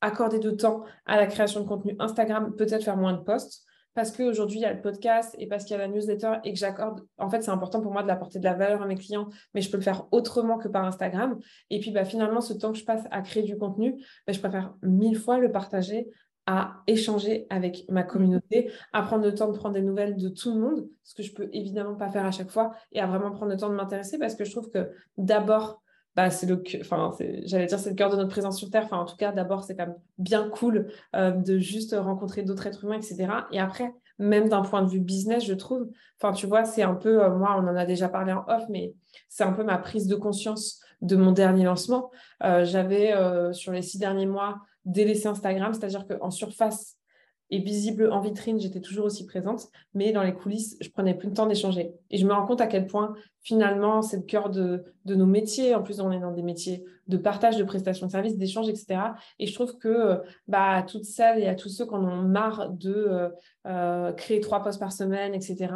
accorder 0.01 0.39
de 0.39 0.51
temps 0.51 0.83
à 1.05 1.17
la 1.17 1.27
création 1.27 1.61
de 1.61 1.67
contenu 1.67 1.95
Instagram, 1.99 2.55
peut-être 2.55 2.83
faire 2.83 2.97
moins 2.97 3.13
de 3.13 3.21
posts, 3.21 3.63
parce 3.97 4.11
qu'aujourd'hui, 4.11 4.59
il 4.59 4.61
y 4.61 4.65
a 4.65 4.73
le 4.73 4.81
podcast 4.81 5.35
et 5.39 5.47
parce 5.47 5.63
qu'il 5.63 5.75
y 5.75 5.79
a 5.79 5.81
la 5.81 5.87
newsletter 5.87 6.33
et 6.43 6.53
que 6.53 6.59
j'accorde, 6.59 7.03
en 7.17 7.31
fait, 7.31 7.41
c'est 7.41 7.49
important 7.49 7.81
pour 7.81 7.91
moi 7.91 8.03
de 8.03 8.07
l'apporter 8.07 8.37
de 8.37 8.43
la 8.43 8.53
valeur 8.53 8.83
à 8.83 8.85
mes 8.85 8.93
clients, 8.93 9.27
mais 9.55 9.61
je 9.61 9.71
peux 9.71 9.77
le 9.77 9.83
faire 9.83 10.05
autrement 10.11 10.59
que 10.59 10.67
par 10.67 10.85
Instagram. 10.85 11.39
Et 11.71 11.79
puis, 11.79 11.89
bah, 11.89 12.05
finalement, 12.05 12.39
ce 12.39 12.53
temps 12.53 12.71
que 12.71 12.77
je 12.77 12.85
passe 12.85 13.01
à 13.09 13.23
créer 13.23 13.41
du 13.41 13.57
contenu, 13.57 13.95
bah, 14.27 14.33
je 14.33 14.39
préfère 14.39 14.75
mille 14.83 15.17
fois 15.17 15.39
le 15.39 15.51
partager 15.51 16.07
à 16.45 16.83
échanger 16.85 17.47
avec 17.49 17.85
ma 17.89 18.03
communauté, 18.03 18.71
à 18.93 19.01
prendre 19.01 19.23
le 19.23 19.33
temps 19.33 19.51
de 19.51 19.57
prendre 19.57 19.73
des 19.73 19.81
nouvelles 19.81 20.15
de 20.15 20.29
tout 20.29 20.53
le 20.53 20.61
monde, 20.61 20.87
ce 21.03 21.15
que 21.15 21.23
je 21.23 21.33
peux 21.33 21.49
évidemment 21.51 21.95
pas 21.95 22.09
faire 22.09 22.25
à 22.25 22.31
chaque 22.31 22.51
fois, 22.51 22.73
et 22.91 23.01
à 23.01 23.07
vraiment 23.07 23.31
prendre 23.31 23.51
le 23.51 23.57
temps 23.57 23.69
de 23.69 23.75
m'intéresser 23.75 24.19
parce 24.19 24.35
que 24.35 24.45
je 24.45 24.51
trouve 24.51 24.69
que 24.69 24.91
d'abord, 25.17 25.81
bah, 26.17 26.31
c'est 26.31 26.47
le, 26.47 26.63
enfin, 26.81 27.11
j'allais 27.45 27.67
dire 27.67 27.77
c'est 27.77 27.91
le 27.91 27.95
cœur 27.95 28.09
de 28.09 28.15
notre 28.15 28.31
présence 28.31 28.57
sur 28.57 28.71
Terre. 28.71 28.85
Enfin, 28.85 28.97
en 28.97 29.05
tout 29.05 29.15
cas, 29.15 29.31
d'abord, 29.31 29.63
c'est 29.63 29.75
quand 29.75 29.85
même 29.85 29.99
bien 30.17 30.49
cool 30.49 30.91
euh, 31.15 31.29
de 31.29 31.59
juste 31.59 31.95
rencontrer 31.95 32.41
d'autres 32.41 32.65
êtres 32.65 32.83
humains, 32.85 32.97
etc. 32.97 33.27
Et 33.51 33.59
après, 33.59 33.93
même 34.17 34.49
d'un 34.49 34.63
point 34.63 34.81
de 34.81 34.89
vue 34.89 34.99
business, 34.99 35.45
je 35.45 35.53
trouve, 35.53 35.87
enfin, 36.19 36.33
tu 36.33 36.47
vois, 36.47 36.65
c'est 36.65 36.81
un 36.81 36.95
peu, 36.95 37.23
euh, 37.23 37.29
moi, 37.37 37.55
on 37.59 37.67
en 37.67 37.75
a 37.75 37.85
déjà 37.85 38.09
parlé 38.09 38.33
en 38.33 38.43
off, 38.47 38.63
mais 38.67 38.95
c'est 39.29 39.43
un 39.43 39.53
peu 39.53 39.63
ma 39.63 39.77
prise 39.77 40.07
de 40.07 40.15
conscience 40.15 40.81
de 41.01 41.15
mon 41.15 41.31
dernier 41.31 41.65
lancement. 41.65 42.09
Euh, 42.43 42.65
j'avais, 42.65 43.13
sur 43.53 43.71
les 43.71 43.83
six 43.83 43.99
derniers 43.99 44.25
mois, 44.25 44.57
délaissé 44.85 45.27
Instagram, 45.27 45.71
c'est-à-dire 45.71 46.07
qu'en 46.07 46.31
surface, 46.31 46.97
et 47.49 47.59
visible 47.59 48.11
en 48.11 48.19
vitrine, 48.19 48.59
j'étais 48.59 48.81
toujours 48.81 49.05
aussi 49.05 49.25
présente, 49.25 49.67
mais 49.93 50.11
dans 50.11 50.23
les 50.23 50.33
coulisses, 50.33 50.77
je 50.81 50.89
prenais 50.89 51.13
plus 51.13 51.29
de 51.29 51.33
temps 51.33 51.45
d'échanger. 51.45 51.93
Et 52.09 52.17
je 52.17 52.25
me 52.25 52.33
rends 52.33 52.45
compte 52.45 52.59
à 52.59 52.67
quel 52.67 52.87
point, 52.87 53.13
finalement, 53.41 54.01
c'est 54.01 54.17
le 54.17 54.23
cœur 54.23 54.49
de, 54.49 54.83
nos 55.05 55.25
métiers. 55.25 55.73
En 55.73 55.81
plus, 55.81 56.01
on 56.01 56.11
est 56.11 56.19
dans 56.19 56.31
des 56.31 56.41
métiers 56.41 56.83
de 57.07 57.15
partage, 57.15 57.55
de 57.55 57.63
prestation 57.63 58.07
de 58.07 58.11
services, 58.11 58.37
d'échange, 58.37 58.67
etc. 58.67 58.99
Et 59.39 59.47
je 59.47 59.53
trouve 59.53 59.77
que 59.77 60.21
bah, 60.47 60.71
à 60.71 60.83
toutes 60.83 61.05
celles 61.05 61.39
et 61.39 61.47
à 61.47 61.55
tous 61.55 61.69
ceux 61.69 61.85
qui 61.85 61.93
en 61.93 62.03
ont 62.03 62.23
marre 62.23 62.69
de 62.69 62.93
euh, 62.93 63.29
euh, 63.65 64.11
créer 64.11 64.41
trois 64.41 64.61
postes 64.61 64.79
par 64.79 64.91
semaine, 64.91 65.33
etc., 65.33 65.73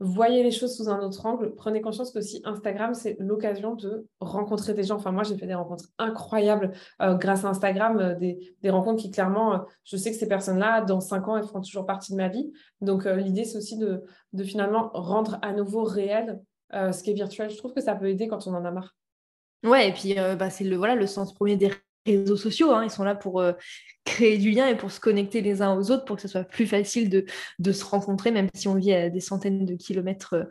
voyez 0.00 0.42
les 0.42 0.50
choses 0.50 0.76
sous 0.76 0.88
un 0.88 1.00
autre 1.00 1.26
angle. 1.26 1.54
Prenez 1.54 1.80
conscience 1.80 2.12
que 2.12 2.18
aussi 2.18 2.40
Instagram, 2.44 2.94
c'est 2.94 3.16
l'occasion 3.18 3.74
de 3.74 4.06
rencontrer 4.20 4.74
des 4.74 4.84
gens. 4.84 4.96
Enfin, 4.96 5.10
moi, 5.10 5.24
j'ai 5.24 5.36
fait 5.36 5.46
des 5.46 5.54
rencontres 5.54 5.86
incroyables 5.98 6.72
euh, 7.02 7.14
grâce 7.14 7.44
à 7.44 7.48
Instagram, 7.48 7.98
euh, 7.98 8.14
des, 8.14 8.70
rencontres 8.70 9.02
qui, 9.02 9.10
clairement, 9.10 9.54
euh, 9.54 9.58
je 9.84 9.96
sais 9.96 10.10
que 10.10 10.16
ces 10.16 10.28
personnes-là, 10.28 10.82
dans 10.82 11.00
cinq 11.00 11.26
ans, 11.28 11.36
elles 11.36 11.46
feront 11.46 11.60
toujours 11.60 11.86
partie 11.86 12.12
de 12.12 12.16
ma 12.16 12.28
vie. 12.28 12.52
Donc, 12.80 13.06
l'idée, 13.06 13.44
c'est 13.44 13.58
aussi 13.58 13.76
de, 13.76 14.04
finalement 14.44 14.90
rendre 14.94 15.38
à 15.42 15.52
nouveau 15.52 15.82
réel 15.82 16.40
ce 16.72 17.02
qui 17.02 17.10
est 17.10 17.14
virtuel. 17.14 17.50
Je 17.50 17.56
trouve 17.56 17.72
que 17.72 17.80
ça 17.80 17.94
peut 17.94 18.08
aider 18.08 18.28
quand 18.28 18.46
on 18.46 18.54
en 18.54 18.64
a 18.64 18.70
marre. 18.70 18.94
Ouais, 19.64 19.88
et 19.88 19.92
puis 19.92 20.14
bah, 20.38 20.50
c'est 20.50 20.64
le, 20.64 20.76
voilà, 20.76 20.94
le 20.94 21.06
sens 21.06 21.34
premier 21.34 21.56
des 21.56 21.72
réseaux 22.16 22.36
sociaux. 22.36 22.70
Hein. 22.72 22.84
Ils 22.84 22.90
sont 22.90 23.04
là 23.04 23.14
pour 23.14 23.40
euh, 23.40 23.52
créer 24.04 24.38
du 24.38 24.50
lien 24.50 24.68
et 24.68 24.76
pour 24.76 24.90
se 24.90 25.00
connecter 25.00 25.40
les 25.40 25.62
uns 25.62 25.76
aux 25.76 25.90
autres, 25.90 26.04
pour 26.04 26.16
que 26.16 26.22
ce 26.22 26.28
soit 26.28 26.44
plus 26.44 26.66
facile 26.66 27.08
de, 27.10 27.72
se 27.72 27.84
rencontrer, 27.84 28.30
même 28.30 28.48
si 28.54 28.68
on 28.68 28.74
vit 28.74 28.92
à 28.92 29.10
des 29.10 29.20
centaines 29.20 29.64
de 29.64 29.74
kilomètres 29.74 30.34
euh, 30.34 30.44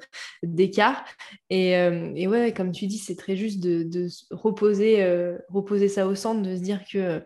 d'écart. 0.43 1.03
Euh, 1.51 2.11
et, 2.15 2.27
ouais, 2.27 2.53
comme 2.53 2.71
tu 2.71 2.87
dis, 2.87 2.97
c'est 2.97 3.15
très 3.15 3.35
juste 3.35 3.59
de, 3.59 4.07
reposer, 4.31 5.03
reposer 5.49 5.89
ça 5.89 6.07
au 6.07 6.15
centre, 6.15 6.41
de 6.41 6.55
se 6.55 6.61
dire 6.61 6.81
que 6.91 7.21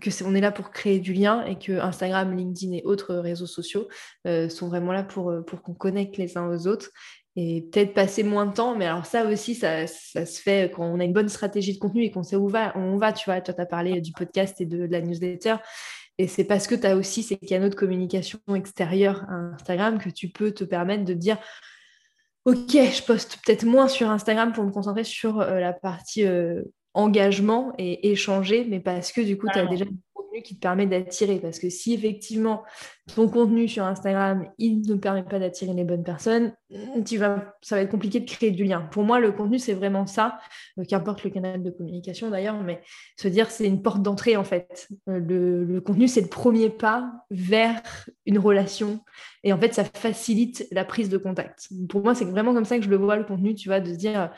que 0.00 0.08
est, 0.08 0.22
on 0.22 0.34
est 0.34 0.40
là 0.40 0.50
pour 0.50 0.70
créer 0.70 0.98
du 0.98 1.12
lien 1.12 1.44
et 1.44 1.58
que 1.58 1.72
Instagram, 1.72 2.34
LinkedIn 2.34 2.72
et 2.72 2.82
autres 2.84 3.16
réseaux 3.16 3.46
sociaux 3.46 3.86
sont 4.24 4.68
vraiment 4.68 4.92
là 4.92 5.02
pour, 5.02 5.30
pour 5.46 5.60
qu'on 5.60 5.74
connecte 5.74 6.16
les 6.16 6.38
uns 6.38 6.48
aux 6.48 6.66
autres 6.66 6.90
et 7.36 7.62
peut-être 7.62 7.94
passer 7.94 8.22
moins 8.22 8.46
de 8.46 8.54
temps. 8.54 8.76
Mais 8.76 8.86
alors 8.86 9.06
ça 9.06 9.24
aussi, 9.24 9.54
ça, 9.54 9.86
ça, 9.86 10.26
se 10.26 10.40
fait 10.40 10.72
quand 10.74 10.84
on 10.84 11.00
a 11.00 11.04
une 11.04 11.12
bonne 11.12 11.28
stratégie 11.28 11.74
de 11.74 11.78
contenu 11.78 12.04
et 12.04 12.10
qu'on 12.10 12.22
sait 12.22 12.36
où 12.36 12.48
va, 12.48 12.72
on 12.76 12.96
va. 12.96 13.12
Tu 13.12 13.24
vois, 13.26 13.40
toi, 13.40 13.54
tu 13.54 13.60
as 13.60 13.66
parlé 13.66 14.00
du 14.00 14.12
podcast 14.12 14.60
et 14.60 14.66
de, 14.66 14.84
la 14.84 15.00
newsletter. 15.00 15.56
Et 16.18 16.26
c'est 16.26 16.44
parce 16.44 16.66
que 16.66 16.74
tu 16.74 16.86
as 16.86 16.96
aussi 16.96 17.22
ces 17.22 17.36
canaux 17.36 17.68
de 17.68 17.74
communication 17.74 18.40
extérieurs 18.54 19.24
à 19.28 19.34
Instagram 19.54 19.98
que 19.98 20.10
tu 20.10 20.28
peux 20.28 20.52
te 20.52 20.64
permettre 20.64 21.04
de 21.04 21.14
dire, 21.14 21.38
OK, 22.44 22.72
je 22.72 23.02
poste 23.02 23.38
peut-être 23.44 23.64
moins 23.64 23.88
sur 23.88 24.10
Instagram 24.10 24.52
pour 24.52 24.64
me 24.64 24.70
concentrer 24.70 25.04
sur 25.04 25.40
euh, 25.40 25.60
la 25.60 25.72
partie 25.72 26.26
euh, 26.26 26.62
engagement 26.94 27.72
et 27.78 28.10
échanger, 28.10 28.66
mais 28.68 28.80
parce 28.80 29.12
que 29.12 29.20
du 29.20 29.38
coup, 29.38 29.46
tu 29.52 29.58
as 29.58 29.66
déjà 29.66 29.84
qui 30.44 30.56
te 30.56 30.60
permet 30.60 30.86
d'attirer. 30.86 31.38
Parce 31.40 31.58
que 31.58 31.68
si 31.68 31.92
effectivement 31.92 32.62
ton 33.14 33.28
contenu 33.28 33.68
sur 33.68 33.84
Instagram, 33.84 34.48
il 34.58 34.82
ne 34.82 34.94
permet 34.94 35.22
pas 35.22 35.38
d'attirer 35.38 35.74
les 35.74 35.84
bonnes 35.84 36.04
personnes, 36.04 36.54
tu 37.04 37.16
vas, 37.16 37.56
ça 37.60 37.76
va 37.76 37.82
être 37.82 37.90
compliqué 37.90 38.20
de 38.20 38.28
créer 38.28 38.50
du 38.50 38.64
lien. 38.64 38.80
Pour 38.80 39.02
moi, 39.02 39.20
le 39.20 39.32
contenu, 39.32 39.58
c'est 39.58 39.72
vraiment 39.72 40.06
ça, 40.06 40.38
euh, 40.78 40.84
qu'importe 40.84 41.24
le 41.24 41.30
canal 41.30 41.62
de 41.62 41.70
communication 41.70 42.30
d'ailleurs, 42.30 42.62
mais 42.62 42.80
se 43.16 43.28
dire 43.28 43.50
c'est 43.50 43.66
une 43.66 43.82
porte 43.82 44.02
d'entrée 44.02 44.36
en 44.36 44.44
fait. 44.44 44.88
Euh, 45.08 45.18
le, 45.18 45.80
contenu, 45.80 46.08
c'est 46.08 46.20
le 46.20 46.28
premier 46.28 46.70
pas 46.70 47.10
vers 47.30 47.82
une 48.26 48.38
relation. 48.38 49.00
Et 49.42 49.52
en 49.52 49.58
fait, 49.58 49.74
ça 49.74 49.84
facilite 49.84 50.66
la 50.70 50.84
prise 50.84 51.08
de 51.08 51.18
contact. 51.18 51.68
Pour 51.88 52.02
moi, 52.02 52.14
c'est 52.14 52.24
vraiment 52.24 52.54
comme 52.54 52.64
ça 52.64 52.78
que 52.78 52.84
je 52.84 52.90
le 52.90 52.96
vois, 52.96 53.16
le 53.16 53.24
contenu, 53.24 53.54
tu 53.54 53.68
vois, 53.68 53.80
de 53.80 53.92
se 53.92 53.98
dire, 53.98 54.30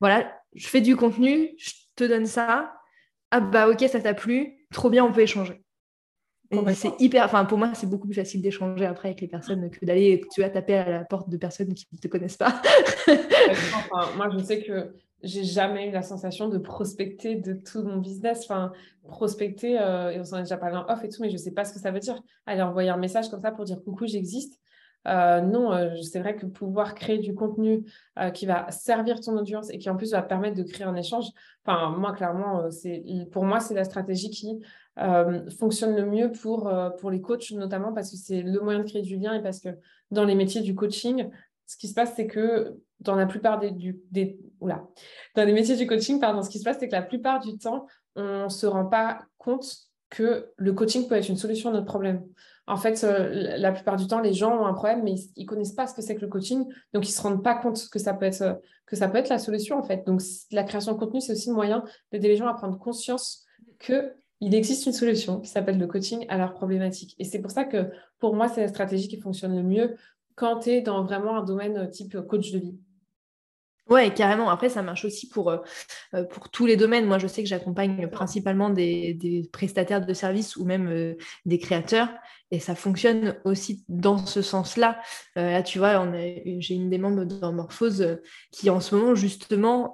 voilà, 0.00 0.30
je 0.54 0.68
fais 0.68 0.80
du 0.80 0.96
contenu, 0.96 1.50
je 1.58 1.72
te 1.96 2.04
donne 2.04 2.26
ça, 2.26 2.72
ah 3.30 3.40
bah 3.40 3.68
ok, 3.68 3.80
ça 3.88 4.00
t'a 4.00 4.14
plu, 4.14 4.59
trop 4.72 4.90
bien, 4.90 5.04
on 5.04 5.12
peut 5.12 5.22
échanger. 5.22 5.62
c'est 6.74 7.00
hyper, 7.00 7.24
enfin 7.24 7.44
pour 7.44 7.58
moi, 7.58 7.72
c'est 7.74 7.88
beaucoup 7.88 8.08
plus 8.08 8.16
facile 8.16 8.42
d'échanger 8.42 8.86
après 8.86 9.08
avec 9.08 9.20
les 9.20 9.28
personnes 9.28 9.70
que 9.70 9.84
d'aller, 9.84 10.22
tu 10.32 10.40
vas 10.40 10.50
taper 10.50 10.74
à 10.74 10.90
la 10.90 11.04
porte 11.04 11.28
de 11.28 11.36
personnes 11.36 11.74
qui 11.74 11.86
ne 11.92 11.98
te 11.98 12.08
connaissent 12.08 12.36
pas. 12.36 12.60
moi, 14.16 14.28
je 14.32 14.42
sais 14.42 14.62
que 14.62 14.92
j'ai 15.22 15.44
jamais 15.44 15.88
eu 15.88 15.92
la 15.92 16.02
sensation 16.02 16.48
de 16.48 16.58
prospecter 16.58 17.36
de 17.36 17.52
tout 17.52 17.82
mon 17.82 17.98
business. 17.98 18.42
Enfin, 18.44 18.72
prospecter, 19.08 19.78
euh, 19.78 20.10
et 20.10 20.20
on 20.20 20.24
s'en 20.24 20.38
est 20.38 20.42
déjà 20.42 20.56
parlé 20.56 20.76
en 20.76 20.86
off 20.88 21.04
et 21.04 21.08
tout, 21.08 21.20
mais 21.20 21.28
je 21.28 21.34
ne 21.34 21.38
sais 21.38 21.52
pas 21.52 21.64
ce 21.64 21.72
que 21.72 21.78
ça 21.78 21.90
veut 21.90 22.00
dire. 22.00 22.20
Aller 22.46 22.62
envoyer 22.62 22.90
un 22.90 22.96
message 22.96 23.28
comme 23.28 23.40
ça 23.40 23.52
pour 23.52 23.64
dire 23.64 23.82
coucou, 23.82 24.06
j'existe. 24.06 24.58
Non, 25.06 25.90
c'est 26.02 26.20
vrai 26.20 26.36
que 26.36 26.46
pouvoir 26.46 26.94
créer 26.94 27.18
du 27.18 27.34
contenu 27.34 27.84
qui 28.34 28.46
va 28.46 28.70
servir 28.70 29.20
ton 29.20 29.36
audience 29.38 29.70
et 29.70 29.78
qui 29.78 29.88
en 29.88 29.96
plus 29.96 30.12
va 30.12 30.22
permettre 30.22 30.56
de 30.56 30.62
créer 30.62 30.86
un 30.86 30.96
échange, 30.96 31.26
enfin, 31.64 31.96
moi, 31.96 32.12
clairement, 32.12 32.68
pour 33.32 33.44
moi, 33.44 33.60
c'est 33.60 33.74
la 33.74 33.84
stratégie 33.84 34.30
qui 34.30 34.60
fonctionne 35.58 35.96
le 35.96 36.06
mieux 36.06 36.32
pour, 36.32 36.70
les 37.10 37.20
coachs, 37.20 37.50
notamment 37.52 37.92
parce 37.92 38.10
que 38.10 38.16
c'est 38.16 38.42
le 38.42 38.60
moyen 38.60 38.80
de 38.80 38.88
créer 38.88 39.02
du 39.02 39.16
lien 39.16 39.34
et 39.34 39.42
parce 39.42 39.60
que 39.60 39.70
dans 40.10 40.24
les 40.24 40.34
métiers 40.34 40.60
du 40.60 40.74
coaching, 40.74 41.30
ce 41.66 41.76
qui 41.76 41.86
se 41.86 41.94
passe, 41.94 42.14
c'est 42.16 42.26
que 42.26 42.76
dans 42.98 43.14
la 43.14 43.26
plupart 43.26 43.60
des, 43.60 43.70
dans 44.60 45.44
les 45.44 45.52
métiers 45.52 45.76
du 45.76 45.86
coaching, 45.86 46.18
pardon, 46.18 46.42
ce 46.42 46.50
qui 46.50 46.58
se 46.58 46.64
passe, 46.64 46.78
c'est 46.80 46.88
que 46.88 46.94
la 46.94 47.02
plupart 47.02 47.38
du 47.40 47.56
temps, 47.58 47.86
on 48.16 48.44
ne 48.44 48.48
se 48.48 48.66
rend 48.66 48.86
pas 48.86 49.20
compte 49.38 49.66
que 50.10 50.50
le 50.56 50.72
coaching 50.72 51.06
peut 51.06 51.14
être 51.14 51.28
une 51.28 51.36
solution 51.36 51.70
à 51.70 51.72
notre 51.72 51.86
problème. 51.86 52.26
En 52.70 52.76
fait, 52.76 53.02
euh, 53.02 53.56
la 53.58 53.72
plupart 53.72 53.96
du 53.96 54.06
temps, 54.06 54.20
les 54.20 54.32
gens 54.32 54.62
ont 54.62 54.64
un 54.64 54.74
problème, 54.74 55.02
mais 55.02 55.16
ils 55.34 55.42
ne 55.42 55.48
connaissent 55.48 55.72
pas 55.72 55.88
ce 55.88 55.94
que 55.94 56.02
c'est 56.02 56.14
que 56.14 56.20
le 56.20 56.28
coaching, 56.28 56.64
donc 56.94 57.04
ils 57.04 57.10
ne 57.10 57.14
se 57.14 57.20
rendent 57.20 57.42
pas 57.42 57.56
compte 57.56 57.88
que 57.90 57.98
ça 57.98 58.14
peut 58.14 58.26
être, 58.26 58.60
que 58.86 58.94
ça 58.94 59.08
peut 59.08 59.18
être 59.18 59.28
la 59.28 59.40
solution, 59.40 59.76
en 59.76 59.82
fait. 59.82 60.06
Donc, 60.06 60.22
la 60.52 60.62
création 60.62 60.92
de 60.92 60.98
contenu, 60.98 61.20
c'est 61.20 61.32
aussi 61.32 61.48
le 61.48 61.56
moyen 61.56 61.84
d'aider 62.12 62.28
les 62.28 62.36
gens 62.36 62.46
à 62.46 62.54
prendre 62.54 62.78
conscience 62.78 63.44
qu'il 63.80 64.54
existe 64.54 64.86
une 64.86 64.92
solution 64.92 65.40
qui 65.40 65.50
s'appelle 65.50 65.78
le 65.78 65.86
coaching 65.88 66.24
à 66.28 66.38
leurs 66.38 66.54
problématiques. 66.54 67.16
Et 67.18 67.24
c'est 67.24 67.40
pour 67.40 67.50
ça 67.50 67.64
que, 67.64 67.90
pour 68.20 68.36
moi, 68.36 68.46
c'est 68.46 68.60
la 68.60 68.68
stratégie 68.68 69.08
qui 69.08 69.20
fonctionne 69.20 69.56
le 69.56 69.64
mieux 69.64 69.96
quand 70.36 70.60
tu 70.60 70.70
es 70.70 70.80
dans 70.80 71.02
vraiment 71.02 71.38
un 71.38 71.42
domaine 71.42 71.76
euh, 71.76 71.86
type 71.88 72.14
euh, 72.14 72.22
coach 72.22 72.52
de 72.52 72.60
vie. 72.60 72.78
Ouais, 73.90 74.14
carrément. 74.14 74.50
Après, 74.50 74.68
ça 74.68 74.82
marche 74.82 75.04
aussi 75.04 75.28
pour, 75.28 75.50
euh, 75.50 76.24
pour 76.30 76.48
tous 76.48 76.64
les 76.64 76.76
domaines. 76.76 77.06
Moi, 77.06 77.18
je 77.18 77.26
sais 77.26 77.42
que 77.42 77.48
j'accompagne 77.48 78.08
principalement 78.08 78.70
des, 78.70 79.48
prestataires 79.52 80.06
de 80.06 80.14
services 80.14 80.54
ou 80.54 80.64
même 80.64 81.16
des 81.44 81.58
créateurs. 81.58 82.08
Et 82.52 82.58
ça 82.58 82.74
fonctionne 82.74 83.36
aussi 83.44 83.84
dans 83.88 84.18
ce 84.18 84.42
sens-là. 84.42 85.00
là, 85.36 85.62
tu 85.62 85.78
vois, 85.78 86.04
j'ai 86.58 86.74
une 86.74 86.90
des 86.90 86.98
membres 86.98 87.24
dans 87.24 87.52
Morphose 87.52 88.18
qui, 88.50 88.70
en 88.70 88.80
ce 88.80 88.94
moment, 88.94 89.14
justement, 89.14 89.92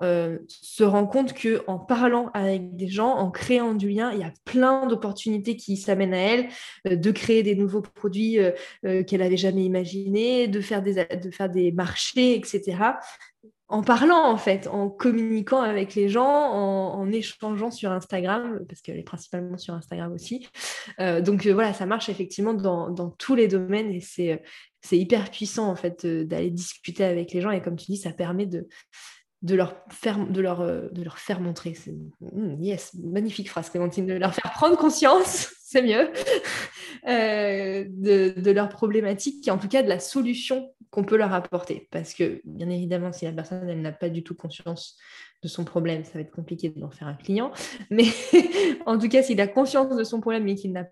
se 0.48 0.84
rend 0.84 1.06
compte 1.06 1.34
qu'en 1.34 1.78
parlant 1.78 2.30
avec 2.32 2.76
des 2.76 2.88
gens, 2.88 3.14
en 3.14 3.30
créant 3.30 3.74
du 3.74 3.90
lien, 3.90 4.10
il 4.12 4.20
y 4.20 4.24
a 4.24 4.32
plein 4.44 4.86
d'opportunités 4.86 5.56
qui 5.56 5.76
s'amènent 5.76 6.14
à 6.14 6.18
elle, 6.18 6.48
de 6.84 7.10
créer 7.10 7.42
des 7.42 7.54
nouveaux 7.54 7.82
produits 7.82 8.38
qu'elle 8.82 9.20
n'avait 9.20 9.36
jamais 9.36 9.64
imaginés, 9.64 10.48
de 10.48 10.60
faire 10.60 10.82
des, 10.82 10.94
de 10.94 11.30
faire 11.30 11.50
des 11.50 11.72
marchés, 11.72 12.36
etc 12.36 12.76
en 13.68 13.82
parlant 13.82 14.30
en 14.30 14.36
fait, 14.36 14.68
en 14.68 14.88
communiquant 14.88 15.60
avec 15.60 15.94
les 15.94 16.08
gens, 16.08 16.24
en, 16.24 17.10
échangeant 17.10 17.70
sur 17.70 17.90
Instagram, 17.90 18.60
parce 18.68 18.80
qu'elle 18.80 18.98
est 18.98 19.02
principalement 19.02 19.58
sur 19.58 19.74
Instagram 19.74 20.12
aussi. 20.12 20.48
Euh, 21.00 21.20
donc 21.20 21.46
euh, 21.46 21.52
voilà, 21.52 21.72
ça 21.72 21.86
marche 21.86 22.08
effectivement 22.08 22.54
dans, 22.54 23.10
tous 23.18 23.34
les 23.34 23.48
domaines 23.48 23.90
et 23.90 24.00
c'est, 24.00 24.42
c'est 24.82 24.98
hyper 24.98 25.30
puissant 25.30 25.68
en 25.68 25.76
fait 25.76 26.04
euh, 26.04 26.24
d'aller 26.24 26.50
discuter 26.50 27.04
avec 27.04 27.32
les 27.32 27.40
gens 27.40 27.50
et 27.50 27.60
comme 27.60 27.76
tu 27.76 27.86
dis, 27.86 27.96
ça 27.96 28.12
permet 28.12 28.46
de, 28.46 28.68
leur 29.42 29.76
faire, 29.90 30.24
de 30.26 30.40
leur, 30.40 30.60
de 30.60 31.02
leur 31.02 31.18
faire 31.18 31.40
montrer. 31.40 31.76
Hmm, 32.20 32.62
yes, 32.62 32.94
magnifique 32.94 33.50
phrase 33.50 33.70
Clémentine, 33.70 34.06
de 34.06 34.14
leur 34.14 34.34
faire 34.34 34.52
prendre 34.52 34.76
conscience, 34.76 35.52
c'est 35.60 35.82
mieux, 35.82 36.08
de, 37.04 38.40
de 38.40 38.50
leurs 38.50 38.68
problématiques 38.68 39.46
et 39.46 39.50
en 39.50 39.58
tout 39.58 39.68
cas 39.68 39.82
de 39.82 39.88
la 39.88 39.98
solution 39.98 40.72
qu'on 40.90 41.04
peut 41.04 41.16
leur 41.16 41.32
apporter. 41.32 41.88
Parce 41.90 42.14
que, 42.14 42.40
bien 42.44 42.70
évidemment, 42.70 43.12
si 43.12 43.24
la 43.24 43.32
personne 43.32 43.66
n'a 43.82 43.92
pas 43.92 44.08
du 44.08 44.22
tout 44.22 44.34
conscience 44.34 44.96
de 45.42 45.48
son 45.48 45.64
problème, 45.64 46.04
ça 46.04 46.12
va 46.14 46.20
être 46.20 46.30
compliqué 46.30 46.70
d'en 46.70 46.90
faire 46.90 47.08
un 47.08 47.14
client. 47.14 47.52
Mais 47.90 48.06
en 48.86 48.98
tout 48.98 49.08
cas, 49.08 49.22
s'il 49.22 49.40
a 49.40 49.46
conscience 49.46 49.94
de 49.94 50.04
son 50.04 50.20
problème 50.20 50.48
et 50.48 50.54
qu'il 50.54 50.72
n'a 50.72 50.86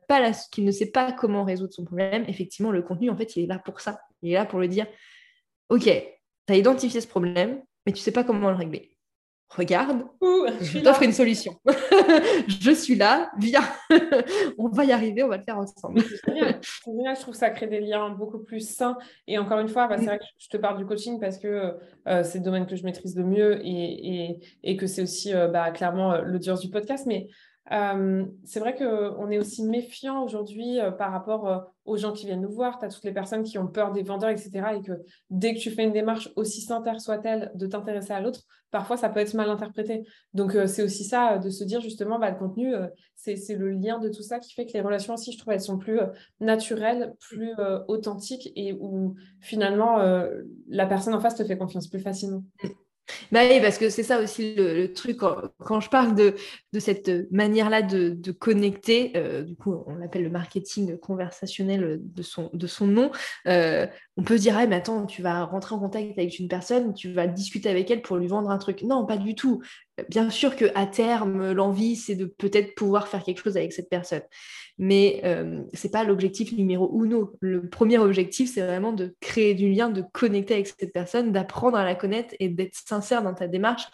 ne 0.59 0.71
sait 0.71 0.91
pas 0.91 1.13
comment 1.13 1.45
résoudre 1.45 1.73
son 1.73 1.85
problème, 1.85 2.25
effectivement, 2.29 2.71
le 2.71 2.83
contenu, 2.83 3.11
en 3.11 3.17
fait, 3.17 3.37
il 3.37 3.45
est 3.45 3.47
là 3.47 3.59
pour 3.59 3.81
ça. 3.81 4.01
Il 4.23 4.31
est 4.31 4.35
là 4.35 4.45
pour 4.45 4.61
lui 4.61 4.69
dire, 4.69 4.87
OK, 5.69 5.85
tu 5.85 6.53
as 6.53 6.57
identifié 6.57 7.01
ce 7.01 7.09
problème, 7.09 7.63
mais 7.87 7.93
tu 7.93 8.01
ne 8.01 8.03
sais 8.03 8.13
pas 8.13 8.25
comment 8.25 8.51
le 8.51 8.57
régler 8.57 8.94
regarde, 9.49 10.05
je 10.61 10.81
t'offre 10.81 11.03
une 11.03 11.13
solution. 11.13 11.55
je 12.49 12.73
suis 12.73 12.97
là, 12.97 13.31
viens, 13.39 13.63
on 14.59 14.69
va 14.69 14.85
y 14.85 14.93
arriver, 14.93 15.23
on 15.23 15.29
va 15.29 15.37
le 15.37 15.43
faire 15.43 15.59
ensemble. 15.59 16.03
C'est 16.03 16.35
génial. 16.87 17.17
je 17.17 17.21
trouve 17.21 17.35
que 17.35 17.39
ça 17.39 17.51
crée 17.51 17.67
des 17.67 17.81
liens 17.81 18.11
beaucoup 18.11 18.39
plus 18.39 18.61
sains. 18.61 18.97
Et 19.27 19.39
encore 19.39 19.61
une 19.61 19.69
fois, 19.69 19.87
bah, 19.87 19.97
c'est 19.99 20.07
vrai 20.07 20.19
que 20.19 20.25
je 20.39 20.49
te 20.49 20.57
parle 20.57 20.79
du 20.79 20.87
coaching 20.87 21.21
parce 21.21 21.39
que 21.39 21.75
euh, 22.09 22.25
c'est 22.25 22.39
le 22.39 22.45
domaine 22.45 22.67
que 22.67 22.77
je 22.77 22.85
maîtrise 22.85 23.17
le 23.17 23.25
mieux 23.25 23.61
et, 23.65 24.41
et, 24.63 24.77
que 24.77 24.87
c'est 24.87 25.03
aussi 25.03 25.33
euh, 25.33 25.49
bah, 25.49 25.71
clairement 25.71 26.13
euh, 26.13 26.23
l'audience 26.23 26.61
du 26.61 26.71
podcast. 26.71 27.07
Mais 27.07 27.29
euh, 27.73 28.27
c'est 28.45 28.61
vrai 28.61 28.75
qu'on 28.75 29.31
est 29.31 29.39
aussi 29.39 29.65
méfiant 29.65 30.23
aujourd'hui 30.23 30.79
euh, 30.81 30.91
par 30.91 31.13
rapport 31.13 31.49
euh, 31.49 31.59
aux 31.87 31.97
gens 31.97 32.13
qui 32.13 32.27
viennent 32.27 32.43
nous 32.43 32.53
voir. 32.53 32.79
Tu 32.79 32.85
as 32.85 32.89
toutes 32.89 33.05
les 33.05 33.13
personnes 33.13 33.43
qui 33.43 33.57
ont 33.59 33.67
peur 33.67 33.93
des 33.93 34.03
vendeurs, 34.03 34.31
etc. 34.31 34.51
Et 34.77 34.83
que 34.83 34.93
dès 35.31 35.55
que 35.55 35.61
tu 35.61 35.71
fais 35.71 35.85
une 35.85 35.93
démarche, 35.93 36.31
aussi 36.37 36.61
sincère 36.61 37.01
soit-elle, 37.01 37.51
de 37.55 37.67
t'intéresser 37.67 38.13
à 38.13 38.21
l'autre, 38.21 38.43
parfois 38.71 38.99
ça 38.99 39.09
peut 39.09 39.21
être 39.21 39.33
mal 39.33 39.49
interprété. 39.49 40.07
Donc 40.35 40.57
c'est 40.67 40.83
aussi 40.83 41.05
ça 41.05 41.39
de 41.39 41.49
se 41.49 41.65
dire 41.65 41.81
justement, 41.81 42.19
bah, 42.19 42.31
le 42.31 42.37
contenu, 42.37 42.75
c'est 43.15 43.55
le 43.55 43.71
lien 43.71 43.99
de 43.99 44.11
tout 44.11 44.23
ça 44.23 44.41
qui 44.41 44.53
fait 44.53 44.67
que 44.67 44.73
les 44.73 44.81
relations 44.81 45.15
aussi, 45.15 45.33
je 45.33 45.39
trouve, 45.39 45.55
elles 45.55 45.61
sont 45.61 45.79
plus 45.79 46.01
naturelles, 46.41 47.15
plus 47.21 47.53
authentiques 47.89 48.53
et 48.57 48.73
où 48.73 49.15
finalement 49.41 49.99
la 50.69 50.87
personne 50.87 51.15
en 51.15 51.21
face 51.21 51.37
te 51.37 51.45
fait 51.45 51.57
confiance 51.57 51.89
plus 51.89 52.01
facilement. 52.01 52.43
Bah 53.33 53.41
oui, 53.49 53.61
parce 53.61 53.79
que 53.79 53.91
c'est 53.91 54.03
ça 54.03 54.21
aussi 54.21 54.55
le, 54.55 54.93
truc, 54.93 55.19
quand, 55.19 55.81
je 55.81 55.91
parle 55.91 56.15
de, 56.15 56.35
cette 56.79 57.11
manière-là 57.31 57.83
de, 57.83 58.33
connecter, 58.33 59.13
euh, 59.17 59.43
du 59.43 59.57
coup 59.57 59.85
on 59.87 59.97
l'appelle 59.97 60.23
le 60.23 60.31
marketing 60.31 60.97
conversationnel 60.99 62.01
de 62.01 62.23
son, 62.23 62.87
nom, 62.87 63.11
euh, 63.47 63.87
on 64.17 64.23
peut 64.23 64.37
se 64.37 64.43
dire, 64.43 64.57
ah, 64.57 64.67
mais 64.67 64.77
attends, 64.77 65.07
tu 65.07 65.23
vas 65.23 65.45
rentrer 65.45 65.75
en 65.75 65.81
contact 65.81 66.17
avec 66.17 66.39
une 66.39 66.47
personne, 66.47 66.95
tu 66.95 67.13
vas 67.13 67.27
discuter 67.27 67.69
avec 67.69 67.91
elle 67.91 68.01
pour 68.01 68.17
lui 68.17 68.29
vendre 68.29 68.49
un 68.49 68.59
truc. 68.59 68.83
Non, 68.83 69.05
pas 69.07 69.17
du 69.17 69.35
tout. 69.35 69.61
Bien 70.09 70.31
sûr 70.31 70.55
qu'à 70.55 70.87
terme, 70.87 71.53
l'envie, 71.53 71.97
c'est 71.97 72.15
de 72.15 72.25
peut-être 72.25 72.75
pouvoir 72.77 73.09
faire 73.09 73.25
quelque 73.25 73.43
chose 73.43 73.57
avec 73.57 73.73
cette 73.73 73.89
personne. 73.89 74.23
Mais 74.79 75.21
euh, 75.25 75.63
ce 75.73 75.87
n'est 75.87 75.91
pas 75.91 76.05
l'objectif 76.05 76.53
numéro 76.53 77.03
uno. 77.03 77.33
Le 77.41 77.69
premier 77.69 77.99
objectif, 77.99 78.53
c'est 78.53 78.65
vraiment 78.65 78.93
de 78.93 79.15
créer 79.21 79.55
du 79.55 79.71
lien, 79.71 79.89
de 79.89 80.03
connecter 80.13 80.55
avec 80.55 80.67
cette 80.67 80.93
personne, 80.93 81.33
d'apprendre 81.33 81.77
à 81.77 81.85
la 81.85 81.95
connaître 81.95 82.35
et 82.39 82.49
d'être 82.49 82.75
sincère 82.75 83.23
dans 83.23 83.35
ta 83.35 83.49
démarche. 83.49 83.85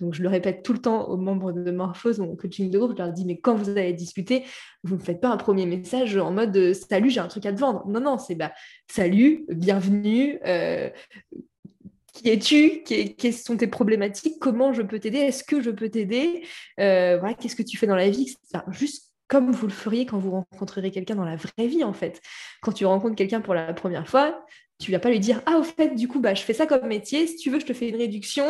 Donc, 0.00 0.14
je 0.14 0.22
le 0.22 0.28
répète 0.28 0.62
tout 0.62 0.72
le 0.72 0.80
temps 0.80 1.08
aux 1.08 1.16
membres 1.16 1.52
de 1.52 1.70
Morphose, 1.70 2.20
mon 2.20 2.36
coaching 2.36 2.70
de 2.70 2.78
groupe, 2.78 2.92
je 2.96 3.02
leur 3.02 3.12
dis, 3.12 3.24
mais 3.24 3.38
quand 3.38 3.54
vous 3.54 3.70
allez 3.70 3.92
discuter, 3.92 4.44
vous 4.84 4.96
ne 4.96 5.00
faites 5.00 5.20
pas 5.20 5.28
un 5.28 5.36
premier 5.36 5.66
message 5.66 6.16
en 6.16 6.30
mode 6.30 6.56
euh, 6.56 6.74
Salut, 6.74 7.10
j'ai 7.10 7.20
un 7.20 7.28
truc 7.28 7.46
à 7.46 7.52
te 7.52 7.58
vendre. 7.58 7.86
Non, 7.86 8.00
non, 8.00 8.18
c'est 8.18 8.34
bah, 8.34 8.52
Salut, 8.90 9.44
bienvenue. 9.48 10.38
Euh, 10.46 10.90
qui 12.12 12.30
es-tu? 12.30 12.82
Quelles 12.82 13.34
sont 13.34 13.56
tes 13.56 13.66
problématiques? 13.66 14.38
Comment 14.40 14.72
je 14.72 14.82
peux 14.82 14.98
t'aider? 14.98 15.18
Est-ce 15.18 15.44
que 15.44 15.60
je 15.60 15.70
peux 15.70 15.88
t'aider? 15.88 16.44
Euh, 16.80 17.18
voilà, 17.18 17.34
Qu'est-ce 17.34 17.56
que 17.56 17.62
tu 17.62 17.76
fais 17.76 17.86
dans 17.86 17.96
la 17.96 18.10
vie 18.10 18.34
Juste 18.70 19.12
comme 19.28 19.50
vous 19.50 19.66
le 19.66 19.72
feriez 19.72 20.06
quand 20.06 20.18
vous 20.18 20.30
rencontrerez 20.30 20.90
quelqu'un 20.90 21.14
dans 21.14 21.24
la 21.24 21.36
vraie 21.36 21.66
vie, 21.66 21.84
en 21.84 21.92
fait. 21.92 22.20
Quand 22.62 22.72
tu 22.72 22.86
rencontres 22.86 23.14
quelqu'un 23.14 23.40
pour 23.40 23.54
la 23.54 23.74
première 23.74 24.08
fois, 24.08 24.44
tu 24.78 24.90
vas 24.90 24.98
pas 24.98 25.10
lui 25.10 25.20
dire 25.20 25.42
Ah, 25.46 25.58
au 25.58 25.62
fait, 25.62 25.94
du 25.94 26.08
coup, 26.08 26.18
bah, 26.20 26.34
je 26.34 26.42
fais 26.42 26.54
ça 26.54 26.66
comme 26.66 26.86
métier. 26.86 27.26
Si 27.26 27.36
tu 27.36 27.50
veux, 27.50 27.60
je 27.60 27.66
te 27.66 27.72
fais 27.72 27.88
une 27.88 27.96
réduction. 27.96 28.44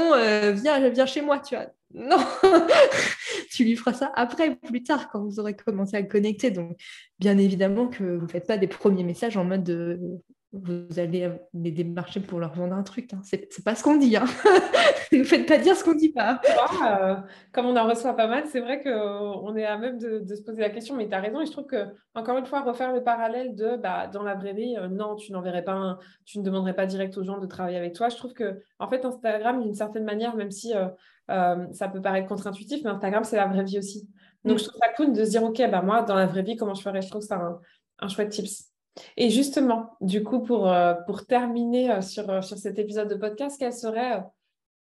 Viens, 0.53 0.89
viens 0.89 1.07
chez 1.07 1.21
moi, 1.21 1.41
tu 1.41 1.57
vois. 1.57 1.67
Non 1.95 2.19
Tu 3.51 3.65
lui 3.65 3.77
feras 3.77 3.95
ça 3.95 4.13
après, 4.15 4.57
plus 4.57 4.83
tard, 4.83 5.09
quand 5.11 5.25
vous 5.25 5.41
aurez 5.41 5.55
commencé 5.55 5.97
à 5.97 6.03
connecter. 6.03 6.51
Donc, 6.51 6.79
bien 7.19 7.39
évidemment 7.39 7.89
que 7.89 8.17
vous 8.17 8.27
ne 8.27 8.31
faites 8.31 8.47
pas 8.47 8.59
des 8.59 8.69
premiers 8.69 9.05
messages 9.05 9.37
en 9.37 9.45
mode 9.45 9.65
de 9.65 10.21
vous 10.53 10.99
allez 10.99 11.31
les 11.53 11.71
démarcher 11.71 12.21
pour 12.21 12.41
leur 12.41 12.55
vendre 12.55 12.75
un 12.75 12.83
truc. 12.83 13.13
Hein. 13.13 13.21
C'est 13.23 13.65
pas 13.65 13.75
ce 13.75 13.85
qu'on 13.85 13.97
dit. 13.97 14.17
Hein. 14.17 14.25
ne 15.13 15.23
faites 15.23 15.47
pas 15.47 15.59
dire 15.59 15.77
ce 15.77 15.85
qu'on 15.85 15.95
dit 15.95 16.13
pas. 16.13 16.41
Euh, 16.83 17.17
comme 17.53 17.67
on 17.67 17.77
en 17.77 17.87
reçoit 17.87 18.15
pas 18.15 18.27
mal, 18.27 18.45
c'est 18.47 18.61
vrai 18.61 18.83
qu'on 18.83 19.57
est 19.57 19.65
à 19.65 19.77
même 19.77 19.99
de, 19.99 20.35
se 20.35 20.43
poser 20.43 20.61
la 20.63 20.71
question, 20.71 20.97
mais 20.97 21.07
tu 21.07 21.15
as 21.15 21.21
raison. 21.21 21.41
Et 21.41 21.47
je 21.47 21.53
trouve 21.53 21.67
que, 21.67 21.85
encore 22.15 22.39
une 22.39 22.47
fois, 22.47 22.63
refaire 22.63 22.93
le 22.95 23.03
parallèle 23.03 23.55
de 23.55 23.77
bah, 23.77 24.07
dans 24.07 24.23
la 24.23 24.39
euh, 24.39 24.89
non, 24.89 25.17
tu 25.17 25.33
n'enverrais 25.33 25.65
pas, 25.65 25.99
tu 26.25 26.39
ne 26.39 26.45
demanderais 26.45 26.75
pas 26.75 26.87
direct 26.87 27.17
aux 27.19 27.25
gens 27.25 27.39
de 27.39 27.47
travailler 27.47 27.77
avec 27.77 27.95
toi. 27.95 28.09
Je 28.09 28.17
trouve 28.17 28.33
que, 28.33 28.61
en 28.79 28.89
fait, 28.89 29.05
Instagram, 29.05 29.63
d'une 29.63 29.75
certaine 29.75 30.05
manière, 30.05 30.35
même 30.35 30.51
si 30.51 30.75
euh, 30.75 30.89
ça 31.29 31.89
peut 31.93 32.01
paraître 32.01 32.29
contre-intuitif, 32.29 32.83
mais 32.85 32.91
Instagram, 32.91 33.25
c'est 33.25 33.37
la 33.37 33.47
vraie 33.47 33.65
vie 33.65 33.79
aussi. 33.79 34.09
Donc, 34.45 34.57
mm. 34.57 34.59
je 34.59 34.65
trouve 34.65 34.81
ça 34.81 34.93
cool 34.95 35.13
de 35.13 35.25
se 35.25 35.31
dire, 35.31 35.43
OK, 35.43 35.63
bah, 35.71 35.83
moi, 35.83 36.03
dans 36.03 36.15
la 36.15 36.27
vraie 36.27 36.43
vie, 36.43 36.57
comment 36.57 36.75
je 36.75 36.83
ferais? 36.83 37.03
Je 37.03 37.09
trouve 37.11 37.23
ça 37.23 37.37
un, 37.37 37.61
un 38.01 38.09
chouette 38.09 38.31
tips. 38.31 38.69
Et 39.17 39.31
justement, 39.31 39.97
du 40.01 40.23
coup, 40.23 40.41
pour, 40.41 40.71
euh, 40.71 40.95
pour 41.07 41.27
terminer 41.27 41.91
euh, 41.91 42.01
sur, 42.01 42.29
euh, 42.31 42.43
sur 42.43 42.59
cet 42.59 42.79
épisode 42.79 43.09
de 43.09 43.15
podcast, 43.15 43.57
quel 43.59 43.73
serait 43.73 44.25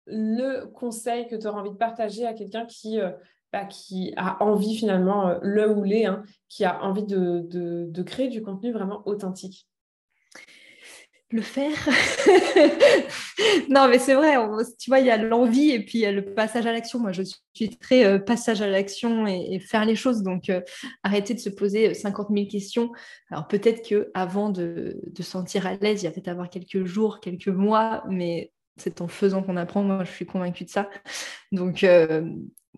le 0.07 0.65
conseil 0.65 1.27
que 1.27 1.35
tu 1.35 1.47
auras 1.47 1.59
envie 1.59 1.71
de 1.71 1.75
partager 1.75 2.25
à 2.25 2.33
quelqu'un 2.33 2.65
qui, 2.65 2.99
bah, 3.53 3.65
qui 3.65 4.13
a 4.17 4.43
envie 4.43 4.75
finalement, 4.75 5.37
le 5.41 5.69
ou 5.69 5.83
les, 5.83 6.05
hein, 6.05 6.23
qui 6.49 6.65
a 6.65 6.83
envie 6.83 7.05
de, 7.05 7.45
de, 7.87 8.03
créer 8.03 8.27
du 8.27 8.41
contenu 8.41 8.71
vraiment 8.71 9.03
authentique? 9.05 9.67
Le 11.31 11.41
faire. 11.41 11.71
non, 13.69 13.87
mais 13.87 13.99
c'est 13.99 14.13
vrai, 14.13 14.35
tu 14.79 14.89
vois, 14.89 14.99
il 14.99 15.05
y 15.05 15.11
a 15.11 15.17
l'envie 15.17 15.71
et 15.71 15.83
puis 15.83 15.99
il 15.99 16.01
y 16.01 16.05
a 16.05 16.11
le 16.11 16.33
passage 16.33 16.65
à 16.65 16.71
l'action. 16.71 16.99
Moi, 16.99 17.11
je 17.11 17.23
suis 17.53 17.77
très 17.77 18.05
euh, 18.05 18.19
passage 18.19 18.61
à 18.61 18.67
l'action 18.67 19.27
et, 19.27 19.59
faire 19.59 19.85
les 19.85 19.95
choses. 19.95 20.23
Donc, 20.23 20.49
euh, 20.49 20.61
arrêter 21.03 21.33
de 21.33 21.39
se 21.39 21.49
poser 21.49 21.93
50 21.93 22.27
000 22.31 22.47
questions. 22.47 22.91
Alors, 23.29 23.47
peut-être 23.47 23.87
qu'avant 23.87 24.49
de, 24.49 24.99
de 25.05 25.23
sentir 25.23 25.67
à 25.67 25.75
l'aise, 25.75 26.01
il 26.01 26.05
y 26.05 26.07
a 26.07 26.11
peut-être 26.11 26.27
avoir 26.27 26.49
quelques 26.49 26.85
jours, 26.85 27.19
quelques 27.19 27.47
mois, 27.47 28.03
mais 28.09 28.51
c'est 28.77 29.01
en 29.01 29.07
faisant 29.07 29.43
qu'on 29.43 29.57
apprend. 29.57 29.83
Moi, 29.83 30.03
je 30.03 30.11
suis 30.11 30.25
convaincue 30.25 30.65
de 30.65 30.69
ça. 30.69 30.89
Donc, 31.51 31.83
euh, 31.83 32.29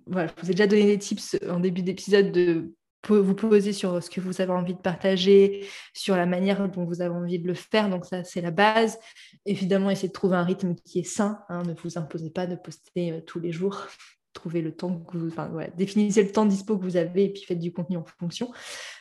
voilà, 0.08 0.28
je 0.28 0.42
vous 0.42 0.52
ai 0.52 0.54
déjà 0.54 0.68
donné 0.68 0.86
des 0.86 0.98
tips 0.98 1.38
en 1.50 1.60
début 1.60 1.82
d'épisode 1.82 2.32
de 2.32 2.74
vous 3.10 3.36
poser 3.36 3.74
sur 3.74 4.02
ce 4.02 4.10
que 4.10 4.22
vous 4.22 4.42
avez 4.42 4.52
envie 4.52 4.74
de 4.74 4.80
partager, 4.80 5.68
sur 5.94 6.16
la 6.16 6.26
manière 6.26 6.70
dont 6.70 6.86
vous 6.86 7.02
avez 7.02 7.14
envie 7.14 7.40
de 7.40 7.48
le 7.48 7.54
faire. 7.54 7.90
Donc 7.90 8.06
ça, 8.06 8.24
c'est 8.24 8.42
la 8.42 8.52
base. 8.52 9.00
Évidemment, 9.46 9.90
essayez 9.90 10.08
de 10.08 10.14
trouver 10.14 10.38
un 10.38 10.44
rythme 10.44 10.76
qui 10.76 11.00
est 11.00 11.04
sain. 11.04 11.40
Hein. 11.50 11.64
ne 11.64 11.74
vous 11.74 11.98
imposez 11.98 12.30
pas 12.30 12.48
de 12.48 12.56
poster 12.56 13.12
euh, 13.12 13.22
tous 13.22 13.40
les 13.40 13.52
jours. 13.52 13.88
Trouvez 14.34 14.64
le 14.64 14.76
temps 14.76 15.00
que 15.00 15.16
vous... 15.16 15.30
Définissez 15.78 16.24
le 16.24 16.32
temps 16.32 16.48
dispo 16.48 16.76
que 16.76 16.84
vous 16.84 16.98
avez 16.98 17.26
et 17.26 17.30
puis 17.30 17.44
faites 17.44 17.60
du 17.60 17.72
contenu 17.72 17.98
en 17.98 18.04
fonction. 18.04 18.52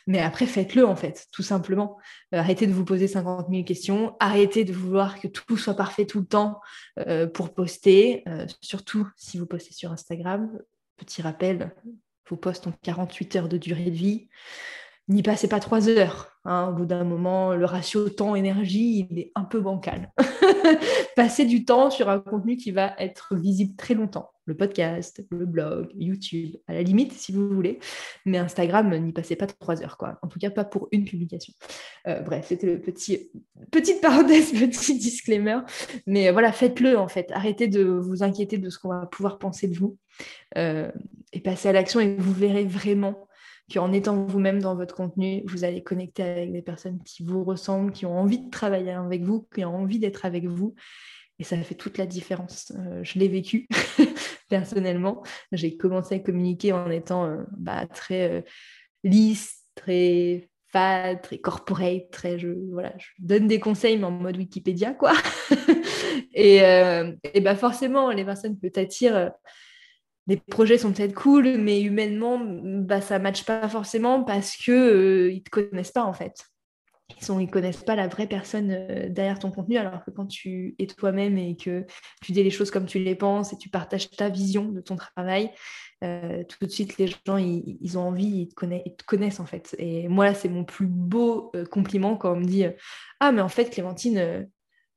Mais 0.07 0.19
après, 0.19 0.45
faites-le 0.45 0.87
en 0.87 0.95
fait, 0.95 1.27
tout 1.33 1.43
simplement. 1.43 1.97
Euh, 2.35 2.39
arrêtez 2.39 2.67
de 2.67 2.73
vous 2.73 2.85
poser 2.85 3.09
50 3.09 3.47
000 3.49 3.65
questions. 3.65 4.15
Arrêtez 4.21 4.65
de 4.65 4.75
vouloir 4.75 5.19
que 5.19 5.29
tout 5.29 5.57
soit 5.57 5.73
parfait 5.73 6.05
tout 6.05 6.21
le 6.21 6.27
temps 6.27 6.61
euh, 6.99 7.27
pour 7.27 7.55
poster. 7.55 8.25
surtout 8.61 9.09
si 9.17 9.39
vous 9.39 9.47
postez 9.47 9.73
sur 9.73 9.91
Instagram. 9.91 10.51
Petit 10.99 11.23
rappel, 11.23 11.73
vos 12.33 12.37
postes 12.37 12.67
ont 12.67 12.73
48 12.83 13.37
heures 13.37 13.49
de 13.49 13.59
durée 13.59 13.91
de 13.91 13.91
vie. 13.91 14.29
N'y 15.07 15.23
passez 15.23 15.49
pas 15.49 15.61
trois 15.61 15.91
heures. 15.91 16.31
Hein. 16.47 16.69
Au 16.71 16.73
bout 16.73 16.87
d'un 16.87 17.05
moment, 17.05 17.55
le 17.55 17.67
ratio 17.67 18.09
temps-énergie, 18.09 19.07
est 19.15 19.33
un 19.35 19.45
peu 19.45 19.61
bancal. 19.61 20.11
Passez 21.17 21.45
du 21.45 21.67
temps 21.67 21.91
sur 21.91 22.09
un 22.09 22.21
contenu 22.21 22.57
qui 22.57 22.71
va 22.71 22.95
être 22.99 23.37
visible 23.37 23.77
très 23.77 23.93
longtemps. 23.93 24.31
Le 24.47 24.57
podcast, 24.57 25.23
le 25.31 25.45
blog, 25.45 25.91
YouTube, 25.95 26.57
à 26.67 26.73
la 26.73 26.83
limite, 26.83 27.13
si 27.13 27.33
vous 27.33 27.49
voulez. 27.49 27.81
Mais 28.25 28.39
Instagram, 28.39 28.97
n'y 28.97 29.13
passez 29.13 29.37
pas 29.37 29.47
trois 29.47 29.83
heures, 29.83 29.99
quoi. 29.99 30.19
En 30.23 30.29
tout 30.29 30.39
cas, 30.39 30.51
pas 30.51 30.65
pour 30.65 30.89
une 30.91 31.05
publication. 31.05 31.53
Euh, 32.09 32.21
bref, 32.21 32.47
c'était 32.49 32.67
le 32.67 32.81
petit, 32.81 33.31
petite 33.71 34.01
parenthèse, 34.01 34.53
petit 34.59 34.99
disclaimer. 34.99 35.59
Mais 36.07 36.31
voilà, 36.31 36.51
faites-le, 36.51 36.99
en 36.99 37.09
fait. 37.09 37.31
Arrêtez 37.33 37.69
de 37.69 37.85
vous 37.85 38.23
inquiéter 38.23 38.57
de 38.57 38.71
ce 38.71 38.79
qu'on 38.79 38.89
va 38.89 39.07
pouvoir 39.07 39.39
penser 39.39 39.69
de 39.69 39.77
vous. 39.77 39.99
Euh, 40.57 40.91
et 41.33 41.41
passez 41.41 41.69
à 41.69 41.73
l'action 41.73 42.01
et 42.01 42.15
vous 42.17 42.33
verrez 42.33 42.65
vraiment 42.65 43.29
qu'en 43.73 43.93
étant 43.93 44.25
vous-même 44.27 44.61
dans 44.61 44.77
votre 44.77 44.95
contenu, 44.95 45.43
vous 45.47 45.65
allez 45.65 45.83
connecter 45.83 46.23
avec 46.23 46.53
des 46.53 46.63
personnes 46.63 47.03
qui 47.05 47.23
vous 47.23 47.45
ressemblent, 47.45 47.93
qui 47.93 48.07
ont 48.07 48.19
envie 48.19 48.39
de 48.39 48.51
travailler 48.51 48.91
avec 48.91 49.23
vous, 49.23 49.49
qui 49.55 49.65
ont 49.65 49.75
envie 49.75 49.99
d'être 49.99 50.25
avec 50.25 50.45
vous. 50.45 50.75
Et 51.39 51.45
ça 51.45 51.57
fait 51.59 51.75
toute 51.75 51.99
la 51.99 52.07
différence. 52.07 52.73
Euh, 52.79 53.01
je 53.03 53.19
l'ai 53.19 53.29
vécu 53.29 53.69
personnellement. 54.49 55.23
J'ai 55.53 55.77
commencé 55.77 56.17
à 56.17 56.19
communiquer 56.19 56.73
en 56.73 56.91
étant 56.91 57.25
euh, 57.25 57.43
bah, 57.57 57.87
très 57.87 58.45
lisse, 59.05 59.63
très 59.75 60.51
fat, 60.71 61.17
très 61.17 61.39
corporate, 61.39 62.11
très 62.11 62.39
je, 62.39 62.49
voilà, 62.71 62.93
je 62.99 63.09
donne 63.19 63.47
des 63.47 63.61
conseils 63.61 63.97
mais 63.97 64.05
en 64.05 64.11
mode 64.11 64.37
Wikipédia 64.37 64.93
quoi. 64.93 65.13
et, 66.35 66.57
et 66.57 67.41
bah 67.43 67.57
forcément 67.57 68.11
les 68.11 68.25
personnes 68.25 68.59
peut 68.59 68.71
t'attirent 68.71 69.33
les 70.27 70.37
projets 70.37 70.79
sont 70.79 70.93
peut-être 70.93 71.15
cool, 71.15 71.59
mais 71.59 71.81
humainement, 71.81 72.41
bah, 72.43 73.01
ça 73.01 73.19
ne 73.19 73.25
matche 73.25 73.45
pas 73.45 73.69
forcément 73.69 74.23
parce 74.23 74.57
qu'ils 74.57 74.75
euh, 74.75 75.35
ne 75.35 75.39
te 75.39 75.51
connaissent 75.51 75.93
pas 75.93 76.05
en 76.05 76.13
fait. 76.13 76.45
Ils 77.29 77.37
ne 77.37 77.47
connaissent 77.47 77.85
pas 77.85 77.95
la 77.95 78.09
vraie 78.09 78.27
personne 78.27 78.71
euh, 78.71 79.09
derrière 79.09 79.39
ton 79.39 79.51
contenu, 79.51 79.77
alors 79.77 80.05
que 80.05 80.11
quand 80.11 80.27
tu 80.27 80.75
es 80.79 80.87
toi-même 80.87 81.39
et 81.39 81.57
que 81.57 81.85
tu 82.23 82.33
dis 82.33 82.43
les 82.43 82.51
choses 82.51 82.71
comme 82.71 82.87
tu 82.87 82.99
les 83.01 83.15
penses 83.15 83.53
et 83.53 83.59
tu 83.59 83.69
partages 83.69 84.11
ta 84.11 84.29
vision 84.29 84.69
de 84.69 84.81
ton 84.81 84.97
travail, 84.97 85.51
euh, 86.05 86.43
tout 86.45 86.65
de 86.65 86.71
suite 86.71 86.99
les 86.99 87.09
gens 87.09 87.37
ils, 87.37 87.99
ont 87.99 88.03
envie, 88.03 88.43
ils 88.43 88.49
te, 88.49 88.55
connaissent, 89.05 89.39
ils 89.39 89.41
en 89.41 89.47
fait. 89.47 89.75
Et 89.79 90.09
moi 90.09 90.35
c'est 90.35 90.49
mon 90.49 90.65
plus 90.65 90.87
beau 90.87 91.53
compliment 91.71 92.17
quand 92.17 92.33
on 92.33 92.41
me 92.41 92.45
dit 92.45 92.65
Ah, 93.21 93.33
mais 93.33 93.43
en 93.43 93.49
fait, 93.49 93.71
Clémentine, 93.71 94.49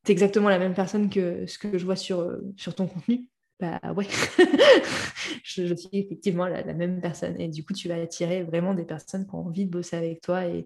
tu 0.04 0.12
es 0.12 0.14
exactement 0.14 0.50
la 0.50 0.60
même 0.60 0.74
personne 0.74 1.10
que 1.10 1.46
ce 1.48 1.58
que 1.58 1.78
je 1.78 1.86
vois 1.86 1.96
sur 1.96 2.40
ton 2.76 2.88
contenu 2.88 3.28
bah 3.60 3.80
ouais, 3.96 4.08
je, 5.44 5.74
suis 5.74 5.90
effectivement 5.94 6.48
la, 6.48 6.64
même 6.74 7.00
personne. 7.00 7.40
Et 7.40 7.48
du 7.48 7.64
coup, 7.64 7.74
tu 7.74 7.88
vas 7.88 7.96
attirer 7.96 8.44
vraiment 8.44 8.74
des 8.74 8.86
personnes 8.86 9.26
qui 9.26 9.36
ont 9.36 9.48
envie 9.48 9.66
de 9.66 9.72
bosser 9.72 9.96
avec 9.96 10.22
toi 10.22 10.46
et, 10.46 10.66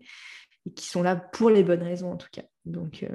qui 0.76 0.86
sont 0.86 1.02
là 1.02 1.16
pour 1.16 1.50
les 1.50 1.64
bonnes 1.64 1.82
raisons 1.82 2.12
en 2.12 2.18
tout 2.18 2.28
cas. 2.32 2.44
Donc, 2.66 3.04
euh, 3.04 3.08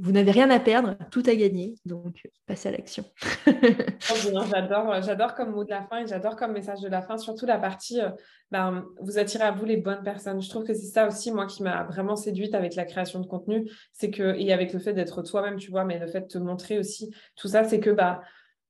vous 0.00 0.10
n'avez 0.10 0.32
rien 0.32 0.50
à 0.50 0.58
perdre, 0.58 0.96
tout 1.10 1.22
à 1.26 1.34
gagner. 1.34 1.74
Donc, 1.84 2.28
passez 2.46 2.68
à 2.68 2.72
l'action. 2.72 3.04
j'adore, 4.50 5.02
j'adore 5.02 5.34
comme 5.34 5.52
mot 5.52 5.62
de 5.62 5.70
la 5.70 5.84
fin 5.84 6.00
et 6.00 6.06
j'adore 6.06 6.34
comme 6.34 6.52
message 6.52 6.80
de 6.80 6.88
la 6.88 7.02
fin, 7.02 7.16
surtout 7.16 7.46
la 7.46 7.58
partie 7.58 8.00
euh, 8.00 8.08
ben, 8.50 8.86
vous 9.00 9.18
attirez 9.18 9.44
à 9.44 9.52
vous 9.52 9.66
les 9.66 9.76
bonnes 9.76 10.02
personnes. 10.02 10.40
Je 10.40 10.48
trouve 10.48 10.64
que 10.64 10.74
c'est 10.74 10.86
ça 10.86 11.06
aussi, 11.06 11.30
moi, 11.30 11.46
qui 11.46 11.62
m'a 11.62 11.84
vraiment 11.84 12.16
séduite 12.16 12.54
avec 12.54 12.74
la 12.74 12.84
création 12.86 13.20
de 13.20 13.26
contenu. 13.26 13.70
C'est 13.92 14.10
que, 14.10 14.34
et 14.38 14.52
avec 14.52 14.72
le 14.72 14.78
fait 14.78 14.94
d'être 14.94 15.22
toi-même, 15.22 15.56
tu 15.56 15.70
vois, 15.70 15.84
mais 15.84 15.98
le 15.98 16.06
fait 16.06 16.22
de 16.22 16.26
te 16.26 16.38
montrer 16.38 16.78
aussi, 16.78 17.14
tout 17.36 17.48
ça, 17.48 17.64
c'est 17.64 17.78
que, 17.78 17.90
bah, 17.90 18.22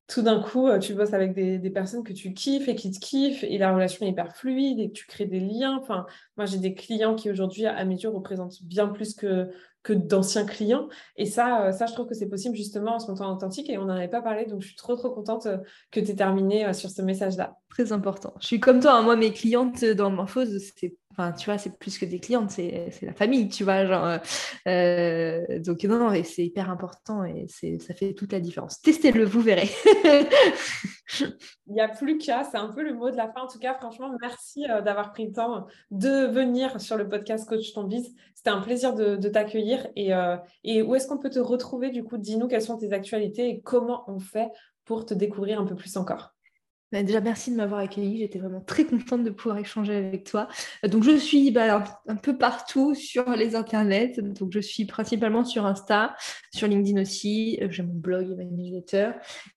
tout 0.09 0.23
d'un 0.23 0.41
coup, 0.41 0.67
euh, 0.67 0.79
tu 0.79 0.95
bosses 0.95 1.13
avec 1.13 1.35
des, 1.35 1.71
personnes 1.71 2.03
que 2.03 2.15
tu 2.15 2.33
kiffes 2.33 2.67
et 2.67 2.75
qui 2.75 2.91
te 2.91 2.99
kiffent 2.99 3.45
et 3.45 3.59
la 3.59 3.75
relation 3.75 4.07
est 4.07 4.09
hyper 4.09 4.35
fluide 4.35 4.81
et 4.81 4.91
tu 4.91 5.07
crées 5.07 5.27
des 5.27 5.39
liens. 5.39 5.79
Enfin, 5.79 6.07
moi, 6.39 6.47
j'ai 6.47 6.57
des 6.57 6.75
clients 6.75 7.15
qui 7.15 7.31
aujourd'hui, 7.31 7.67
à 7.67 7.85
mes 7.85 7.95
yeux, 7.95 8.09
représentent 8.09 8.63
bien 8.63 8.89
plus 8.89 9.15
que, 9.15 9.51
que 9.83 9.93
d'anciens 9.93 10.47
clients. 10.47 10.89
Et 11.17 11.27
ça, 11.27 11.67
euh, 11.67 11.73
ça, 11.73 11.85
je 11.85 11.93
trouve 11.93 12.07
que 12.07 12.15
c'est 12.15 12.29
possible 12.29 12.57
justement 12.57 12.95
en 12.95 12.99
ce 12.99 13.11
moment 13.11 13.35
authentique 13.35 13.69
et 13.69 13.77
on 13.77 13.85
n'en 13.85 13.97
avait 13.97 14.09
pas 14.09 14.23
parlé. 14.23 14.47
Donc, 14.47 14.63
je 14.63 14.69
suis 14.69 14.77
trop, 14.77 14.97
trop 14.97 15.11
contente 15.11 15.45
euh, 15.45 15.59
que 15.91 16.01
tu 16.01 16.11
aies 16.11 16.17
terminé 16.17 16.73
sur 16.73 16.89
ce 16.89 17.03
message-là. 17.03 17.59
Très 17.69 17.93
important. 17.93 18.33
Je 18.41 18.47
suis 18.47 18.61
comme 18.61 18.81
toi, 18.81 18.95
hein. 18.95 19.03
moi, 19.03 19.15
mes 19.15 19.33
clientes 19.33 19.85
dans 19.85 20.11
Morphose, 20.11 20.59
c'est 20.75 20.97
Enfin, 21.19 21.33
tu 21.33 21.47
vois, 21.47 21.59
c'est 21.59 21.77
plus 21.77 21.99
que 21.99 22.05
des 22.05 22.21
clientes, 22.21 22.53
c'est 22.53 22.93
la 23.03 23.13
famille, 23.13 23.49
tu 23.49 23.65
vois. 23.65 23.85
Genre, 23.85 24.05
euh, 24.05 24.19
euh, 24.69 25.59
donc, 25.59 25.83
non, 25.83 25.99
non, 25.99 26.23
c'est 26.23 26.45
hyper 26.45 26.71
important 26.71 27.25
et 27.25 27.47
ça 27.49 27.93
fait 27.93 28.15
toute 28.15 28.31
la 28.31 28.39
différence. 28.39 28.81
Testez-le, 28.81 29.25
vous 29.25 29.41
verrez. 29.41 29.69
Il 31.67 31.75
n'y 31.75 31.81
a 31.81 31.89
plus 31.89 32.19
qu'à, 32.19 32.45
c'est 32.45 32.57
un 32.57 32.69
peu 32.69 32.85
le 32.85 32.95
mot 32.95 33.11
de 33.11 33.17
la 33.17 33.33
fin. 33.33 33.41
En 33.41 33.49
tout 33.49 33.59
cas, 33.59 33.75
franchement, 33.75 34.13
merci 34.21 34.65
euh, 34.71 34.81
d'avoir 34.81 35.11
pris 35.11 35.27
le 35.27 35.33
temps 35.33 35.67
de 35.91 36.29
venir 36.29 36.81
sur 36.81 36.97
le 36.97 37.09
podcast 37.09 37.49
Coach 37.49 37.73
Ton 37.73 37.83
Biz. 37.83 38.15
C'était 38.37 38.51
un 38.51 38.61
plaisir 38.61 38.95
de, 38.95 39.17
t'accueillir. 39.29 39.89
Et, 39.97 40.13
et 40.63 40.83
où 40.83 40.95
est-ce 40.95 41.09
qu'on 41.09 41.19
peut 41.19 41.31
te 41.31 41.41
retrouver 41.41 41.91
du 41.91 42.05
coup? 42.05 42.17
Dis-nous 42.17 42.47
quelles 42.47 42.63
sont 42.63 42.77
tes 42.77 42.93
actualités 42.93 43.49
et 43.49 43.61
comment 43.61 44.05
on 44.07 44.21
fait 44.21 44.51
pour 44.85 45.05
te 45.05 45.15
découvrir 45.15 45.61
un 45.61 45.65
peu 45.65 45.75
plus 45.75 45.97
encore. 45.97 46.38
Bah, 46.91 47.03
déjà, 47.03 47.21
merci 47.21 47.51
de 47.51 47.57
m'avoir 47.57 47.81
accueilli. 47.81 48.19
J'étais 48.19 48.39
vraiment 48.39 48.63
très 48.63 48.85
contente 48.85 49.23
de 49.23 49.29
pouvoir 49.31 49.59
échanger 49.59 49.95
avec 49.95 50.25
toi. 50.25 50.49
Donc, 50.85 51.05
je 51.05 51.17
suis 51.17 51.51
bah, 51.51 51.85
un 52.07 52.17
peu 52.17 52.39
partout 52.39 52.95
sur 52.95 53.29
les 53.31 53.55
internets. 53.55 54.15
Donc, 54.19 54.53
je 54.53 54.61
suis 54.61 54.87
principalement 54.87 55.45
sur 55.45 55.67
Insta, 55.67 56.17
sur 56.55 56.67
LinkedIn 56.67 57.03
aussi. 57.03 57.59
J'ai 57.69 57.83
mon 57.83 57.93
blog 57.93 58.31
et 58.31 58.37
ma 58.37 58.45
newsletter. 58.45 59.11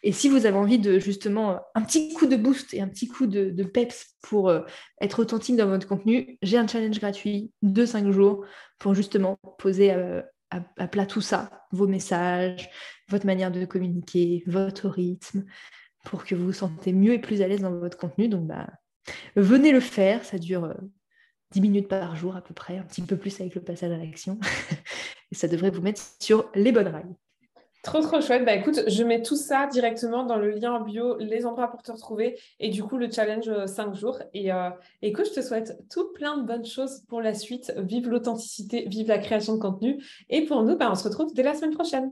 Et 0.03 0.11
si 0.11 0.27
vous 0.27 0.45
avez 0.45 0.57
envie 0.57 0.79
de 0.79 0.99
justement 0.99 1.61
un 1.73 1.81
petit 1.83 2.13
coup 2.13 2.25
de 2.25 2.35
boost 2.35 2.73
et 2.73 2.81
un 2.81 2.89
petit 2.89 3.07
coup 3.07 3.27
de, 3.27 3.63
peps 3.63 4.17
pour 4.21 4.49
euh, 4.49 4.61
être 4.99 5.19
authentique 5.19 5.55
dans 5.55 5.67
votre 5.67 5.87
contenu, 5.87 6.37
j'ai 6.41 6.57
un 6.57 6.67
challenge 6.67 6.99
gratuit 6.99 7.51
de 7.61 7.85
5 7.85 8.11
jours 8.11 8.45
pour 8.77 8.93
justement 8.93 9.39
poser 9.57 9.93
euh, 9.93 10.21
à 10.49 10.87
plat 10.87 11.05
tout 11.05 11.21
ça, 11.21 11.49
vos 11.71 11.87
messages, 11.87 12.69
votre 13.07 13.25
manière 13.25 13.51
de 13.51 13.63
communiquer, 13.63 14.43
votre 14.47 14.89
rythme 14.89 15.45
pour 16.03 16.25
que 16.25 16.35
vous 16.35 16.45
vous 16.45 16.53
sentez 16.53 16.93
mieux 16.93 17.13
et 17.13 17.19
plus 17.19 17.41
à 17.41 17.47
l'aise 17.47 17.61
dans 17.61 17.71
votre 17.71 17.97
contenu. 17.97 18.27
Donc, 18.27 18.47
bah, 18.47 18.67
venez 19.35 19.71
le 19.71 19.79
faire. 19.79 20.23
Ça 20.25 20.37
dure 20.37 20.73
10 21.51 21.59
euh, 21.59 21.61
minutes 21.61 21.87
par 21.87 22.15
jour 22.15 22.35
à 22.35 22.41
peu 22.41 22.53
près, 22.53 22.77
un 22.77 22.83
petit 22.83 23.01
peu 23.01 23.17
plus 23.17 23.39
avec 23.41 23.55
le 23.55 23.61
passage 23.61 23.91
à 23.91 23.97
l'action. 23.97 24.39
et 25.31 25.35
ça 25.35 25.47
devrait 25.47 25.71
vous 25.71 25.81
mettre 25.81 26.01
sur 26.19 26.49
les 26.55 26.71
bonnes 26.71 26.87
rails. 26.87 27.15
Trop, 27.83 27.99
trop 27.99 28.21
chouette. 28.21 28.45
Bah 28.45 28.53
écoute, 28.53 28.83
je 28.87 29.03
mets 29.03 29.23
tout 29.23 29.35
ça 29.35 29.65
directement 29.65 30.23
dans 30.23 30.35
le 30.35 30.51
lien 30.51 30.73
en 30.73 30.81
bio, 30.81 31.17
les 31.17 31.47
endroits 31.47 31.67
pour 31.67 31.81
te 31.81 31.91
retrouver 31.91 32.39
et 32.59 32.69
du 32.69 32.83
coup 32.83 32.97
le 32.97 33.09
challenge 33.09 33.49
5 33.65 33.87
euh, 33.87 33.93
jours. 33.95 34.19
Et 34.35 34.53
euh, 34.53 34.69
écoute, 35.01 35.25
je 35.25 35.33
te 35.33 35.41
souhaite 35.41 35.79
tout 35.89 36.11
plein 36.13 36.37
de 36.37 36.45
bonnes 36.45 36.65
choses 36.65 37.01
pour 37.07 37.21
la 37.21 37.33
suite. 37.33 37.73
Vive 37.77 38.07
l'authenticité, 38.07 38.85
vive 38.87 39.07
la 39.07 39.17
création 39.17 39.55
de 39.55 39.59
contenu. 39.59 40.03
Et 40.29 40.45
pour 40.45 40.61
nous, 40.61 40.77
bah, 40.77 40.89
on 40.91 40.95
se 40.95 41.05
retrouve 41.05 41.33
dès 41.33 41.41
la 41.41 41.55
semaine 41.55 41.73
prochaine. 41.73 42.11